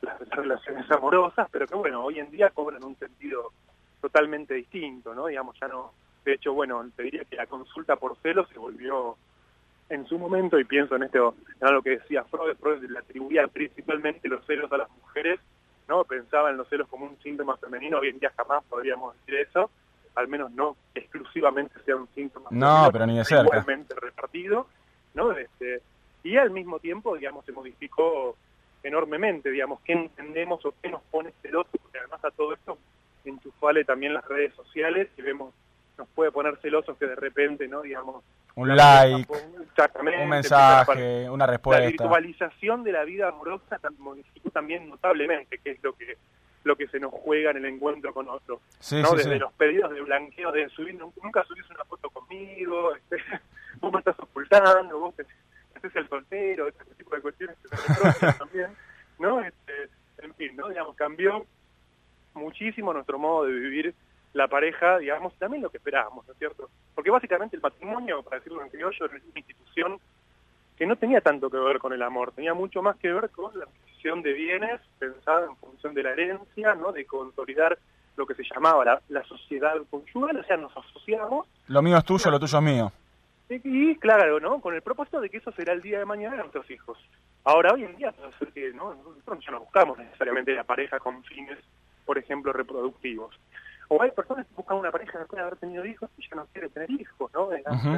[0.00, 3.52] las, las relaciones amorosas, pero que bueno, hoy en día cobran un sentido
[4.00, 5.26] totalmente distinto, ¿no?
[5.26, 5.92] Digamos, ya no...
[6.24, 9.16] De hecho, bueno, te diría que la consulta por celos se volvió
[9.88, 13.46] en su momento, y pienso en esto, en lo que decía Freud, Freud le atribuía
[13.48, 15.40] principalmente los celos a las mujeres,
[15.88, 16.04] ¿no?
[16.04, 19.70] Pensaba en los celos como un síntoma femenino, hoy en día jamás podríamos decir eso,
[20.14, 23.44] al menos no exclusivamente sea un síntoma no, femenino, pero ni de cerca.
[23.44, 24.66] igualmente repartido,
[25.14, 25.32] ¿no?
[25.32, 25.80] Este,
[26.22, 28.36] y al mismo tiempo, digamos, se modificó
[28.82, 32.78] enormemente, digamos, qué entendemos o qué nos pone celosos, porque además a todo esto
[33.24, 35.54] enchufale también las redes sociales y vemos,
[35.96, 37.82] nos puede poner celosos que de repente, ¿no?
[37.82, 38.24] Digamos,
[38.54, 39.26] un like,
[40.20, 41.82] un mensaje, una respuesta.
[41.82, 46.16] La virtualización de la vida amorosa modificó también notablemente, que es lo que
[46.64, 48.60] lo que se nos juega en el encuentro con otros.
[48.78, 49.08] Sí, ¿no?
[49.10, 49.38] sí, Desde sí.
[49.38, 53.16] los pedidos de blanqueo, de subir, nunca subís una foto conmigo, este,
[53.80, 55.24] vos me estás ocultando, vos te,
[55.74, 58.70] haces el soltero, este tipo de cuestiones que se también,
[59.18, 59.40] ¿no?
[59.40, 59.88] Este,
[60.18, 60.68] en fin, ¿no?
[60.68, 61.46] Digamos, cambió
[62.34, 63.94] muchísimo nuestro modo de vivir
[64.32, 66.68] la pareja, digamos, también lo que esperábamos, ¿no es cierto?
[66.94, 69.98] Porque básicamente el matrimonio, para decirlo en criollo, era una institución
[70.76, 73.58] que no tenía tanto que ver con el amor, tenía mucho más que ver con
[73.58, 76.92] la división de bienes pensada en función de la herencia, ¿no?
[76.92, 77.78] De consolidar
[78.16, 81.46] lo que se llamaba la, la sociedad conyugal, o sea, nos asociamos.
[81.68, 82.92] Lo mío es tuyo, lo tuyo es mío.
[83.48, 84.60] Y, claro, ¿no?
[84.60, 86.98] Con el propósito de que eso será el día de mañana de nuestros hijos.
[87.44, 88.12] Ahora, hoy en día,
[88.74, 88.94] ¿no?
[88.94, 91.58] nosotros ya no buscamos necesariamente la pareja con fines,
[92.04, 93.34] por ejemplo, reproductivos.
[93.88, 96.46] O hay personas que buscan una pareja después de haber tenido hijos y ya no
[96.52, 97.48] quiere tener hijos, ¿no?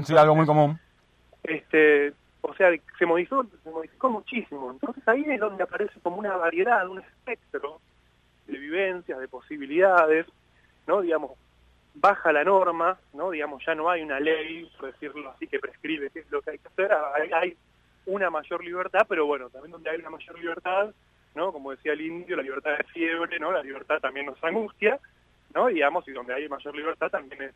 [0.05, 0.79] sí, algo muy común.
[1.43, 2.12] Este,
[2.43, 4.71] o sea, se modificó, se modificó muchísimo.
[4.71, 7.81] Entonces ahí es donde aparece como una variedad, un espectro
[8.47, 10.27] de vivencias, de posibilidades,
[10.87, 11.01] ¿no?
[11.01, 11.33] Digamos,
[11.95, 13.31] baja la norma, ¿no?
[13.31, 16.53] Digamos, ya no hay una ley, por decirlo así, que prescribe qué es lo que
[16.53, 16.93] hay que hacer,
[17.35, 17.57] hay,
[18.07, 20.89] una mayor libertad, pero bueno, también donde hay una mayor libertad,
[21.35, 21.53] ¿no?
[21.53, 23.53] Como decía el indio, la libertad es fiebre, ¿no?
[23.53, 24.99] La libertad también nos angustia,
[25.55, 25.66] ¿no?
[25.66, 27.52] Digamos, y donde hay mayor libertad también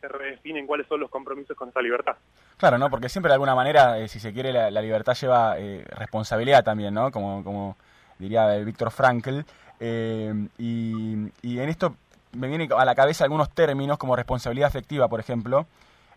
[0.00, 2.16] se redefinen cuáles son los compromisos con esa libertad.
[2.56, 2.90] Claro, ¿no?
[2.90, 6.94] Porque siempre de alguna manera, eh, si se quiere, la, libertad lleva eh, responsabilidad también,
[6.94, 7.10] ¿no?
[7.10, 7.76] Como, como
[8.18, 9.40] diría Víctor Frankl.
[9.80, 11.94] Eh, y, y en esto
[12.32, 15.66] me viene a la cabeza algunos términos como responsabilidad afectiva, por ejemplo,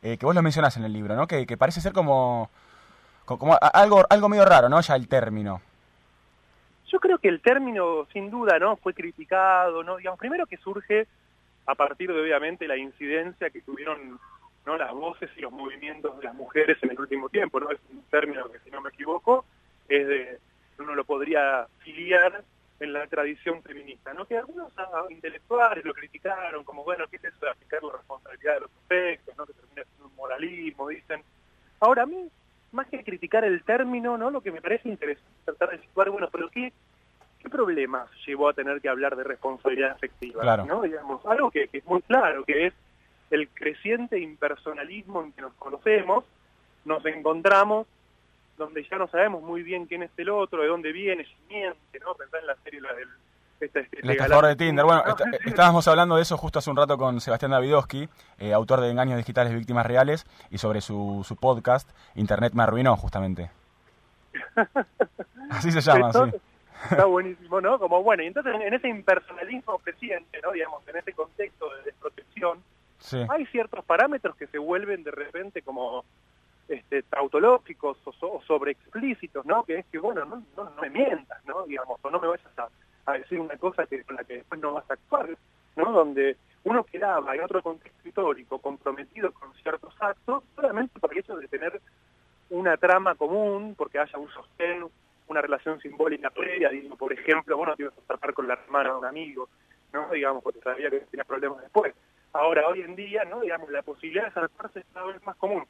[0.02, 1.28] que vos lo mencionás en el libro, ¿no?
[1.28, 2.50] Que, parece ser como,
[3.26, 4.82] como algo, algo medio raro, ¿no?
[4.82, 5.62] Ya el término.
[6.92, 8.76] Yo creo que el término, sin duda, ¿no?
[8.76, 9.98] Fue criticado, ¿no?
[9.98, 11.08] Digamos, primero que surge
[11.66, 14.20] a partir de, obviamente, la incidencia que tuvieron
[14.66, 14.78] ¿no?
[14.78, 17.72] las voces y los movimientos de las mujeres en el último tiempo, ¿no?
[17.72, 19.46] Es un término que, si no me equivoco,
[19.88, 20.40] es de,
[20.80, 22.44] uno lo podría filiar
[22.80, 24.26] en la tradición feminista, ¿no?
[24.26, 24.74] Que algunos
[25.10, 29.38] intelectuales lo criticaron, como, bueno, ¿qué es eso de aplicar la responsabilidad de los efectos,
[29.38, 29.46] ¿no?
[29.46, 31.24] Que termina siendo un moralismo, dicen.
[31.80, 32.28] Ahora, a mí,
[32.72, 34.30] más que criticar el término, ¿no?
[34.30, 36.72] Lo que me parece interesante es tratar de situar, bueno, pero ¿qué,
[37.40, 40.42] qué problemas llevó a tener que hablar de responsabilidad afectiva?
[40.42, 40.66] Claro.
[40.66, 40.82] ¿no?
[40.82, 42.74] Digamos, algo que, que es muy claro, que es
[43.30, 46.26] el creciente impersonalismo en que nos conocemos,
[46.86, 47.88] nos encontramos
[48.58, 52.00] donde ya no sabemos muy bien quién es el otro, de dónde viene, si miente,
[52.00, 52.14] ¿no?
[52.14, 53.08] Pensar en la serie la del...
[53.62, 54.84] Este, este, el estafador de Tinder.
[54.84, 55.04] Bueno,
[55.46, 58.10] estábamos hablando de eso justo hace un rato con Sebastián Davidowski,
[58.40, 62.98] eh, autor de Engaños Digitales Víctimas Reales, y sobre su, su podcast, Internet me arruinó,
[62.98, 63.52] justamente.
[65.52, 66.20] Así se llama, sí.
[66.90, 67.78] Está buenísimo, ¿no?
[67.78, 70.52] Como bueno, y entonces en ese impersonalismo creciente, ¿no?
[70.52, 72.64] Digamos, en ese contexto de desprotección,
[73.30, 76.04] hay ciertos parámetros que se vuelven de repente como
[76.68, 79.64] este, tautológicos o, sobre explícitos, ¿no?
[79.64, 81.66] Que es que, bueno, no, no, me mientas, ¿no?
[81.68, 82.68] Digamos, o no me vayas a,
[83.06, 85.30] decir una cosa que, con la que después no vas a actuar,
[85.76, 85.92] ¿no?
[85.92, 91.36] Donde uno quedaba en otro contexto histórico comprometido con ciertos actos solamente por el hecho
[91.36, 91.82] de tener
[92.50, 94.86] una trama común, porque haya un sostén,
[95.28, 98.96] una relación simbólica previa, digo, por ejemplo, bueno, te ibas a con la hermana de
[98.96, 99.50] un amigo,
[99.94, 100.10] ¿no?
[100.10, 101.94] Digamos, porque sabía que tenía problemas después.
[102.34, 103.42] Ahora, hoy en día, ¿no?
[103.42, 105.66] Digamos, la posibilidad de salvarse es cada vez más común.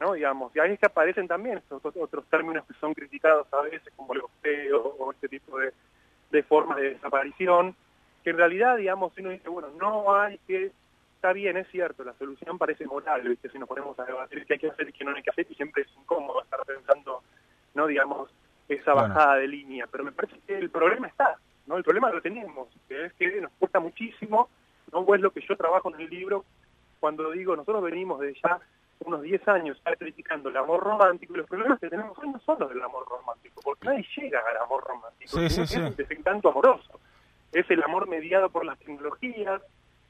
[0.00, 0.12] ¿no?
[0.12, 3.92] Digamos, y ahí es que aparecen también estos otros términos que son criticados a veces,
[3.96, 5.72] como el gosteo o este tipo de,
[6.30, 7.74] de formas de desaparición,
[8.22, 10.72] que en realidad, digamos, uno dice, bueno, no hay que,
[11.14, 13.48] está bien, es cierto, la solución parece moral, ¿viste?
[13.50, 15.46] Si nos ponemos a debatir qué hay que hacer y qué no hay que hacer,
[15.48, 17.22] y siempre es incómodo estar pensando,
[17.74, 17.86] ¿no?
[17.86, 18.30] Digamos,
[18.68, 21.36] esa bajada de línea, pero me parece que el problema está,
[21.66, 21.76] ¿no?
[21.76, 24.48] El problema lo tenemos, que es que nos cuesta muchísimo,
[24.92, 25.14] ¿no?
[25.14, 26.44] es lo que yo trabajo en el libro
[27.00, 28.58] cuando digo, nosotros venimos de ya
[29.00, 32.40] unos 10 años está criticando el amor romántico y los problemas que tenemos hoy no
[32.40, 37.00] son los del amor romántico, porque nadie llega al amor romántico, es el desencanto amoroso,
[37.52, 39.62] es el amor mediado por las tecnologías,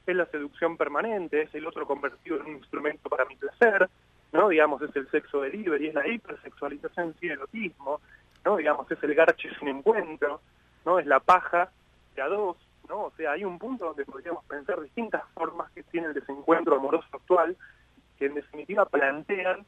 [0.05, 3.89] es la seducción permanente, es el otro convertido en un instrumento para mi placer,
[4.31, 4.49] ¿no?
[4.49, 8.01] Digamos, es el sexo delivery, es la hipersexualización sin erotismo,
[8.45, 8.57] ¿no?
[8.57, 10.41] Digamos, es el garche sin encuentro,
[10.85, 10.99] ¿no?
[10.99, 11.71] Es la paja
[12.15, 12.57] de a dos,
[12.87, 13.05] ¿no?
[13.05, 17.07] O sea, hay un punto donde podríamos pensar distintas formas que tiene el desencuentro amoroso
[17.13, 17.55] actual,
[18.19, 19.65] que en definitiva plantean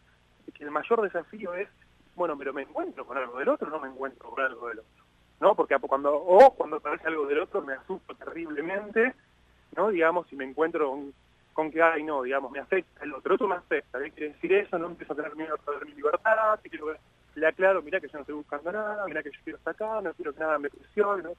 [0.53, 1.69] que el mayor desafío es,
[2.15, 5.05] bueno, pero me encuentro con algo del otro, no me encuentro con algo del otro,
[5.39, 5.55] ¿no?
[5.55, 9.15] Porque cuando, o cuando aparece algo del otro me asusto terriblemente,
[9.77, 9.89] ¿no?
[9.89, 10.93] Digamos, si me encuentro
[11.53, 14.33] con, que, ay, no, digamos, me afecta el otro, el otro me afecta, ¿qué quiere
[14.33, 14.77] decir eso?
[14.77, 16.93] No empiezo a tener miedo a perder mi libertad, quiero,
[17.35, 20.01] le aclaro, mira que yo no estoy buscando nada, mira que yo quiero estar acá,
[20.01, 21.31] no quiero que nada me presione, ¿no?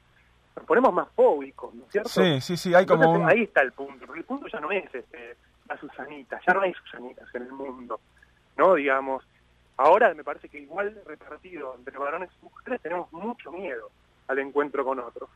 [0.56, 2.08] Nos ponemos más fóbicos, ¿no es cierto?
[2.08, 4.94] Sí, sí, sí, hay como Ahí está el punto, porque el punto ya no es
[4.94, 5.36] este
[5.72, 8.00] a Susanita, ya no hay Susanitas en el mundo,
[8.56, 8.74] ¿no?
[8.74, 9.24] Digamos,
[9.76, 13.90] ahora me parece que igual repartido entre varones y mujeres tenemos mucho miedo
[14.28, 15.28] al encuentro con otros.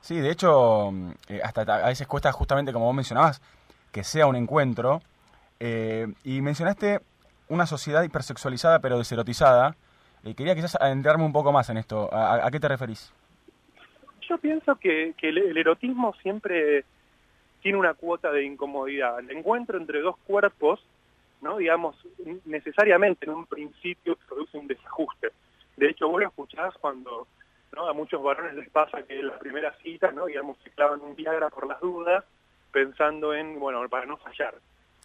[0.00, 0.92] Sí, de hecho,
[1.28, 3.40] eh, hasta a veces cuesta justamente, como vos mencionabas,
[3.90, 5.00] que sea un encuentro.
[5.60, 7.00] Eh, y mencionaste
[7.48, 9.76] una sociedad hipersexualizada pero deserotizada.
[10.22, 12.10] y quería quizás adentrarme un poco más en esto.
[12.12, 13.12] ¿A, qué te referís?
[14.28, 16.84] Yo pienso que, que el, erotismo siempre
[17.64, 19.18] tiene una cuota de incomodidad.
[19.20, 20.84] El encuentro entre dos cuerpos,
[21.40, 21.56] ¿no?
[21.56, 21.96] digamos,
[22.44, 25.30] necesariamente en un principio produce un desajuste.
[25.74, 27.26] De hecho, vos lo escuchás cuando
[27.74, 27.88] ¿no?
[27.88, 30.26] A muchos varones les pasa que en la primera cita, ¿no?
[30.26, 32.22] Digamos, se clavan un Viagra por las dudas,
[32.70, 34.54] pensando en, bueno, para no fallar.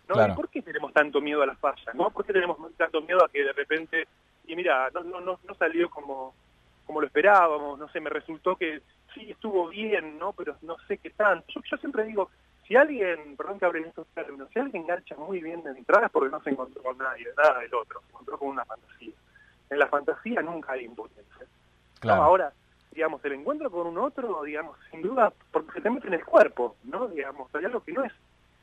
[0.09, 0.15] ¿no?
[0.15, 0.33] Claro.
[0.33, 1.95] ¿Y ¿Por qué tenemos tanto miedo a las fallas?
[1.95, 2.09] ¿no?
[2.09, 4.05] ¿Por qué tenemos tanto miedo a que de repente,
[4.47, 6.35] y mira, no, no, no, no salió como,
[6.85, 8.81] como lo esperábamos, no sé, me resultó que
[9.13, 10.33] sí estuvo bien, ¿no?
[10.33, 11.45] Pero no sé qué tanto.
[11.55, 12.29] Yo, yo siempre digo,
[12.69, 16.11] si alguien, perdón que abren estos términos, si alguien engancha muy bien de entrada es
[16.11, 19.13] porque no se encontró con nadie, nada del otro, se encontró con una fantasía.
[19.71, 21.47] En la fantasía nunca hay impotencia.
[21.99, 22.21] Claro.
[22.21, 22.53] No, ahora,
[22.91, 26.23] digamos, el encuentro con un otro, digamos, sin duda, porque se te mete en el
[26.23, 27.07] cuerpo, ¿no?
[27.07, 28.13] Digamos, hay algo que no es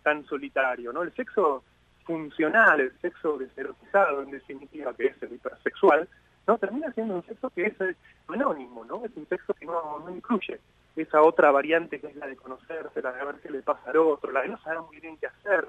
[0.05, 1.03] tan solitario, ¿no?
[1.03, 1.65] El sexo
[2.05, 6.09] funcional, el sexo deserotizado, en definitiva, que es el hipersexual,
[6.47, 6.59] ¿no?
[6.59, 7.97] Termina siendo un sexo que es
[8.29, 9.05] anónimo, ¿no?
[9.05, 10.61] Es un sexo que no, no incluye
[10.97, 13.99] esa otra variante que es la de conocerse, la de ver qué le pasa al
[13.99, 15.69] otro, la de no saber muy bien qué hacer,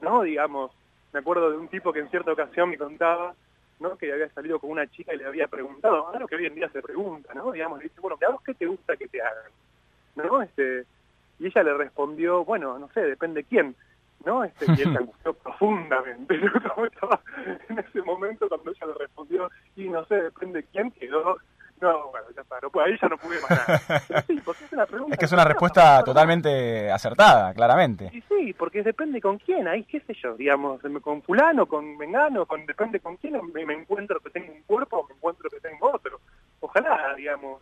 [0.00, 0.22] ¿no?
[0.22, 0.72] Digamos,
[1.12, 3.34] me acuerdo de un tipo que en cierta ocasión me contaba,
[3.80, 3.96] ¿no?
[3.96, 6.70] Que había salido con una chica y le había preguntado, algo que hoy en día
[6.70, 7.52] se pregunta, ¿no?
[7.52, 9.52] Digamos, le dice, bueno, ¿a vos qué te gusta que te hagan?
[10.16, 10.42] ¿No?
[10.42, 10.84] Este,
[11.38, 13.74] y ella le respondió, bueno, no sé, depende quién,
[14.24, 14.44] ¿no?
[14.44, 16.52] Este, y él se angustió profundamente, ¿no?
[16.74, 17.20] Como estaba
[17.68, 21.36] en ese momento cuando ella le respondió, y no sé, depende quién, quedó,
[21.82, 24.22] no, bueno, ya está, no, ahí ya no pude más nada.
[24.26, 28.10] Sí, porque es una pregunta Es que es una respuesta totalmente acertada, claramente.
[28.12, 32.46] y sí, porque depende con quién, ahí qué sé yo, digamos, con fulano, con vengano,
[32.46, 35.60] con depende con quién me, me encuentro que tengo un cuerpo o me encuentro que
[35.60, 36.20] tengo otro.
[36.60, 37.60] Ojalá, digamos,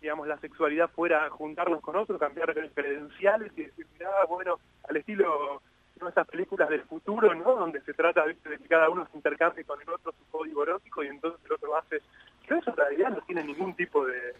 [0.00, 4.58] digamos, la sexualidad fuera juntarnos con otro, cambiar credenciales y decir, mirá, bueno,
[4.88, 5.60] al estilo
[6.00, 6.08] ¿no?
[6.08, 7.56] esas películas del futuro, ¿no?
[7.56, 11.02] Donde se trata de que cada uno se intercambie con el otro su código erótico
[11.02, 12.00] y entonces el otro hace...
[12.48, 14.34] Pero eso en realidad no tiene ningún tipo de,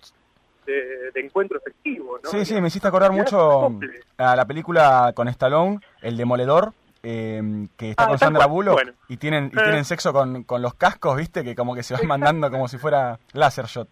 [0.67, 2.31] de, de encuentro efectivo, ¿no?
[2.31, 4.01] Sí, sí, me hiciste acordar mucho simple.
[4.17, 6.73] a la película con Stallone, El Demoledor,
[7.03, 8.93] eh, que está Ah, con Sandra Bullock bueno.
[9.09, 9.63] y tienen y Eh.
[9.63, 11.45] tienen sexo con, con los cascos, ¿viste?
[11.45, 13.89] Que como que se van mandando como si fuera laser shot.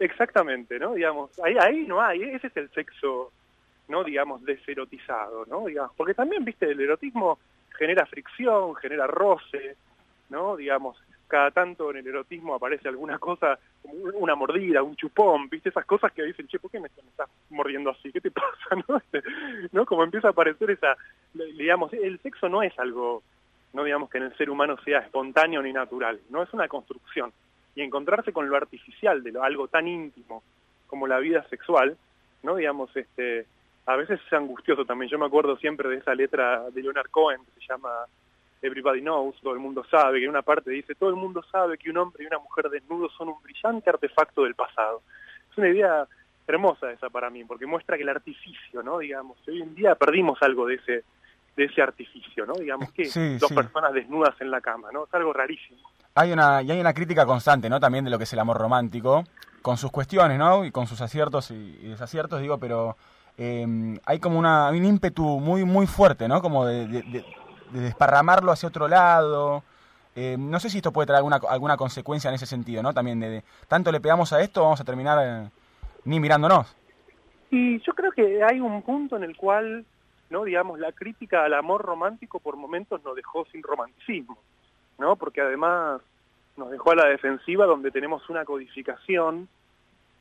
[0.00, 0.94] Exactamente, ¿no?
[0.94, 3.32] Digamos, ahí, ahí no hay, ese es el sexo,
[3.88, 4.02] ¿no?
[4.04, 5.66] Digamos, deserotizado, ¿no?
[5.66, 7.38] Digamos, porque también, viste, el erotismo
[7.78, 9.76] genera fricción, genera roce,
[10.30, 10.56] ¿no?
[10.56, 10.96] Digamos,
[11.34, 15.70] cada tanto en el erotismo aparece alguna cosa, como un- una mordida, un chupón, viste,
[15.70, 18.12] esas cosas que dicen, che, ¿por qué me, estás mordiendo así?
[18.12, 18.76] ¿Qué te pasa?
[18.86, 18.96] ¿No?
[18.98, 19.20] Este,
[19.72, 19.84] ¿no?
[19.84, 20.96] Como empieza a aparecer esa,
[21.32, 23.24] digamos, el sexo no es algo,
[23.72, 27.32] no digamos que en el ser humano sea espontáneo ni natural, no es una construcción
[27.74, 30.44] y encontrarse con lo artificial de lo, algo tan íntimo
[30.86, 31.96] como la vida sexual,
[32.44, 32.54] ¿no?
[32.54, 33.46] Digamos, este,
[33.86, 35.10] a veces es angustioso también.
[35.10, 37.90] Yo me acuerdo siempre de esa letra de Leonard Cohen que se llama
[38.66, 41.76] Everybody Knows, todo el mundo sabe, que en una parte dice, todo el mundo sabe
[41.78, 45.02] que un hombre y una mujer desnudos son un brillante artefacto del pasado.
[45.50, 46.06] Es una idea
[46.46, 48.98] hermosa esa para mí, porque muestra que el artificio, ¿no?
[48.98, 51.04] Digamos, hoy en día perdimos algo de ese
[51.56, 52.54] de ese artificio, ¿no?
[52.54, 53.54] Digamos que Sí, dos sí.
[53.54, 55.04] personas desnudas en la cama, ¿no?
[55.04, 55.78] Es algo rarísimo.
[56.16, 57.78] Hay una, y hay una crítica constante, ¿no?
[57.78, 59.22] También de lo que es el amor romántico,
[59.62, 60.64] con sus cuestiones, ¿no?
[60.64, 62.96] Y con sus aciertos y, y desaciertos, digo, pero
[63.38, 63.64] eh,
[64.04, 66.42] hay como una, un ímpetu muy, muy fuerte, ¿no?
[66.42, 67.24] Como de, de- de-
[67.70, 69.62] de desparramarlo hacia otro lado.
[70.16, 72.92] Eh, no sé si esto puede traer alguna, alguna consecuencia en ese sentido, ¿no?
[72.94, 75.50] También de, tanto le pegamos a esto, vamos a terminar eh,
[76.04, 76.74] ni mirándonos.
[77.50, 79.84] Y yo creo que hay un punto en el cual,
[80.30, 84.38] no digamos, la crítica al amor romántico por momentos nos dejó sin romanticismo,
[84.98, 85.16] ¿no?
[85.16, 86.00] Porque además
[86.56, 89.48] nos dejó a la defensiva donde tenemos una codificación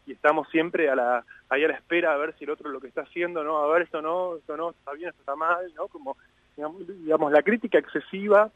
[0.06, 2.82] y estamos siempre a la ahí a la espera a ver si el otro lo
[2.82, 5.72] que está haciendo, no, a ver esto no, esto no, está bien, esto está mal,
[5.76, 5.88] ¿no?
[5.88, 6.18] Como
[6.56, 8.50] digamos, la crítica excesiva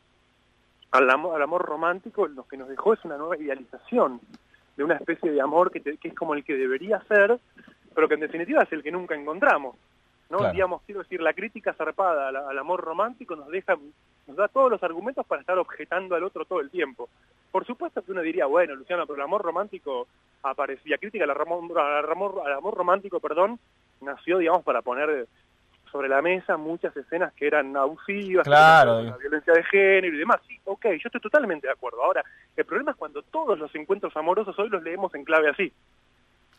[0.91, 4.22] al amor, al amor romántico lo que nos dejó es una nueva idealización
[4.76, 7.40] de una especie de amor que, te- que es como el que debería ser,
[7.95, 9.76] pero que en definitiva es el que nunca encontramos.
[10.30, 10.38] ¿no?
[10.40, 10.53] Claro.
[10.53, 13.76] Digamos, quiero decir, la crítica zarpada al, al amor romántico nos deja,
[14.28, 17.10] nos da todos los argumentos para estar objetando al otro todo el tiempo.
[17.52, 20.07] Por supuesto que uno diría, bueno, Luciano, pero el amor romántico
[20.44, 23.57] aparecía, crítica al amor, al amor, al amor romántico, perdón,
[24.02, 25.28] nació, digamos, para poner
[25.92, 29.02] sobre la mesa muchas escenas que eran abusivas, Claro.
[29.02, 30.38] la violencia de género y demás.
[30.48, 32.04] Sí, ok, yo estoy totalmente de acuerdo.
[32.04, 32.24] Ahora,
[32.56, 35.72] el problema es cuando todos los encuentros amorosos hoy los leemos en clave así.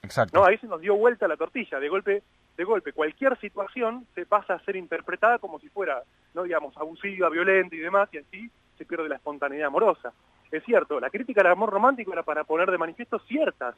[0.02, 0.38] Exacto.
[0.38, 1.80] No, ahí se nos dio vuelta la tortilla.
[1.80, 2.22] De golpe,
[2.56, 6.02] de golpe, cualquier situación se pasa a ser interpretada como si fuera,
[6.34, 10.12] no digamos, abusiva, violenta y demás, y así se pierde la espontaneidad amorosa.
[10.50, 13.74] Es cierto, la crítica al amor romántico era para poner de manifiesto ciertas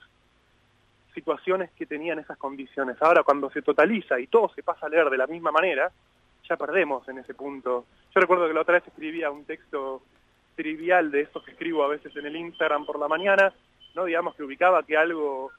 [1.15, 2.97] situaciones que tenían esas condiciones.
[3.01, 5.91] Ahora, cuando se totaliza y todo se pasa a leer de la misma manera,
[6.49, 7.87] ya perdemos en ese punto.
[8.15, 10.03] Yo recuerdo que la otra vez escribía un texto
[10.57, 13.53] trivial de esos que escribo a veces en el Instagram por la mañana,
[13.95, 15.51] no digamos que ubicaba que algo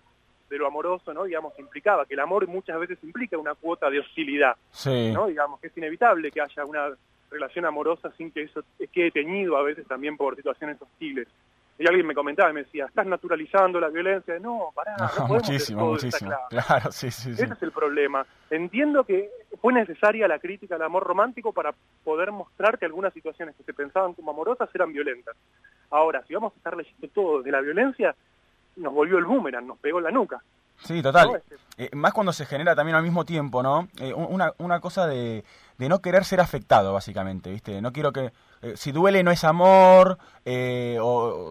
[0.50, 4.00] de lo amoroso, no digamos implicaba que el amor muchas veces implica una cuota de
[4.00, 5.12] hostilidad, Sí.
[5.14, 6.90] no digamos que es inevitable que haya una
[7.30, 8.62] relación amorosa sin que eso
[8.92, 11.28] quede teñido a veces también por situaciones hostiles.
[11.78, 14.38] Y alguien me comentaba y me decía, estás naturalizando la violencia.
[14.40, 16.32] No, pará, no, No, podemos muchísimo, muchísimo.
[16.50, 17.44] Claro, sí, sí, sí.
[17.44, 18.26] Ese es el problema.
[18.50, 19.30] Entiendo que
[19.60, 21.74] fue necesaria la crítica al amor romántico para
[22.04, 25.36] poder mostrar que algunas situaciones que se pensaban como amorosas eran violentas.
[25.90, 28.16] Ahora, si vamos a estar leyendo todo de la violencia,
[28.76, 30.42] nos volvió el boomerang, nos pegó en la nuca.
[30.84, 31.28] Sí, total.
[31.28, 33.88] No, este- Eh, más cuando se genera también al mismo tiempo, ¿no?
[34.00, 35.44] Eh, un- una, una cosa de,
[35.80, 37.82] de no querer ser afectado, básicamente, ¿viste?
[37.82, 38.32] No quiero que...
[38.62, 41.08] eh, si duele no es amor, eh, o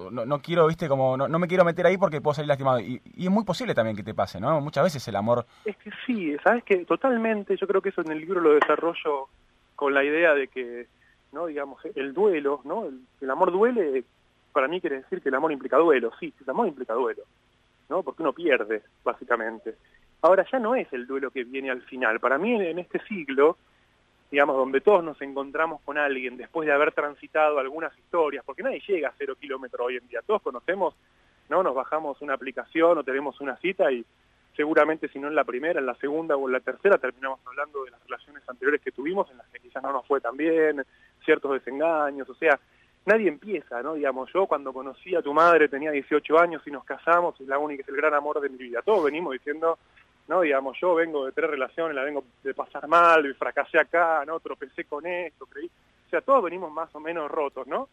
[0.07, 0.89] o no, no quiero, ¿viste?
[0.89, 2.79] Como no, no me quiero meter ahí porque puedo salir lastimado.
[2.81, 4.61] Y, y es muy posible también que te pase, ¿no?
[4.61, 5.47] Muchas veces el amor...
[5.65, 9.29] Es que sí, sabes que totalmente, yo creo que eso en el libro lo desarrollo
[9.75, 10.87] con la idea de que,
[11.33, 12.85] no, digamos, el duelo, ¿no?
[12.87, 14.05] El, el amor duele,
[14.53, 17.23] para mí quiere decir que el amor implica duelo, sí, el amor implica duelo,
[17.91, 18.03] ¿no?
[18.05, 19.75] Porque uno pierde, básicamente.
[20.23, 22.21] Ahora ya no es el duelo que viene al final.
[22.21, 23.59] Para mí en, este siglo,
[24.31, 28.81] digamos, donde todos nos encontramos con alguien después de haber transitado algunas historias, porque nadie
[28.87, 30.95] llega a cero kilómetros hoy en día, todos conocemos,
[31.49, 31.63] ¿no?
[31.65, 34.05] Nos bajamos una aplicación o tenemos una cita y
[34.57, 37.85] seguramente si no en la primera, en la segunda o en la tercera terminamos hablando
[37.85, 40.85] de las relaciones anteriores que tuvimos en las que quizás no nos fue tan bien,
[41.25, 42.59] ciertos desengaños, o sea,
[43.07, 43.95] nadie empieza, ¿no?
[43.95, 47.59] Digamos, yo cuando conocí a tu madre tenía 18 años y nos casamos, es la
[47.59, 48.83] única, es el gran amor de mi vida.
[48.83, 49.79] Todos venimos diciendo,
[50.29, 50.43] ¿no?
[50.43, 54.41] Digamos, yo vengo de tres relaciones, la vengo de pasar mal, fracasé acá, ¿no?
[54.41, 55.67] Tropecé con esto, creí.
[55.67, 57.89] O sea, todos venimos más o menos rotos, ¿no?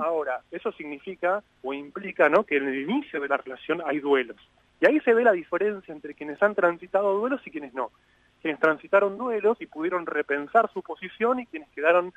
[0.00, 2.44] Ahora, eso significa o implica, ¿no?
[2.44, 4.36] Que en el inicio de la relación hay duelos.
[4.80, 7.90] Y ahí se ve la diferencia entre quienes han transitado duelos y quienes no.
[8.40, 12.12] Quienes transitaron duelos y pudieron repensar su posición y quienes quedaron,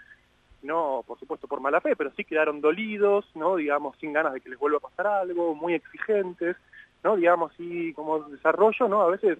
[0.63, 3.55] no, por supuesto por mala fe, pero sí quedaron dolidos, ¿no?
[3.55, 6.55] Digamos, sin ganas de que les vuelva a pasar algo, muy exigentes,
[7.03, 7.15] ¿no?
[7.15, 9.01] Digamos, y como desarrollo, ¿no?
[9.01, 9.37] A veces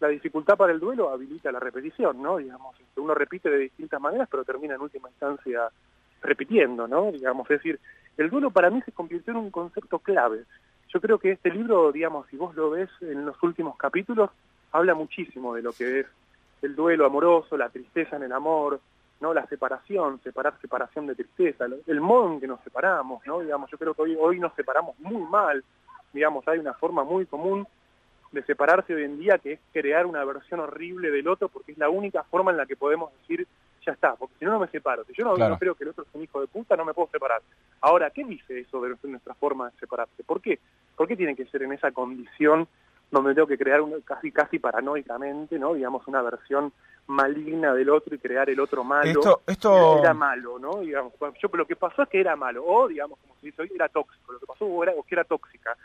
[0.00, 2.36] la dificultad para el duelo habilita la repetición, ¿no?
[2.38, 5.68] Digamos, este, uno repite de distintas maneras, pero termina en última instancia
[6.20, 7.12] repitiendo, ¿no?
[7.12, 7.80] Digamos, es decir,
[8.16, 10.44] el duelo para mí se convirtió en un concepto clave.
[10.92, 14.30] Yo creo que este libro, digamos, si vos lo ves en los últimos capítulos,
[14.72, 16.06] habla muchísimo de lo que es
[16.62, 18.80] el duelo amoroso, la tristeza en el amor,
[19.20, 19.32] ¿no?
[19.32, 23.40] La separación, separar separación de tristeza, el modo en que nos separamos, ¿no?
[23.40, 25.64] Digamos, yo creo que hoy, hoy nos separamos muy mal,
[26.12, 27.66] digamos, hay una forma muy común
[28.32, 31.78] de separarse hoy en día que es crear una versión horrible del otro porque es
[31.78, 33.46] la única forma en la que podemos decir
[33.86, 35.54] ya está, porque si no no me separo, si yo no, Claro.
[35.54, 37.40] no creo que el otro es un hijo de puta no me puedo separar.
[37.80, 40.24] Ahora, ¿qué dice eso de nuestra forma de separarse?
[40.24, 40.58] ¿Por qué?
[40.96, 42.66] ¿Por qué tiene que ser en esa condición
[43.10, 45.74] donde tengo que crear una, casi casi paranoicamente, ¿no?
[45.74, 46.72] Digamos una versión
[47.06, 49.08] maligna del otro y crear el otro malo.
[49.08, 50.80] Esto- esto- Era, malo, ¿no?
[50.80, 53.70] Digamos, yo lo que pasó es que era malo o digamos como se dice hoy
[53.74, 55.76] era tóxico, lo que pasó era o que era tóxica,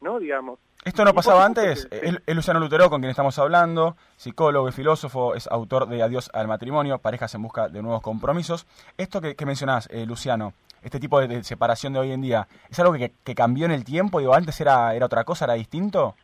[0.00, 0.18] ¿no?
[0.18, 0.58] Digamos.
[0.82, 1.84] ¿Esto no pasaba antes?
[1.86, 6.02] que- Es, es Luciano Lutero con quien estamos hablando, psicólogo y filósofo, es autor de
[6.02, 8.66] Adiós al matrimonio, parejas en busca de nuevos compromisos.
[8.96, 12.48] Esto que, que mencionás, eh, Luciano, este tipo de, de separación de hoy en día,
[12.70, 14.18] ¿es algo que, que cambió en el tiempo?
[14.20, 16.14] Digo, ¿antes era, era otra cosa, era distinto?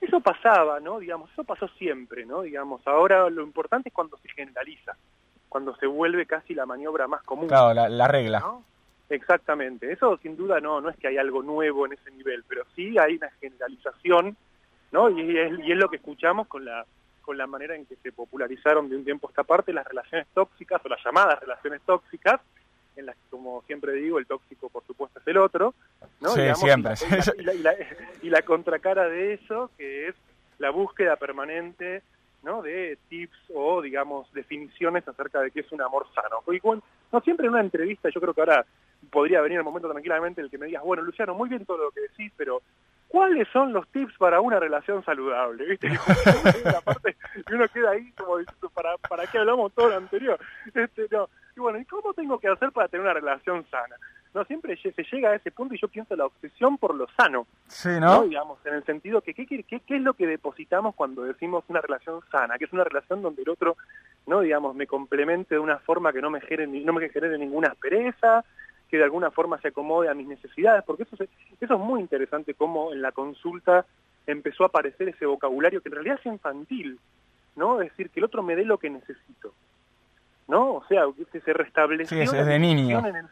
[0.00, 0.98] Eso pasaba, ¿no?
[0.98, 2.42] Digamos, eso pasó siempre, ¿no?
[2.42, 4.96] Digamos, ahora lo importante es cuando se generaliza,
[5.48, 7.48] cuando se vuelve casi la maniobra más común.
[7.48, 8.40] Claro, la, la regla.
[8.40, 8.64] ¿no?
[9.08, 9.90] Exactamente.
[9.92, 12.96] Eso sin duda no, no es que hay algo nuevo en ese nivel, pero sí
[12.98, 14.36] hay una generalización,
[14.92, 15.10] ¿no?
[15.10, 16.84] Y es, y es lo que escuchamos con la
[17.22, 20.28] con la manera en que se popularizaron de un tiempo a esta parte las relaciones
[20.32, 22.40] tóxicas o las llamadas relaciones tóxicas,
[22.96, 25.74] en las que, como siempre digo, el tóxico por supuesto es el otro,
[26.20, 26.30] ¿no?
[26.30, 26.94] Sí, Digamos, siempre.
[27.38, 27.86] Y la, y, la, y, la,
[28.22, 30.14] y la contracara de eso, que es
[30.58, 32.02] la búsqueda permanente
[32.46, 32.62] ¿no?
[32.62, 36.36] de tips o, digamos, definiciones acerca de qué es un amor sano.
[36.52, 36.82] Igual,
[37.12, 38.64] no siempre en una entrevista, yo creo que ahora
[39.10, 41.90] podría venir el momento tranquilamente el que me digas, bueno, Luciano, muy bien todo lo
[41.90, 42.62] que decís, pero
[43.08, 45.64] ¿cuáles son los tips para una relación saludable?
[45.66, 45.88] ¿Viste?
[46.64, 47.16] la parte
[47.46, 50.38] y uno queda ahí como diciendo, ¿para, ¿para qué hablamos todo lo anterior?
[50.74, 51.28] Este, no.
[51.56, 53.96] Y bueno, ¿y cómo tengo que hacer para tener una relación sana?
[54.34, 57.46] No, siempre se llega a ese punto y yo pienso la obsesión por lo sano.
[57.68, 58.24] Sí, ¿no?
[58.24, 61.64] Digamos, en el sentido que ¿qué, qué, qué, qué es lo que depositamos cuando decimos
[61.68, 62.58] una relación sana?
[62.58, 63.78] Que es una relación donde el otro,
[64.26, 67.68] no digamos, me complemente de una forma que no me genere, no me genere ninguna
[67.68, 68.44] aspereza,
[68.90, 71.28] que de alguna forma se acomode a mis necesidades, porque eso, se,
[71.60, 73.84] eso es muy interesante cómo en la consulta
[74.26, 76.98] empezó a aparecer ese vocabulario que en realidad es infantil,
[77.56, 77.80] ¿no?
[77.80, 79.52] Es decir, que el otro me dé lo que necesito,
[80.48, 80.74] ¿no?
[80.74, 82.16] O sea, que se restableció...
[82.16, 82.98] Sí, es, es de niño.
[83.06, 83.26] En el,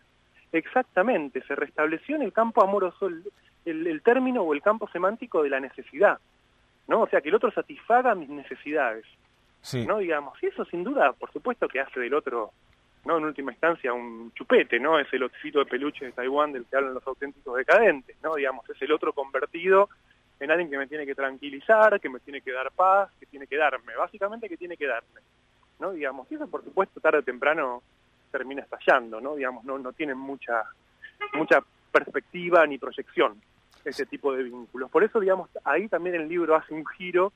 [0.53, 3.25] exactamente, se restableció en el campo amoroso el,
[3.65, 6.19] el, el término o el campo semántico de la necesidad,
[6.89, 7.03] ¿no?
[7.03, 9.05] O sea, que el otro satisfaga mis necesidades,
[9.63, 9.87] sí.
[9.87, 9.99] ¿no?
[9.99, 12.53] Digamos, y eso sin duda, por supuesto que hace del otro
[13.05, 14.99] no en última instancia un chupete, ¿no?
[14.99, 18.35] Es el osito de peluche de Taiwán del que hablan los auténticos decadentes, ¿no?
[18.35, 19.89] Digamos, es el otro convertido
[20.41, 23.47] en alguien que me tiene que tranquilizar, que me tiene que dar paz, que tiene
[23.47, 25.21] que darme, básicamente que tiene que darme,
[25.79, 25.93] ¿no?
[25.93, 27.83] Digamos, y eso por supuesto tarde o temprano
[28.31, 29.37] termina estallando, ¿no?
[29.37, 30.65] Digamos, no no tienen mucha
[31.35, 31.63] mucha
[31.93, 33.41] perspectiva ni proyección
[33.85, 34.91] ese tipo de vínculos.
[34.91, 37.33] Por eso, digamos, ahí también el libro hace un giro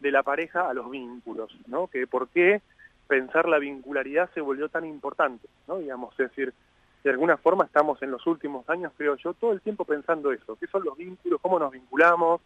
[0.00, 1.86] de la pareja a los vínculos, ¿no?
[1.86, 2.60] Que por qué
[3.08, 5.78] pensar la vincularidad se volvió tan importante, ¿no?
[5.78, 6.54] Digamos, es decir,
[7.02, 10.56] de alguna forma estamos en los últimos años, creo yo, todo el tiempo pensando eso,
[10.56, 12.40] qué son los vínculos, cómo nos vinculamos,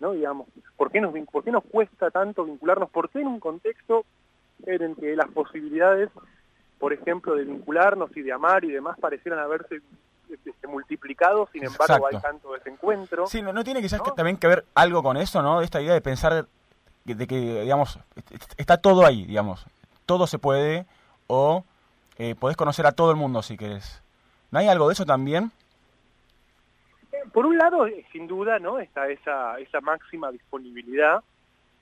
[0.00, 0.12] ¿no?
[0.12, 2.88] Digamos, ¿por qué nos, por qué nos cuesta tanto vincularnos?
[2.90, 4.04] ¿Por qué en un contexto
[4.64, 6.10] en el que las posibilidades,
[6.78, 9.80] por ejemplo, de vincularnos y de amar y demás parecieran haberse
[10.28, 13.26] este, multiplicado, sin embargo hay tanto desencuentro.
[13.26, 15.60] Sí, no, no tiene quizás Que también que ver algo con eso, ¿no?
[15.60, 16.46] Esta idea de pensar
[17.04, 17.98] de que, digamos,
[18.56, 19.64] está todo ahí, digamos.
[20.06, 20.86] Todo se puede
[21.26, 21.64] o
[22.18, 24.02] eh, podés conocer a todo el mundo si querés.
[24.50, 25.50] ¿No hay algo de eso también?
[27.32, 28.78] Por un lado, eh, sin duda, ¿no?
[28.78, 31.22] Está esa, esa máxima disponibilidad,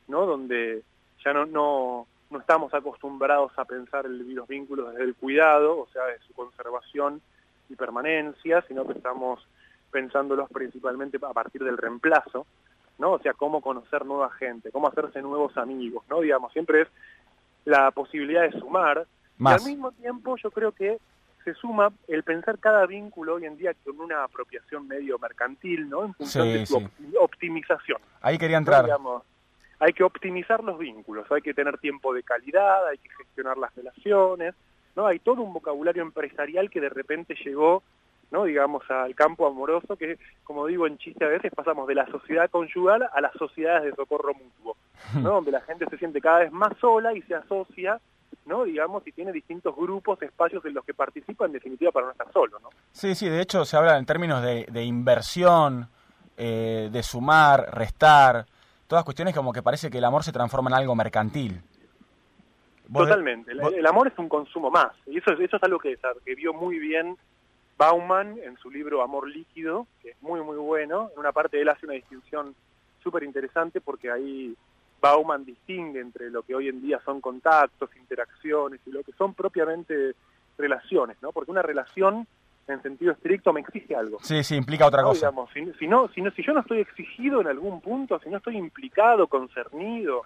[0.09, 0.27] ¿no?
[0.27, 0.83] Donde
[1.25, 6.05] ya no, no, no estamos acostumbrados a pensar los vínculos desde el cuidado, o sea,
[6.07, 7.21] de su conservación
[7.69, 9.47] y permanencia, sino que estamos
[9.91, 12.47] pensándolos principalmente a partir del reemplazo,
[12.99, 13.13] ¿no?
[13.13, 16.21] O sea, cómo conocer nueva gente, cómo hacerse nuevos amigos, ¿no?
[16.21, 16.89] Digamos, siempre es
[17.65, 19.07] la posibilidad de sumar.
[19.39, 20.99] Y al mismo tiempo yo creo que
[21.45, 26.05] se suma el pensar cada vínculo hoy en día con una apropiación medio mercantil, ¿no?
[26.05, 26.89] En función de su
[27.21, 27.99] optimización.
[28.23, 28.89] Ahí quería entrar.
[29.79, 33.75] hay que optimizar los vínculos, hay que tener tiempo de calidad, hay que gestionar las
[33.75, 34.55] relaciones,
[34.97, 35.07] ¿no?
[35.07, 37.83] Hay todo un vocabulario empresarial que de repente llegó
[38.31, 38.45] ¿no?
[38.45, 42.51] digamos, al campo amoroso, que como digo en chiste a veces pasamos de la sociedad
[42.51, 44.77] conyugal a las sociedades de socorro mutuo,
[45.15, 45.31] ¿no?
[45.35, 48.01] donde la gente se siente cada vez más sola y se asocia,
[48.47, 48.65] ¿no?
[48.65, 52.31] digamos, y tiene distintos grupos, espacios en los que participa, en definitiva, para no estar
[52.33, 52.59] solo.
[52.61, 52.71] ¿no?
[52.93, 55.89] Sí, sí, de hecho se habla en términos de, inversión,
[56.37, 58.47] eh, de sumar, restar,
[58.87, 61.63] todas cuestiones como que parece que el amor se transforma en algo mercantil.
[62.93, 66.53] Totalmente, el, amor es un consumo más, y eso, eso es algo que, que vio
[66.53, 67.17] muy bien
[67.77, 71.69] Bauman en su libro Amor Líquido, que es muy muy bueno, en una parte él
[71.69, 72.55] hace una distinción
[73.03, 74.57] súper interesante porque ahí
[75.01, 79.35] Bauman distingue entre lo que hoy en día son contactos, interacciones y lo que son
[79.35, 80.15] propiamente
[80.57, 81.33] relaciones, ¿no?
[81.33, 82.27] Porque una relación
[82.67, 84.19] en sentido estricto me exige algo.
[84.23, 85.29] Sí, sí, implica otra cosa.
[85.29, 88.31] Digamos, si, si, no, si, no, si yo no estoy exigido en algún punto, si
[88.31, 90.23] no estoy implicado, concernido,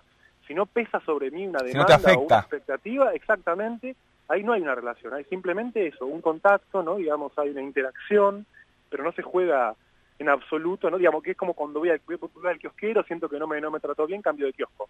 [0.46, 3.96] si no pesa sobre mí una demanda o una expectativa, exactamente,
[4.28, 6.96] ahí no hay una relación, hay simplemente eso, un contacto, ¿no?
[6.96, 8.46] Digamos, hay una interacción,
[8.88, 9.74] pero no se juega
[10.18, 10.98] en absoluto, ¿no?
[10.98, 13.70] Digamos que es como cuando voy al, voy al kiosquero, siento que no me, no
[13.70, 14.88] me trató bien, cambio de kiosco.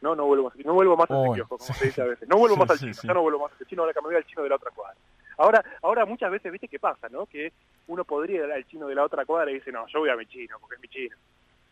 [0.00, 2.28] No, no vuelvo, no vuelvo más a ese kiosco, como se dice a veces.
[2.28, 4.16] No vuelvo más al chino, ya no vuelvo más al chino, ahora que me voy
[4.16, 4.96] al chino de la otra cuadra.
[5.36, 7.26] Ahora, ahora muchas veces, ¿viste qué pasa, no?
[7.26, 7.52] Que
[7.86, 10.16] uno podría ir al chino de la otra cuadra y dice, no, yo voy a
[10.16, 11.16] mi chino, porque es mi chino.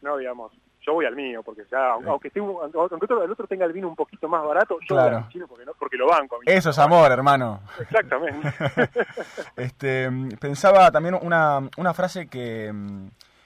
[0.01, 0.53] No, digamos,
[0.89, 3.97] yo voy al mío, porque ya, aunque, esté, aunque el otro tenga el vino un
[3.97, 6.37] poquito más barato, yo voy al chino porque, no, porque lo banco.
[6.37, 7.61] A Eso es amor, hermano.
[7.79, 8.49] Exactamente.
[9.57, 10.11] este,
[10.41, 12.73] pensaba también una, una frase que,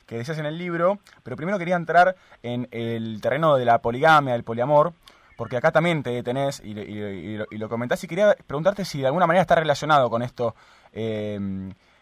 [0.07, 4.35] que decías en el libro, pero primero quería entrar en el terreno de la poligamia,
[4.35, 4.93] el poliamor,
[5.37, 9.27] porque acá también te tenés y, y, lo comentás y quería preguntarte si de alguna
[9.27, 10.55] manera está relacionado con esto
[10.93, 11.39] eh,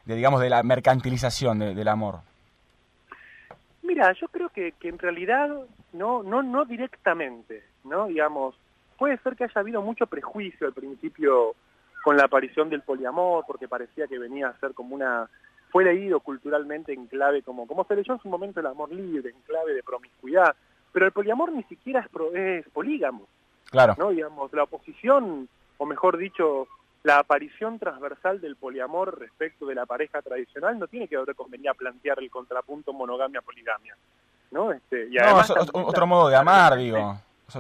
[0.05, 2.21] de, digamos, de la mercantilización del amor.
[3.91, 5.49] Mira, yo creo que, que en realidad
[5.95, 8.07] no, no, no directamente, ¿no?
[8.07, 8.55] Digamos,
[8.97, 11.57] puede ser que haya habido mucho prejuicio al principio
[12.05, 15.29] con la aparición del poliamor, porque parecía que venía a ser como una...
[15.73, 19.31] Fue leído culturalmente en clave como, como se leyó en su momento el amor libre,
[19.31, 20.55] en clave de promiscuidad,
[20.93, 23.27] pero el poliamor ni siquiera es, es polígamo.
[23.73, 23.97] Claro.
[23.99, 24.11] ¿no?
[24.11, 25.49] Digamos, la oposición,
[25.79, 26.69] o mejor dicho,
[27.03, 31.51] la aparición transversal del poliamor respecto de la pareja tradicional no tiene que ver con
[31.51, 33.97] venir a plantear el contrapunto monogamia-poligamia.
[34.51, 34.73] ¿no?
[34.73, 37.17] Este, y además, otro modo de amar, digo.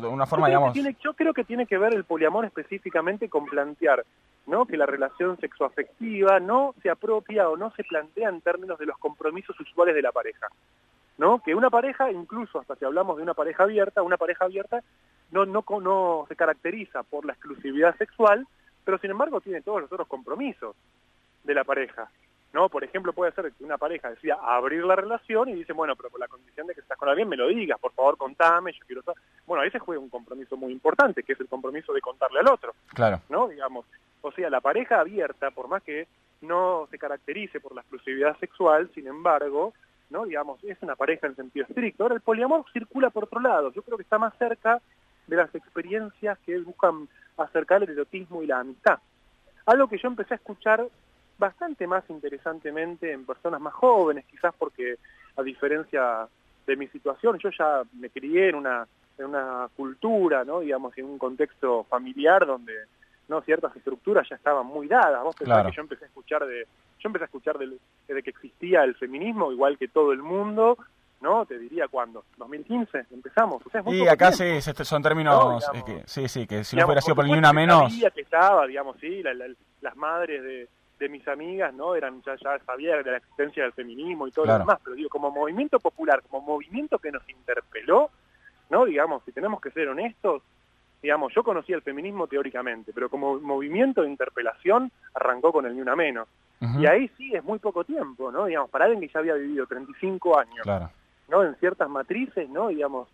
[0.08, 4.04] Una forma, yo creo, yo creo que tiene que ver el poliamor específicamente con plantear
[4.46, 4.64] ¿no?
[4.64, 8.96] que la relación sexoafectiva no se apropia o no se plantea en términos de los
[8.98, 10.46] compromisos usuales de la pareja.
[11.18, 11.42] ¿no?
[11.42, 14.80] Que una pareja, incluso hasta si hablamos de una pareja abierta, una pareja abierta
[15.32, 18.46] no, no, no se caracteriza por la exclusividad sexual,
[18.84, 20.76] pero sin embargo tiene todos los otros compromisos
[21.44, 22.10] de la pareja.
[22.52, 22.68] ¿no?
[22.68, 26.10] Por ejemplo, puede ser que una pareja decida abrir la relación y dice, bueno, pero
[26.10, 28.84] por la condición de que estás con alguien, me lo digas, por favor, contame, yo
[28.86, 29.22] quiero saber.
[29.46, 32.48] Bueno, ahí se juega un compromiso muy importante, que es el compromiso de contarle al
[32.48, 32.74] otro.
[32.92, 33.20] Claro.
[33.28, 33.48] ¿No?
[33.48, 33.86] Digamos,
[34.20, 36.08] o sea, la pareja abierta, por más que
[36.40, 39.72] no se caracterice por la exclusividad sexual, sin embargo,
[40.08, 40.24] ¿no?
[40.24, 42.02] Digamos, es una pareja en sentido estricto.
[42.02, 43.72] Ahora, el poliamor circula por otro lado.
[43.72, 44.80] Yo creo que está más cerca
[45.26, 47.08] de las experiencias que buscan
[47.44, 48.98] acercar el erotismo y la amistad.
[49.66, 50.86] Algo que yo empecé a escuchar
[51.38, 54.96] bastante más interesantemente en personas más jóvenes, quizás porque
[55.36, 56.28] a diferencia
[56.66, 58.86] de mi situación, yo ya me crié en una,
[59.18, 60.60] en una cultura, ¿no?
[60.60, 62.74] digamos, en un contexto familiar donde
[63.28, 65.22] no ciertas estructuras ya estaban muy dadas.
[65.22, 65.70] Vos pensás Claro.
[65.70, 66.66] que yo empecé a escuchar de
[66.98, 70.76] yo empecé a escuchar del- desde que existía el feminismo igual que todo el mundo,
[71.20, 71.44] ¿no?
[71.46, 73.64] Te diría cuándo, 2015 empezamos.
[73.66, 74.60] O sea, Y acá tiempo.
[74.60, 75.38] sí, son términos,
[75.72, 78.10] No, eh, que, sí, sí, que si no hubiera sido por ni una menos, Sabía
[78.10, 79.46] que estaba, digamos, sí, la- la-
[79.82, 80.68] las madres de,
[80.98, 81.94] de mis amigas, ¿no?
[81.94, 84.58] Eran ya, ya sabían de la existencia del feminismo y todo Claro.
[84.60, 88.10] lo demás, pero digo, como movimiento popular, como movimiento que nos interpeló,
[88.68, 88.84] ¿no?
[88.84, 90.42] Digamos, si tenemos que ser honestos,
[91.02, 95.80] digamos, yo conocía el feminismo teóricamente, pero como movimiento de interpelación arrancó con el ni
[95.80, 96.28] una menos.
[96.78, 98.44] Y ahí sí es muy poco tiempo, ¿no?
[98.44, 100.90] Digamos, para alguien que ya había vivido 35 años, claro.
[101.30, 101.44] ¿No?
[101.44, 102.68] En ciertas matrices, ¿no?
[102.68, 103.08] Digamos,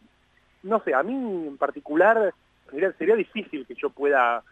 [0.63, 2.35] no sé, a mí en particular
[2.71, 4.43] sería, sería difícil que yo pueda,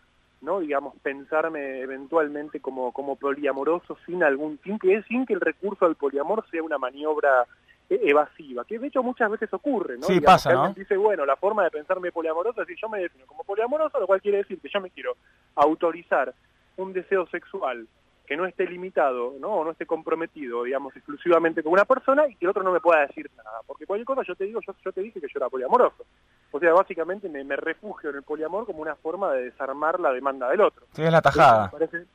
[0.43, 0.61] ¿no?
[0.61, 5.97] Digamos, pensarme eventualmente como, como poliamoroso sin algún, sin que, sin que el recurso al
[5.97, 7.47] poliamor sea una maniobra
[7.89, 10.07] eh, evasiva, que de hecho muchas veces ocurre, ¿no?
[10.07, 13.27] Sí, Digamos, pasa, dice, bueno, la forma de pensarme poliamoroso es decir, yo me defino
[13.27, 15.17] como poliamoroso, lo cual quiere decir que yo me quiero
[15.57, 16.35] autorizar
[16.77, 17.87] un deseo sexual
[18.27, 19.49] que no esté limitado, ¿no?
[19.49, 22.81] O no esté comprometido, digamos, exclusivamente con una persona y que el otro no me
[22.81, 23.59] pueda decir nada.
[23.67, 26.05] Porque cualquier cosa yo te digo, yo, yo te dije que yo era poliamoroso.
[26.51, 30.13] O sea, básicamente me, me refugio en el poliamor como una forma de desarmar la
[30.13, 30.87] demanda del otro.
[30.93, 31.71] Sí, es la tajada.
[31.71, 32.07] Parece-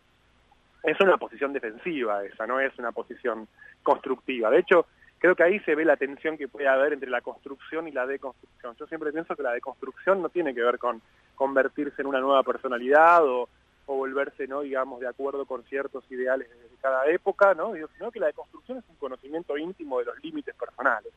[0.83, 3.47] Es una posición defensiva esa, no es una posición
[3.83, 4.49] constructiva.
[4.49, 4.85] De hecho,
[5.19, 8.07] creo que ahí se ve la tensión que puede haber entre la construcción y la
[8.07, 8.75] deconstrucción.
[8.79, 11.01] Yo siempre pienso que la deconstrucción no tiene que ver con
[11.35, 13.49] convertirse en una nueva personalidad o,
[13.91, 17.73] o volverse, no digamos, de acuerdo con ciertos ideales de cada época, ¿no?
[17.73, 21.11] Sino que la deconstrucción es un conocimiento íntimo de los límites personales,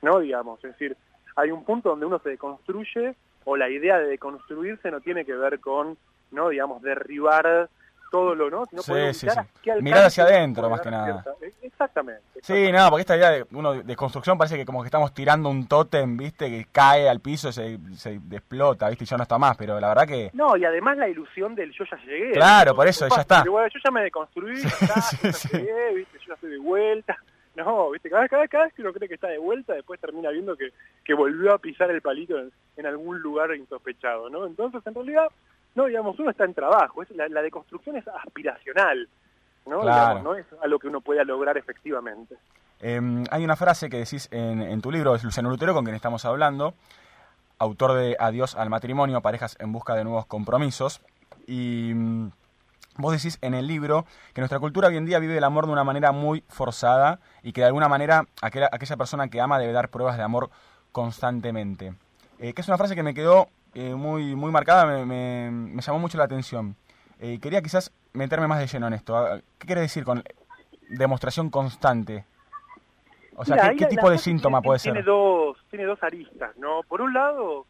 [0.00, 0.20] ¿no?
[0.20, 0.96] Digamos, es decir,
[1.34, 5.34] hay un punto donde uno se deconstruye o la idea de deconstruirse no tiene que
[5.34, 5.98] ver con,
[6.30, 7.68] no digamos, derribar
[8.18, 8.64] todo lo, ¿no?
[8.66, 9.26] Sino Sí, poder sí,
[9.80, 11.22] Mirar hacia adentro, más que nada.
[11.22, 12.22] cierta- eh, Exactamente.
[12.42, 15.48] Sí, no, porque esta idea de uno de construcción parece que como que estamos tirando
[15.48, 16.48] un tótem, ¿viste?
[16.48, 19.04] Que cae al piso, se, se explota, ¿viste?
[19.04, 20.30] Y ya no está más, pero la verdad que...
[20.34, 22.32] No, y además la ilusión del yo ya llegué.
[22.32, 22.76] Claro, ¿no?
[22.76, 23.42] por eso, ya está.
[23.44, 26.18] bueno, yo ya me deconstruí, ya está, yo ya llegué, ¿viste?
[26.20, 27.16] yo ya estoy de vuelta.
[27.56, 28.10] No, ¿viste?
[28.10, 30.70] Cada, cada, cada vez que uno cree que está de vuelta, después termina viendo que,
[31.04, 34.44] que volvió a pisar el palito en, en algún lugar insospechado, ¿no?
[34.46, 35.26] Entonces, en realidad,
[35.74, 39.08] no, digamos, uno está en trabajo, es, la, la deconstrucción es aspiracional,
[39.66, 39.80] ¿no?
[39.80, 40.18] Claro.
[40.18, 42.36] Digamos, no es algo que uno pueda lograr efectivamente.
[42.80, 45.96] Eh, hay una frase que decís en, en tu libro, es Luciano Lutero, con quien
[45.96, 46.74] estamos hablando,
[47.58, 51.00] autor de Adiós al matrimonio, parejas en busca de nuevos compromisos.
[51.46, 52.30] Y mm,
[52.96, 55.72] vos decís en el libro que nuestra cultura hoy en día vive el amor de
[55.72, 59.72] una manera muy forzada y que de alguna manera aquella, aquella persona que ama debe
[59.72, 60.50] dar pruebas de amor
[60.92, 61.94] constantemente.
[62.38, 65.82] Eh, que es una frase que me quedó eh, muy, muy marcada, me, me- me
[65.82, 66.76] llamó mucho la atención.
[67.20, 69.16] Eh, quería quizás meterme más de lleno en esto.
[69.16, 70.22] Ah, ¿Qué quiere decir con
[70.88, 72.24] demostración constante?
[73.36, 75.04] O sea, Mira, ¿qué, tipo de síntoma tiene- puede tiene ser?
[75.06, 76.82] Dos, tiene dos aristas, ¿no?
[76.84, 77.66] Por un lado,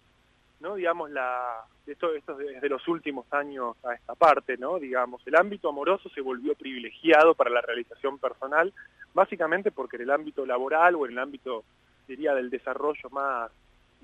[0.61, 4.79] no digamos la esto, esto es de los últimos años a esta parte, ¿no?
[4.79, 8.73] Digamos, el ámbito amoroso se volvió privilegiado para la realización personal,
[9.13, 11.65] básicamente porque en el ámbito laboral o en el ámbito,
[12.09, 13.51] diría, del desarrollo más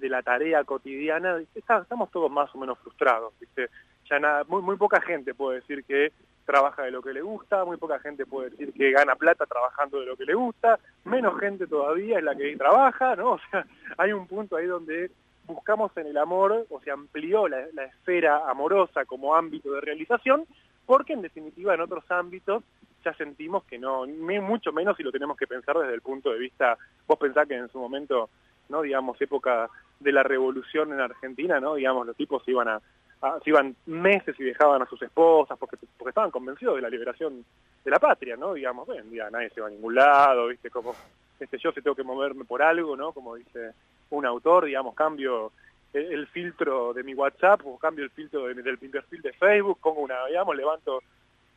[0.00, 3.68] de la tarea cotidiana, estamos todos más o menos frustrados, ¿viste?
[4.08, 6.12] Ya nada, muy, muy poca gente puede decir que
[6.44, 10.00] trabaja de lo que le gusta, muy poca gente puede decir que gana plata trabajando
[10.00, 13.32] de lo que le gusta, menos gente todavía es la que trabaja, ¿no?
[13.34, 13.64] O sea,
[13.98, 15.10] hay un punto ahí donde
[15.46, 20.44] buscamos en el amor, o se amplió la, la esfera amorosa como ámbito de realización,
[20.86, 22.64] porque en definitiva en otros ámbitos
[23.04, 26.38] ya sentimos que no, mucho menos si lo tenemos que pensar desde el punto de
[26.38, 28.30] vista, vos pensás que en su momento,
[28.68, 29.68] no digamos, época
[30.00, 32.80] de la revolución en Argentina, no digamos, los tipos se iban a,
[33.22, 36.88] a- se iban meses y dejaban a sus esposas porque, porque estaban convencidos de la
[36.90, 37.44] liberación
[37.84, 38.54] de la patria, ¿no?
[38.54, 40.70] Digamos, ven, ya nadie se va a ningún lado, ¿viste?
[40.70, 40.96] Como,
[41.38, 43.12] este, yo si tengo que moverme por algo, ¿no?
[43.12, 43.72] Como dice
[44.10, 45.52] un autor, digamos, cambio
[45.92, 49.78] el, el filtro de mi WhatsApp o cambio el filtro de- del perfil de Facebook,
[49.82, 51.02] pongo una, digamos, levanto,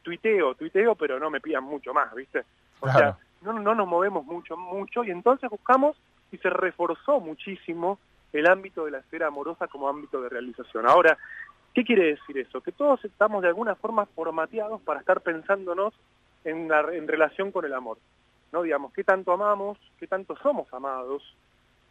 [0.01, 2.43] tuiteo, tuiteo, pero no me pidan mucho más, ¿viste?
[2.79, 2.99] O Claro.
[2.99, 5.95] sea, no, no nos movemos mucho, mucho, y entonces buscamos
[6.31, 7.99] y se reforzó muchísimo
[8.33, 10.87] el ámbito de la esfera amorosa como ámbito de realización.
[10.87, 11.17] Ahora,
[11.73, 12.61] ¿qué quiere decir eso?
[12.61, 15.93] Que todos estamos de alguna forma formateados para estar pensándonos
[16.43, 17.97] en, la- en relación con el amor.
[18.51, 18.61] ¿no?
[18.63, 21.23] Digamos, qué tanto amamos, qué tanto somos amados,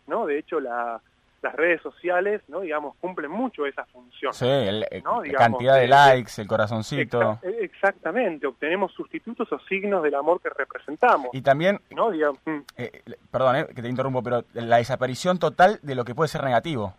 [0.06, 0.27] ¿no?
[0.27, 1.01] De hecho, la,
[1.43, 2.60] las redes sociales, ¿no?
[2.60, 4.32] Digamos, cumplen mucho esa función.
[4.32, 5.16] Sí, el- eh, ¿no?
[5.16, 7.20] la Digamos, cantidad de likes, el corazoncito.
[7.20, 11.28] exa- eh, exactamente, obtenemos sustitutos o signos del amor que representamos.
[11.32, 12.10] Y también, ¿no?
[12.10, 12.59] Digamos, mm.
[12.77, 16.44] eh, perdón eh, que te interrumpo, pero la desaparición total de lo que puede ser
[16.44, 16.94] negativo.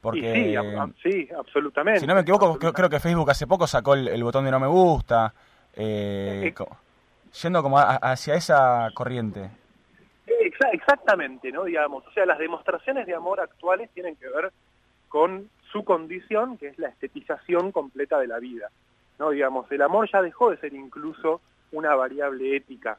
[0.00, 2.00] Porque, sí, ab- ab- sí, absolutamente.
[2.00, 4.50] si no me equivoco, creo, creo que Facebook hace poco sacó el, el botón de
[4.50, 5.32] no me gusta,
[5.74, 6.52] eh,
[7.42, 9.50] yendo como a- hacia esa corriente.
[10.54, 11.64] Exa- exactamente, ¿no?
[11.64, 14.52] Digamos, o sea, las demostraciones de amor actuales tienen que ver
[15.08, 18.68] con su condición, que es la estetización completa de la vida.
[19.18, 19.30] ¿no?
[19.30, 21.40] Digamos, el amor ya dejó de ser incluso
[21.72, 22.98] una variable ética,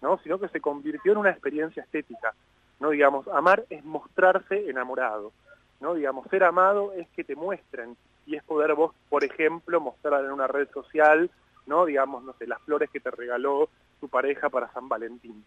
[0.00, 0.18] ¿no?
[0.18, 2.34] sino que se convirtió en una experiencia estética.
[2.80, 2.90] ¿no?
[2.90, 5.32] Digamos, amar es mostrarse enamorado.
[5.80, 5.94] ¿no?
[5.94, 7.96] Digamos, ser amado es que te muestren
[8.26, 11.30] y es poder vos, por ejemplo, mostrar en una red social,
[11.66, 11.84] ¿no?
[11.84, 13.68] Digamos, no sé, las flores que te regaló
[14.00, 15.44] tu pareja para San Valentín,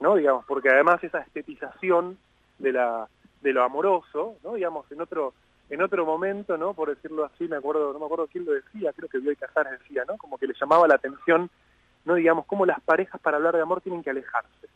[0.00, 0.16] ¿no?
[0.16, 2.18] Digamos, porque además esa estetización
[2.58, 3.08] de la
[3.42, 4.54] de lo amoroso, ¿no?
[4.54, 5.34] Digamos, en otro
[5.68, 6.74] en otro momento, ¿no?
[6.74, 9.78] Por decirlo así, me acuerdo, no me acuerdo quién lo decía, creo que Bioy Casares
[9.80, 10.16] decía, ¿no?
[10.16, 11.50] Como que le llamaba la atención,
[12.04, 12.14] ¿no?
[12.14, 14.68] Digamos, cómo las parejas para hablar de amor tienen que alejarse.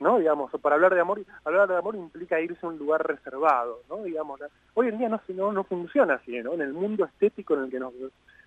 [0.00, 0.18] ¿no?
[0.18, 4.02] Digamos, para hablar de amor, hablar de amor implica irse a un lugar reservado, ¿no?
[4.02, 4.40] Digamos,
[4.74, 6.52] hoy en día no, no, no funciona así, ¿no?
[6.52, 7.94] En el mundo estético en el que nos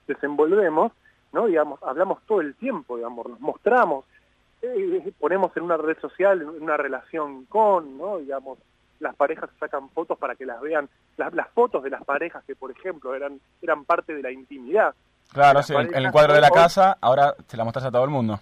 [0.07, 0.91] desenvolvemos,
[1.33, 1.47] ¿no?
[1.47, 4.05] Digamos, hablamos todo el tiempo de amor, nos mostramos,
[4.61, 8.17] eh, ponemos en una red social, en una relación con, ¿no?
[8.17, 8.59] Digamos,
[8.99, 12.55] las parejas sacan fotos para que las vean, las, las fotos de las parejas que,
[12.55, 14.93] por ejemplo, eran, eran parte de la intimidad.
[15.31, 18.09] Claro, sí, en el cuadro de la casa, ahora se la mostras a todo el
[18.09, 18.39] mundo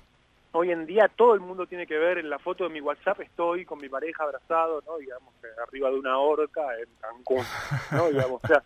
[0.55, 3.19] hoy en día todo el mundo tiene que ver en la foto de mi WhatsApp
[3.19, 4.97] estoy con mi pareja abrazado, ¿no?
[4.97, 5.33] Digamos,
[5.67, 7.43] arriba de una horca en Cancún,
[7.91, 8.07] ¿no?
[8.11, 8.63] Digamos, o sea,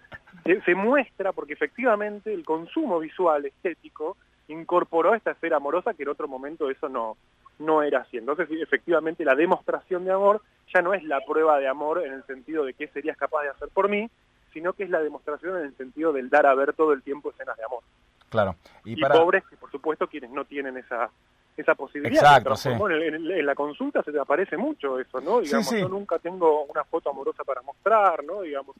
[0.64, 4.18] se, muestra porque efectivamente el consumo visual estético
[4.48, 7.18] incorporó esta esfera amorosa que en otro momento eso no
[7.60, 8.18] no era así.
[8.18, 10.42] Entonces, efectivamente, la demostración de amor
[10.74, 13.50] ya no es la prueba de amor en el sentido de qué serías capaz de
[13.50, 14.10] hacer por mí,
[14.54, 17.32] sino que es la demostración en el sentido del dar a ver todo el tiempo
[17.32, 17.84] escenas de amor.
[18.30, 18.56] Claro.
[18.86, 21.10] Y, pobres, que por supuesto, quienes no tienen esa
[21.58, 22.40] esa posibilidad.
[22.40, 25.42] Exacto, en, la consulta se te aparece mucho eso, ¿no?
[25.42, 28.42] Digamos, yo nunca tengo una foto amorosa para mostrar, ¿no?
[28.42, 28.78] Digamos,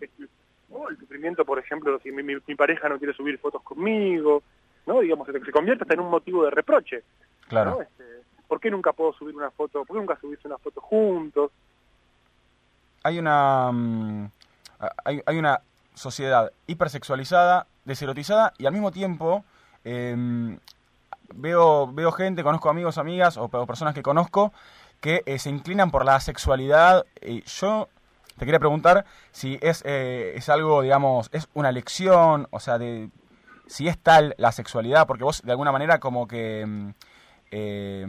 [0.00, 0.24] este,
[0.88, 4.42] el sufrimiento, por ejemplo, si mi, pareja no quiere subir fotos conmigo,
[4.86, 5.00] ¿no?
[5.00, 7.02] Digamos, se, se convierte hasta en un motivo de reproche.
[7.48, 7.82] Claro.
[7.82, 8.21] Este,
[8.52, 9.82] ¿Por qué nunca puedo subir una foto?
[9.82, 11.50] ¿Por qué nunca subiste una foto juntos?
[13.02, 13.72] Hay una...
[13.72, 14.30] Mm,
[15.06, 15.62] hay, hay una
[15.94, 19.42] sociedad hipersexualizada, deserotizada y al mismo tiempo
[19.86, 20.58] eh,
[21.34, 24.52] veo, veo gente, conozco amigos, amigas o, personas que conozco
[25.00, 27.06] que eh, se inclinan por la sexualidad.
[27.22, 27.88] Y yo
[28.36, 33.08] te quería preguntar si es, eh, es algo, digamos, es una elección, o sea, de
[33.66, 36.90] si es tal la sexualidad, porque vos de alguna manera como que mm,
[37.52, 38.06] eh,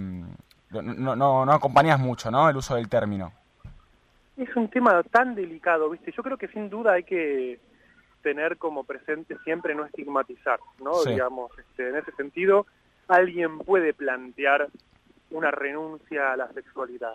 [0.71, 2.49] no, no, no acompañas mucho, ¿no?
[2.49, 3.31] El uso del término.
[4.37, 6.11] Es un tema tan delicado, ¿viste?
[6.11, 7.59] Yo creo que sin duda hay que
[8.23, 11.03] tener como presente siempre no estigmatizar, ¿no?
[11.03, 12.65] Digamos, este, en ese sentido,
[13.07, 14.69] alguien puede plantear
[15.29, 17.13] una renuncia a la sexualidad,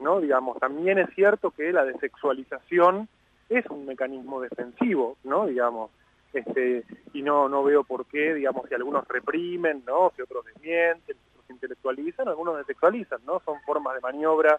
[0.00, 0.20] ¿no?
[0.20, 3.08] Digamos, también es cierto que la desexualización
[3.48, 5.46] es un mecanismo defensivo, ¿no?
[5.46, 5.90] Digamos,
[6.32, 10.12] este, y no, no veo por qué, digamos, si algunos reprimen, ¿no?
[10.16, 13.40] Si otros desmienten, otros intelectualizan, algunos desexualizan, ¿no?
[13.44, 14.58] Son formas de maniobra,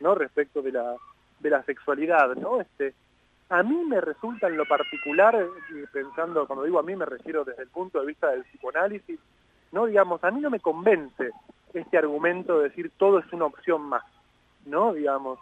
[0.00, 0.14] ¿no?
[0.14, 0.96] Respecto de la,
[1.40, 2.60] de la sexualidad, ¿no?
[2.60, 2.94] Este,
[3.48, 7.44] a mí me resulta en lo particular, eh, pensando, cuando digo a mí me refiero
[7.44, 9.18] desde el punto de vista del psicoanálisis,
[9.72, 9.86] ¿no?
[9.86, 11.30] Digamos, a mí no me convence
[11.72, 14.04] este argumento de decir todo es una opción más,
[14.64, 14.94] ¿no?
[14.94, 15.38] Digamos,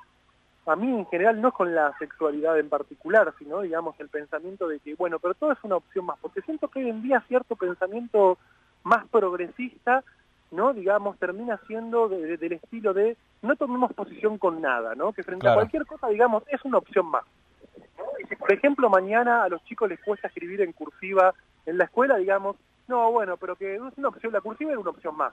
[0.66, 4.66] a mí en general no es con la sexualidad en particular, sino, digamos, el pensamiento
[4.66, 7.22] de que, bueno, pero todo es una opción más, porque siento que hoy en día
[7.28, 8.38] cierto pensamiento
[8.82, 10.02] más progresista,
[10.54, 10.72] ¿no?
[10.72, 15.12] Digamos, termina siendo del estilo de no tomemos posición con nada, ¿no?
[15.12, 17.24] Que frente a cualquier cosa, digamos, es una opción más.
[18.22, 21.34] Y si, por ejemplo, mañana a los chicos les cuesta escribir en cursiva
[21.66, 22.56] en la escuela, digamos,
[22.88, 25.32] no, bueno, pero que es una opción, la cursiva es una opción más.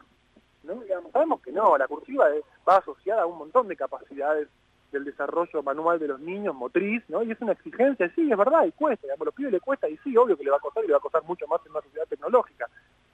[0.64, 0.76] ¿no?
[0.76, 2.28] Digamos, sabemos que no, la cursiva
[2.68, 4.48] va asociada a un montón de capacidades
[4.92, 7.24] del desarrollo manual de los niños, motriz, ¿no?
[7.24, 9.90] Y es una exigencia, sí, es verdad, y cuesta, digamos, a los pibes le cuesta,
[9.90, 11.62] y sí, obvio que le va a costar y le va a costar mucho más
[11.66, 12.68] en una sociedad tecnológica.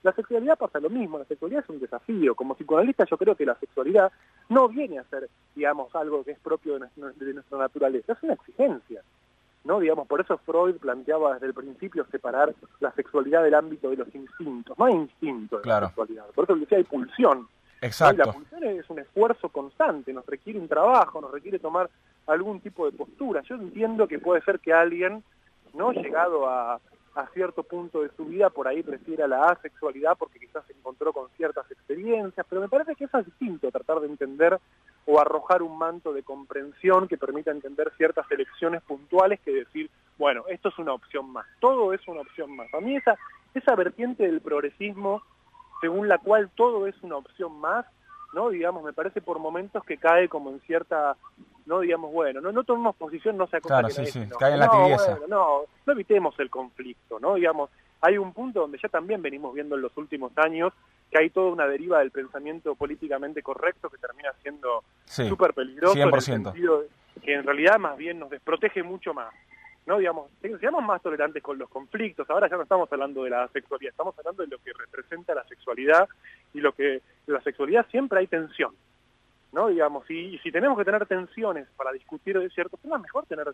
[0.03, 2.35] La sexualidad pasa lo mismo, la sexualidad es un desafío.
[2.35, 4.11] Como psicoanalista yo creo que la sexualidad
[4.49, 9.01] no viene a ser, digamos, algo que es propio de nuestra naturaleza, es una exigencia.
[9.67, 9.79] ¿no?
[9.79, 14.15] Digamos, por eso Freud planteaba desde el principio separar la sexualidad del ámbito de los
[14.15, 17.47] instintos, no hay instinto de la sexualidad, por eso decía hay pulsión.
[17.81, 18.25] Exacto.
[18.25, 21.89] La pulsión es un esfuerzo constante, nos requiere un trabajo, nos requiere tomar
[22.25, 23.41] algún tipo de postura.
[23.43, 25.23] Yo entiendo que puede ser que alguien,
[25.73, 26.79] no llegado a,
[27.17, 31.11] a cierto punto de su vida, por ahí prefiera la asexualidad porque quizás se encontró
[31.11, 34.59] con ciertas experiencias, pero me parece que es distinto, tratar de entender
[35.07, 39.89] o arrojar un manto de comprensión que permita entender ciertas elecciones puntuales que decir,
[40.19, 42.71] bueno, esto es una opción más, todo es una opción más.
[42.73, 43.17] A mí esa,
[43.55, 45.23] esa vertiente del progresismo,
[45.81, 47.85] según la cual todo es una opción más,
[48.33, 48.49] ¿no?
[48.49, 51.15] Digamos, me parece por momentos que cae como en cierta,
[51.65, 54.59] no digamos, bueno, no, no tomemos posición, no sea cosa claro, sí, sí, cae en
[54.59, 55.19] la tibieza.
[55.27, 57.35] no, no evitemos el conflicto, ¿no?
[57.35, 57.69] Digamos,
[58.01, 60.73] hay un punto donde ya también venimos viendo en los últimos años
[61.09, 66.07] que hay toda una deriva del pensamiento políticamente correcto que termina siendo súper peligroso 100%.
[66.07, 66.83] en el sentido
[67.23, 69.33] que en realidad más bien nos desprotege mucho más.
[69.87, 69.97] ¿No?
[69.97, 72.29] Digamos, seamos más tolerantes con los conflictos.
[72.29, 75.45] Ahora ya no estamos hablando de la sexualidad, estamos hablando de lo que representa la
[75.45, 76.07] sexualidad
[76.53, 78.75] y lo que la sexualidad siempre hay tensión,
[79.53, 79.69] ¿no?
[79.69, 83.47] Digamos, y, si tenemos que tener tensiones para discutir de ciertos temas, mejor tener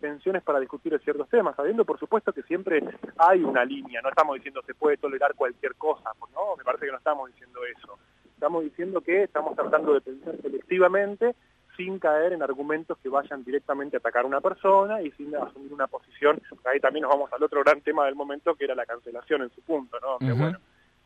[0.00, 2.82] tensiones para discutir de ciertos temas, sabiendo por supuesto que siempre
[3.18, 6.56] hay una línea, no estamos diciendo se puede tolerar cualquier cosa, ¿no?
[6.56, 7.98] Me parece que no estamos diciendo eso.
[8.34, 11.34] Estamos diciendo que estamos tratando de pensar selectivamente
[11.76, 15.72] sin caer en argumentos que vayan directamente a atacar a una persona y sin asumir
[15.72, 18.86] una posición, ahí también nos vamos al otro gran tema del momento que era la
[18.86, 20.18] cancelación en su punto, ¿no?
[20.36, 20.58] bueno,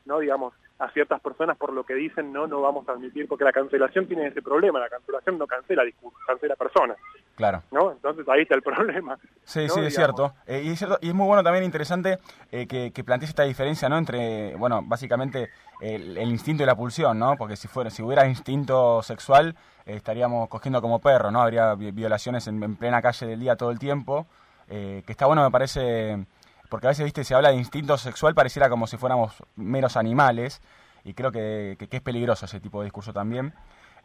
[0.07, 3.45] no digamos a ciertas personas por lo que dicen no no vamos a admitir porque
[3.45, 6.99] la cancelación tiene ese problema la cancelación no cancela discurso cancela personas.
[7.35, 7.63] Claro.
[7.71, 10.35] No entonces ahí está el problema sí sí es cierto.
[10.47, 12.19] Eh, y es cierto y es muy bueno también interesante
[12.53, 15.51] eh, que, que plantees esta diferencia no entre bueno básicamente
[15.81, 19.57] el, instinto y la pulsión no porque si fuera si hubiera instinto sexual
[19.87, 23.79] eh, estaríamos cogiendo como perro no habría violaciones en, plena calle del día todo el
[23.79, 24.27] tiempo
[24.69, 26.27] que está bueno me parece
[26.69, 30.61] porque a veces, viste, se habla de instinto sexual, pareciera como si fuéramos meros animales,
[31.05, 33.55] y creo que, es peligroso ese tipo de discurso también.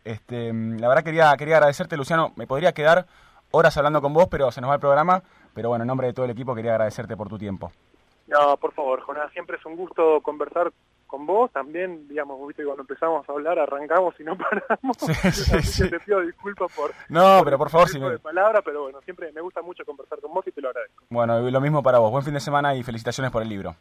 [0.03, 3.05] Este, la verdad quería, quería agradecerte, Luciano, me podría quedar
[3.51, 5.23] horas hablando con vos, pero se nos va el programa,
[5.53, 7.71] pero bueno, en nombre de todo el equipo quería agradecerte por tu tiempo.
[8.27, 10.71] No, por favor, Jonás, siempre es un gusto conversar
[11.11, 14.97] con vos también, digamos, viste, cuando empezamos a hablar arrancamos y no paramos.
[15.61, 16.91] Sí, Te pido disculpas por...
[17.09, 18.09] No, pero por favor, si me...
[18.09, 21.03] de palabra, pero bueno, siempre me gusta mucho conversar con vos y te lo agradezco.
[21.09, 22.11] Bueno, y lo mismo para vos.
[22.11, 23.75] Buen fin de semana y felicitaciones por el libro.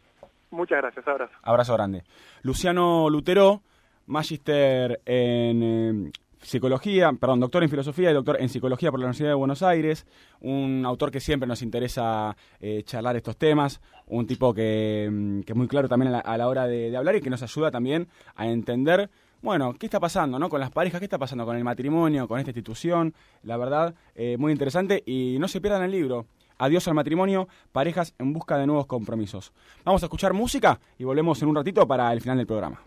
[0.50, 1.32] Muchas gracias, abrazo.
[1.42, 2.02] Abrazo grande.
[2.42, 3.62] Luciano Lutero,
[4.06, 6.12] magister en eh,
[6.42, 10.06] psicología, perdón, doctor en filosofía y doctor en psicología por la Universidad de Buenos Aires,
[10.40, 15.52] un autor que siempre nos interesa eh, charlar estos temas, un tipo que, mm, que
[15.52, 18.46] es muy claro también a la, hora de, hablar y que nos ayuda también a
[18.46, 19.10] entender,
[19.42, 20.48] bueno, qué está pasando, ¿no?
[20.48, 24.36] Con las parejas, qué está pasando con el matrimonio, con esta institución, la verdad, eh,
[24.38, 26.26] muy interesante y no se pierdan el libro.
[26.58, 29.52] Adiós al matrimonio, parejas en busca de nuevos compromisos.
[29.82, 32.82] Vamos a escuchar música y volvemos en un ratito para el final del programa.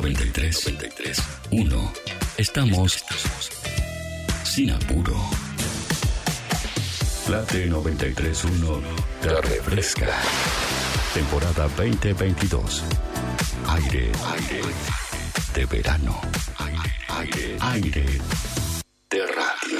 [0.00, 1.92] 93, 93, 1.
[2.36, 3.04] Estamos
[4.44, 5.16] sin apuro.
[7.28, 8.80] Late 93.1
[9.20, 10.06] te refresca.
[11.14, 12.84] Temporada 2022.
[13.66, 14.62] Aire, aire
[15.54, 16.20] de verano.
[16.58, 18.06] Aire, aire, aire
[19.10, 19.77] de radio.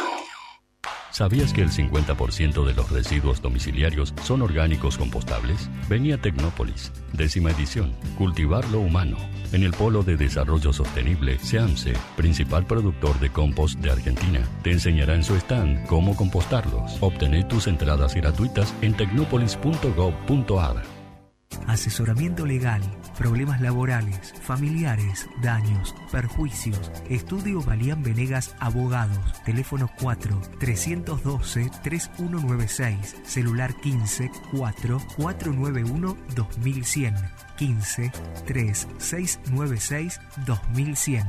[1.18, 5.68] ¿Sabías que el 50% de los residuos domiciliarios son orgánicos compostables?
[5.88, 9.16] Venía Tecnópolis, décima edición, Cultivar lo Humano,
[9.50, 14.46] en el Polo de Desarrollo Sostenible, SEAMSE, principal productor de compost de Argentina.
[14.62, 16.98] Te enseñará en su stand cómo compostarlos.
[17.00, 20.84] Obtener tus entradas gratuitas en tecnopolis.gov.ar.
[21.66, 22.80] Asesoramiento legal,
[23.18, 26.90] problemas laborales, familiares, daños, perjuicios.
[27.10, 29.18] Estudio Valían Venegas Abogados.
[29.44, 33.16] Teléfono 4 312 3196.
[33.24, 37.14] Celular 15 4 491 2100.
[37.56, 38.12] 15
[38.46, 41.26] 3 696 2100.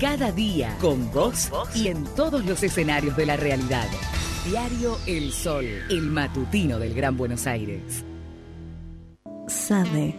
[0.00, 3.86] Cada día con vos y en todos los escenarios de la realidad.
[4.44, 8.04] Diario El Sol, el matutino del Gran Buenos Aires.
[9.46, 10.16] Sabe,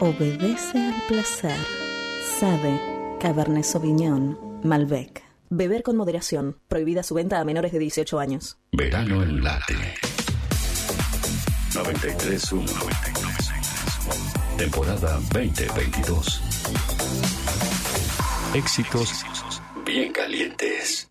[0.00, 1.58] obedece al placer.
[2.40, 2.80] Sabe,
[3.20, 5.22] Cabernet Sauvignon, Malbec.
[5.50, 6.56] Beber con moderación.
[6.68, 8.56] Prohibida su venta a menores de 18 años.
[8.72, 9.74] Verano en late.
[11.72, 14.56] 93.1.
[14.56, 16.42] Temporada 2022.
[18.54, 19.24] Éxitos
[19.84, 21.10] bien calientes.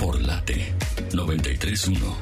[0.00, 0.74] por Late
[1.12, 2.16] 931.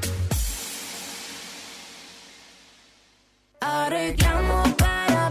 [3.60, 5.30] Arreglamos para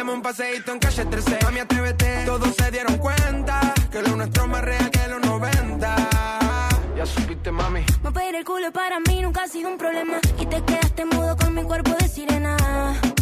[0.00, 1.38] Deme un paseíto en calle 13.
[1.42, 2.24] Mami, atrévete.
[2.24, 5.96] Todos se dieron cuenta que lo nuestro es más real que los 90.
[6.96, 7.84] Ya supiste, mami.
[8.02, 10.14] Mover el culo para mí nunca ha sido un problema.
[10.38, 12.56] Y te quedaste mudo con mi cuerpo de sirena.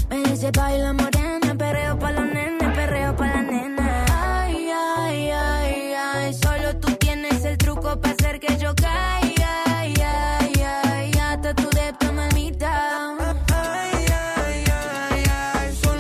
[0.09, 4.05] Me dice baila morena, perreo pa' los nenes, perreo pa' la nena.
[4.13, 9.28] Ay, ay, ay, ay, solo tú tienes el truco para hacer que yo caiga.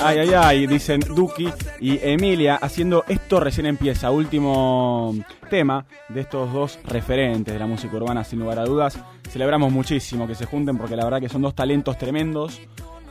[0.00, 1.48] Ay, ay, ay, dicen Duki
[1.80, 5.14] y Emilia haciendo Esto recién empieza, último
[5.50, 8.98] tema de estos dos referentes de la música urbana, sin lugar a dudas.
[9.30, 12.60] Celebramos muchísimo que se junten porque la verdad que son dos talentos tremendos.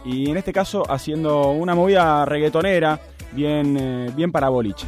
[0.05, 2.99] Y en este caso haciendo una movida reggaetonera
[3.33, 4.87] bien, eh, bien para boliche.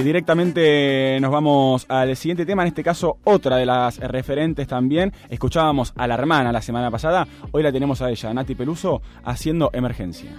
[0.00, 5.12] Y directamente nos vamos al siguiente tema, en este caso otra de las referentes también.
[5.28, 9.68] Escuchábamos a la hermana la semana pasada, hoy la tenemos a ella, Nati Peluso, haciendo
[9.74, 10.30] emergencia.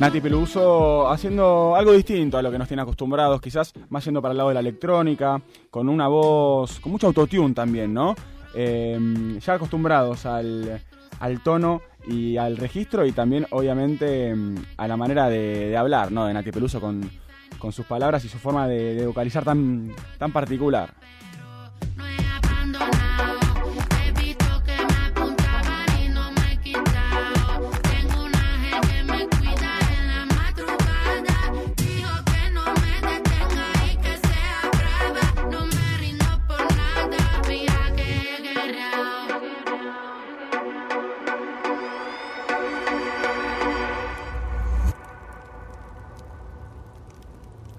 [0.00, 4.32] Nati Peluso haciendo algo distinto a lo que nos tiene acostumbrados, quizás más yendo para
[4.32, 8.14] el lado de la electrónica, con una voz, con mucho autotune también, ¿no?
[8.54, 8.98] Eh,
[9.38, 10.80] ya acostumbrados al,
[11.20, 16.10] al tono y al registro y también obviamente mm, a la manera de, de hablar,
[16.10, 16.24] ¿no?
[16.24, 17.02] De Nati Peluso con,
[17.58, 20.94] con sus palabras y su forma de, de vocalizar tan, tan particular.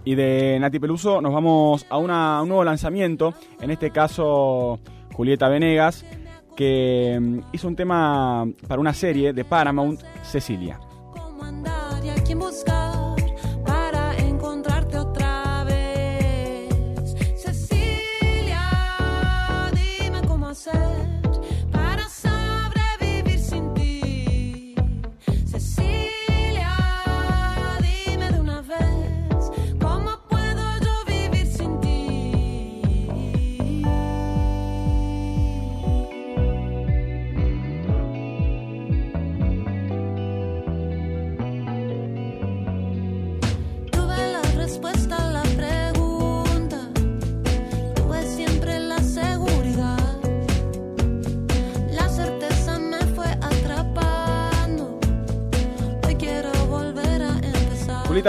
[0.03, 4.79] Y de Nati Peluso nos vamos a, una- a un nuevo lanzamiento, en este caso
[5.13, 6.03] Julieta Venegas,
[6.55, 10.79] que mm, hizo un tema para una serie de Paramount, Cecilia.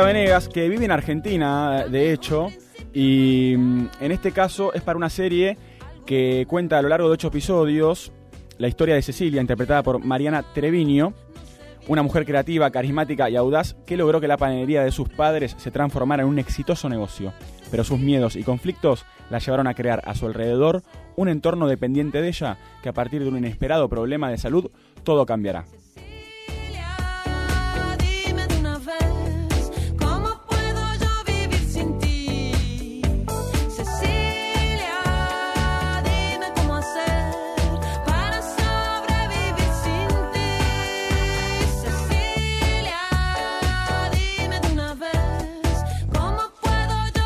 [0.00, 2.48] Venegas, que vive en Argentina, de hecho,
[2.94, 5.58] y mm, en este caso es para una serie
[6.06, 8.10] que cuenta a lo largo de ocho episodios
[8.56, 11.12] la historia de Cecilia, interpretada por Mariana Treviño,
[11.88, 15.70] una mujer creativa, carismática y audaz que logró que la panadería de sus padres se
[15.70, 17.34] transformara en un exitoso negocio.
[17.70, 20.82] Pero sus miedos y conflictos la llevaron a crear a su alrededor
[21.16, 24.70] un entorno dependiente de ella que a partir de un inesperado problema de salud
[25.04, 25.64] todo cambiará.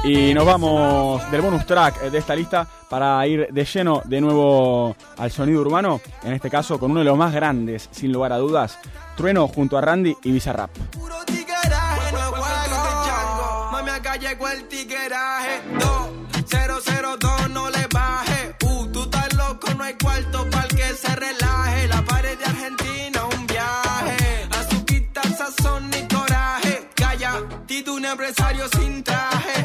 [0.06, 4.94] Y nos vamos del bonus track de esta lista para ir de lleno de nuevo
[5.16, 8.36] al sonido urbano, en este caso con uno de los más grandes, sin lugar a
[8.36, 8.78] dudas,
[9.16, 10.70] Trueno junto a Randy y Bizarrap.
[11.26, 13.68] tigueraje, no juego.
[13.72, 15.62] Mami, acá llegó el tigueraje.
[16.68, 18.54] 2002, no le baje.
[18.62, 21.88] Uh, tú estás loco, no hay cuarto para que se relaje.
[21.88, 24.48] La pared de Argentina, un viaje.
[24.52, 26.88] Azuquita, sazón y coraje.
[26.94, 29.55] Calla, Tito, un empresario sin traje.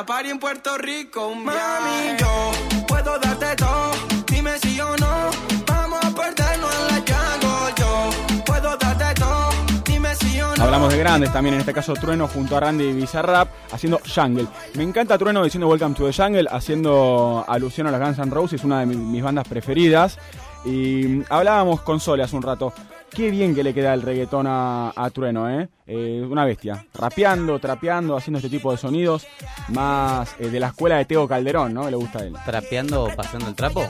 [0.00, 1.58] La party en Puerto Rico, un viaje.
[1.58, 3.90] Mami, yo puedo darte todo.
[4.26, 5.28] Dime si o no.
[5.66, 7.74] Vamos a perdernos en la jungle.
[7.76, 9.50] Yo puedo darte todo.
[9.84, 10.64] Dime si o no.
[10.64, 14.46] Hablamos de grandes también, en este caso Trueno junto a Randy y Bizarrap haciendo Jungle.
[14.72, 18.64] Me encanta Trueno diciendo Welcome to the Jungle, haciendo alusión a los Guns N' Roses,
[18.64, 20.16] una de mi- mis bandas preferidas.
[20.64, 22.72] Y hablábamos con Sole hace un rato.
[23.10, 25.68] Qué bien que le queda el reggaetón a, a Trueno, ¿eh?
[25.86, 26.86] Eh, Una bestia.
[26.94, 29.26] Rapeando, trapeando, haciendo este tipo de sonidos.
[29.68, 31.84] Más eh, de la escuela de Teo Calderón, ¿no?
[31.84, 32.34] Que le gusta a él.
[32.44, 33.86] ¿Trapeando, pasando el trapo?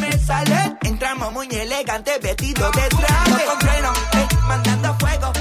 [0.00, 0.76] me sale.
[0.84, 3.44] Entramos muy elegantes, vestidos de traje.
[3.44, 5.32] Con freno, ey, mandando fuego.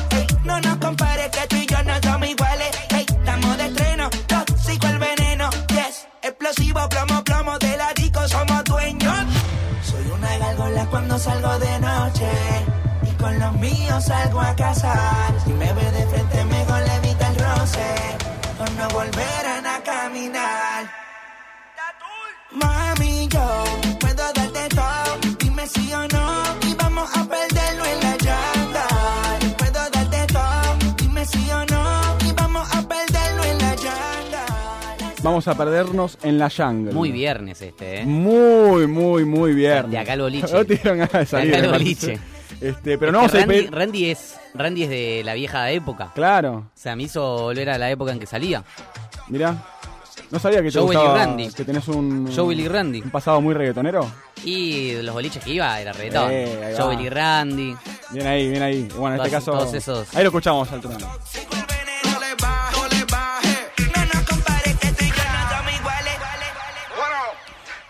[0.43, 2.71] no nos compares que tú y yo no somos iguales.
[2.91, 5.49] estamos de estreno, tóxico el veneno.
[5.69, 9.25] Yes, explosivo, plomo, plomo de la disco, somos dueños.
[9.83, 12.72] Soy una gárgola cuando salgo de noche.
[13.23, 15.33] Con los míos salgo a cazar.
[15.45, 17.89] Si me ve de frente, mejor le evita el roce.
[18.59, 20.91] O no volverán a caminar.
[22.51, 23.63] Mami, yo
[24.01, 25.35] puedo darte todo.
[25.39, 26.43] Dime sí o no.
[26.67, 28.87] Y vamos a perderlo en la llanta.
[29.57, 30.93] Puedo darte todo.
[30.97, 32.01] Dime sí o no.
[32.27, 34.45] Y vamos a perderlo en la llanta.
[35.23, 36.91] Vamos a perdernos en la jungle.
[36.91, 38.05] Muy viernes este, ¿eh?
[38.05, 39.91] Muy, muy, muy viernes.
[39.91, 40.47] De acá al boliche.
[40.51, 41.51] No te dieron ganas de salir.
[41.51, 42.07] De acá parece.
[42.11, 42.32] boliche.
[42.63, 43.77] Este, pero Es no vamos que a Randy, despedir.
[43.77, 46.11] Randy es Randy es de la vieja época.
[46.15, 46.69] Claro.
[46.73, 48.63] O sea, me hizo volver a la época en que salía.
[49.27, 49.55] Mirá.
[50.31, 51.51] No sabía que te gustaba, Randy.
[51.51, 53.01] que tenés un, Joel y Randy.
[53.01, 54.09] un pasado muy reggaetonero.
[54.45, 56.29] Y los boliches que iba era reggaetón.
[56.31, 56.75] Eh.
[56.77, 57.75] Joel y Randy.
[58.11, 58.87] Bien ahí, bien ahí.
[58.97, 59.51] Bueno, en este caso.
[59.51, 60.15] todos esos.
[60.15, 60.81] Ahí lo escuchamos al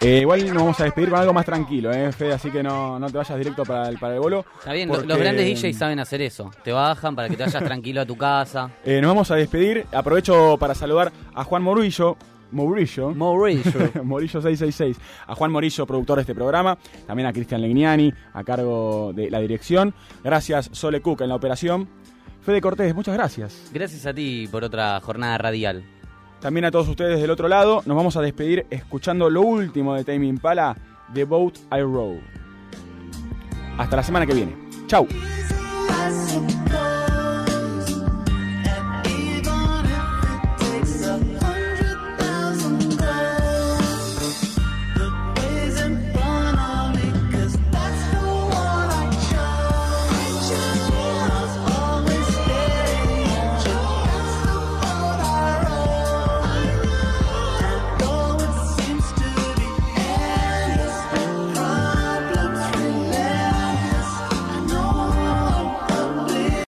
[0.04, 2.34] Eh, igual nos vamos a despedir con algo más tranquilo, ¿eh, Fede?
[2.34, 4.46] Así que no, no te vayas directo para el, para el bolo.
[4.60, 6.52] Está bien, porque, los grandes DJs saben hacer eso.
[6.62, 8.70] Te bajan para que te vayas tranquilo a tu casa.
[8.84, 9.86] eh, nos vamos a despedir.
[9.94, 12.18] Aprovecho para saludar a Juan Morillo.
[12.52, 13.12] Morillo.
[13.12, 13.64] Morillo.
[14.04, 14.98] Morillo 666.
[15.26, 16.78] A Juan Morillo, productor de este programa.
[17.08, 19.94] También a Cristian Legnani, a cargo de la dirección.
[20.22, 21.88] Gracias, Sole Cook, en la operación.
[22.42, 23.70] Fede Cortés, muchas gracias.
[23.74, 25.86] Gracias a ti por otra jornada radial.
[26.44, 30.04] También a todos ustedes del otro lado, nos vamos a despedir escuchando lo último de
[30.04, 30.76] Tame Impala,
[31.14, 32.20] The Boat I Row.
[33.78, 34.54] Hasta la semana que viene.
[34.86, 35.08] Chau.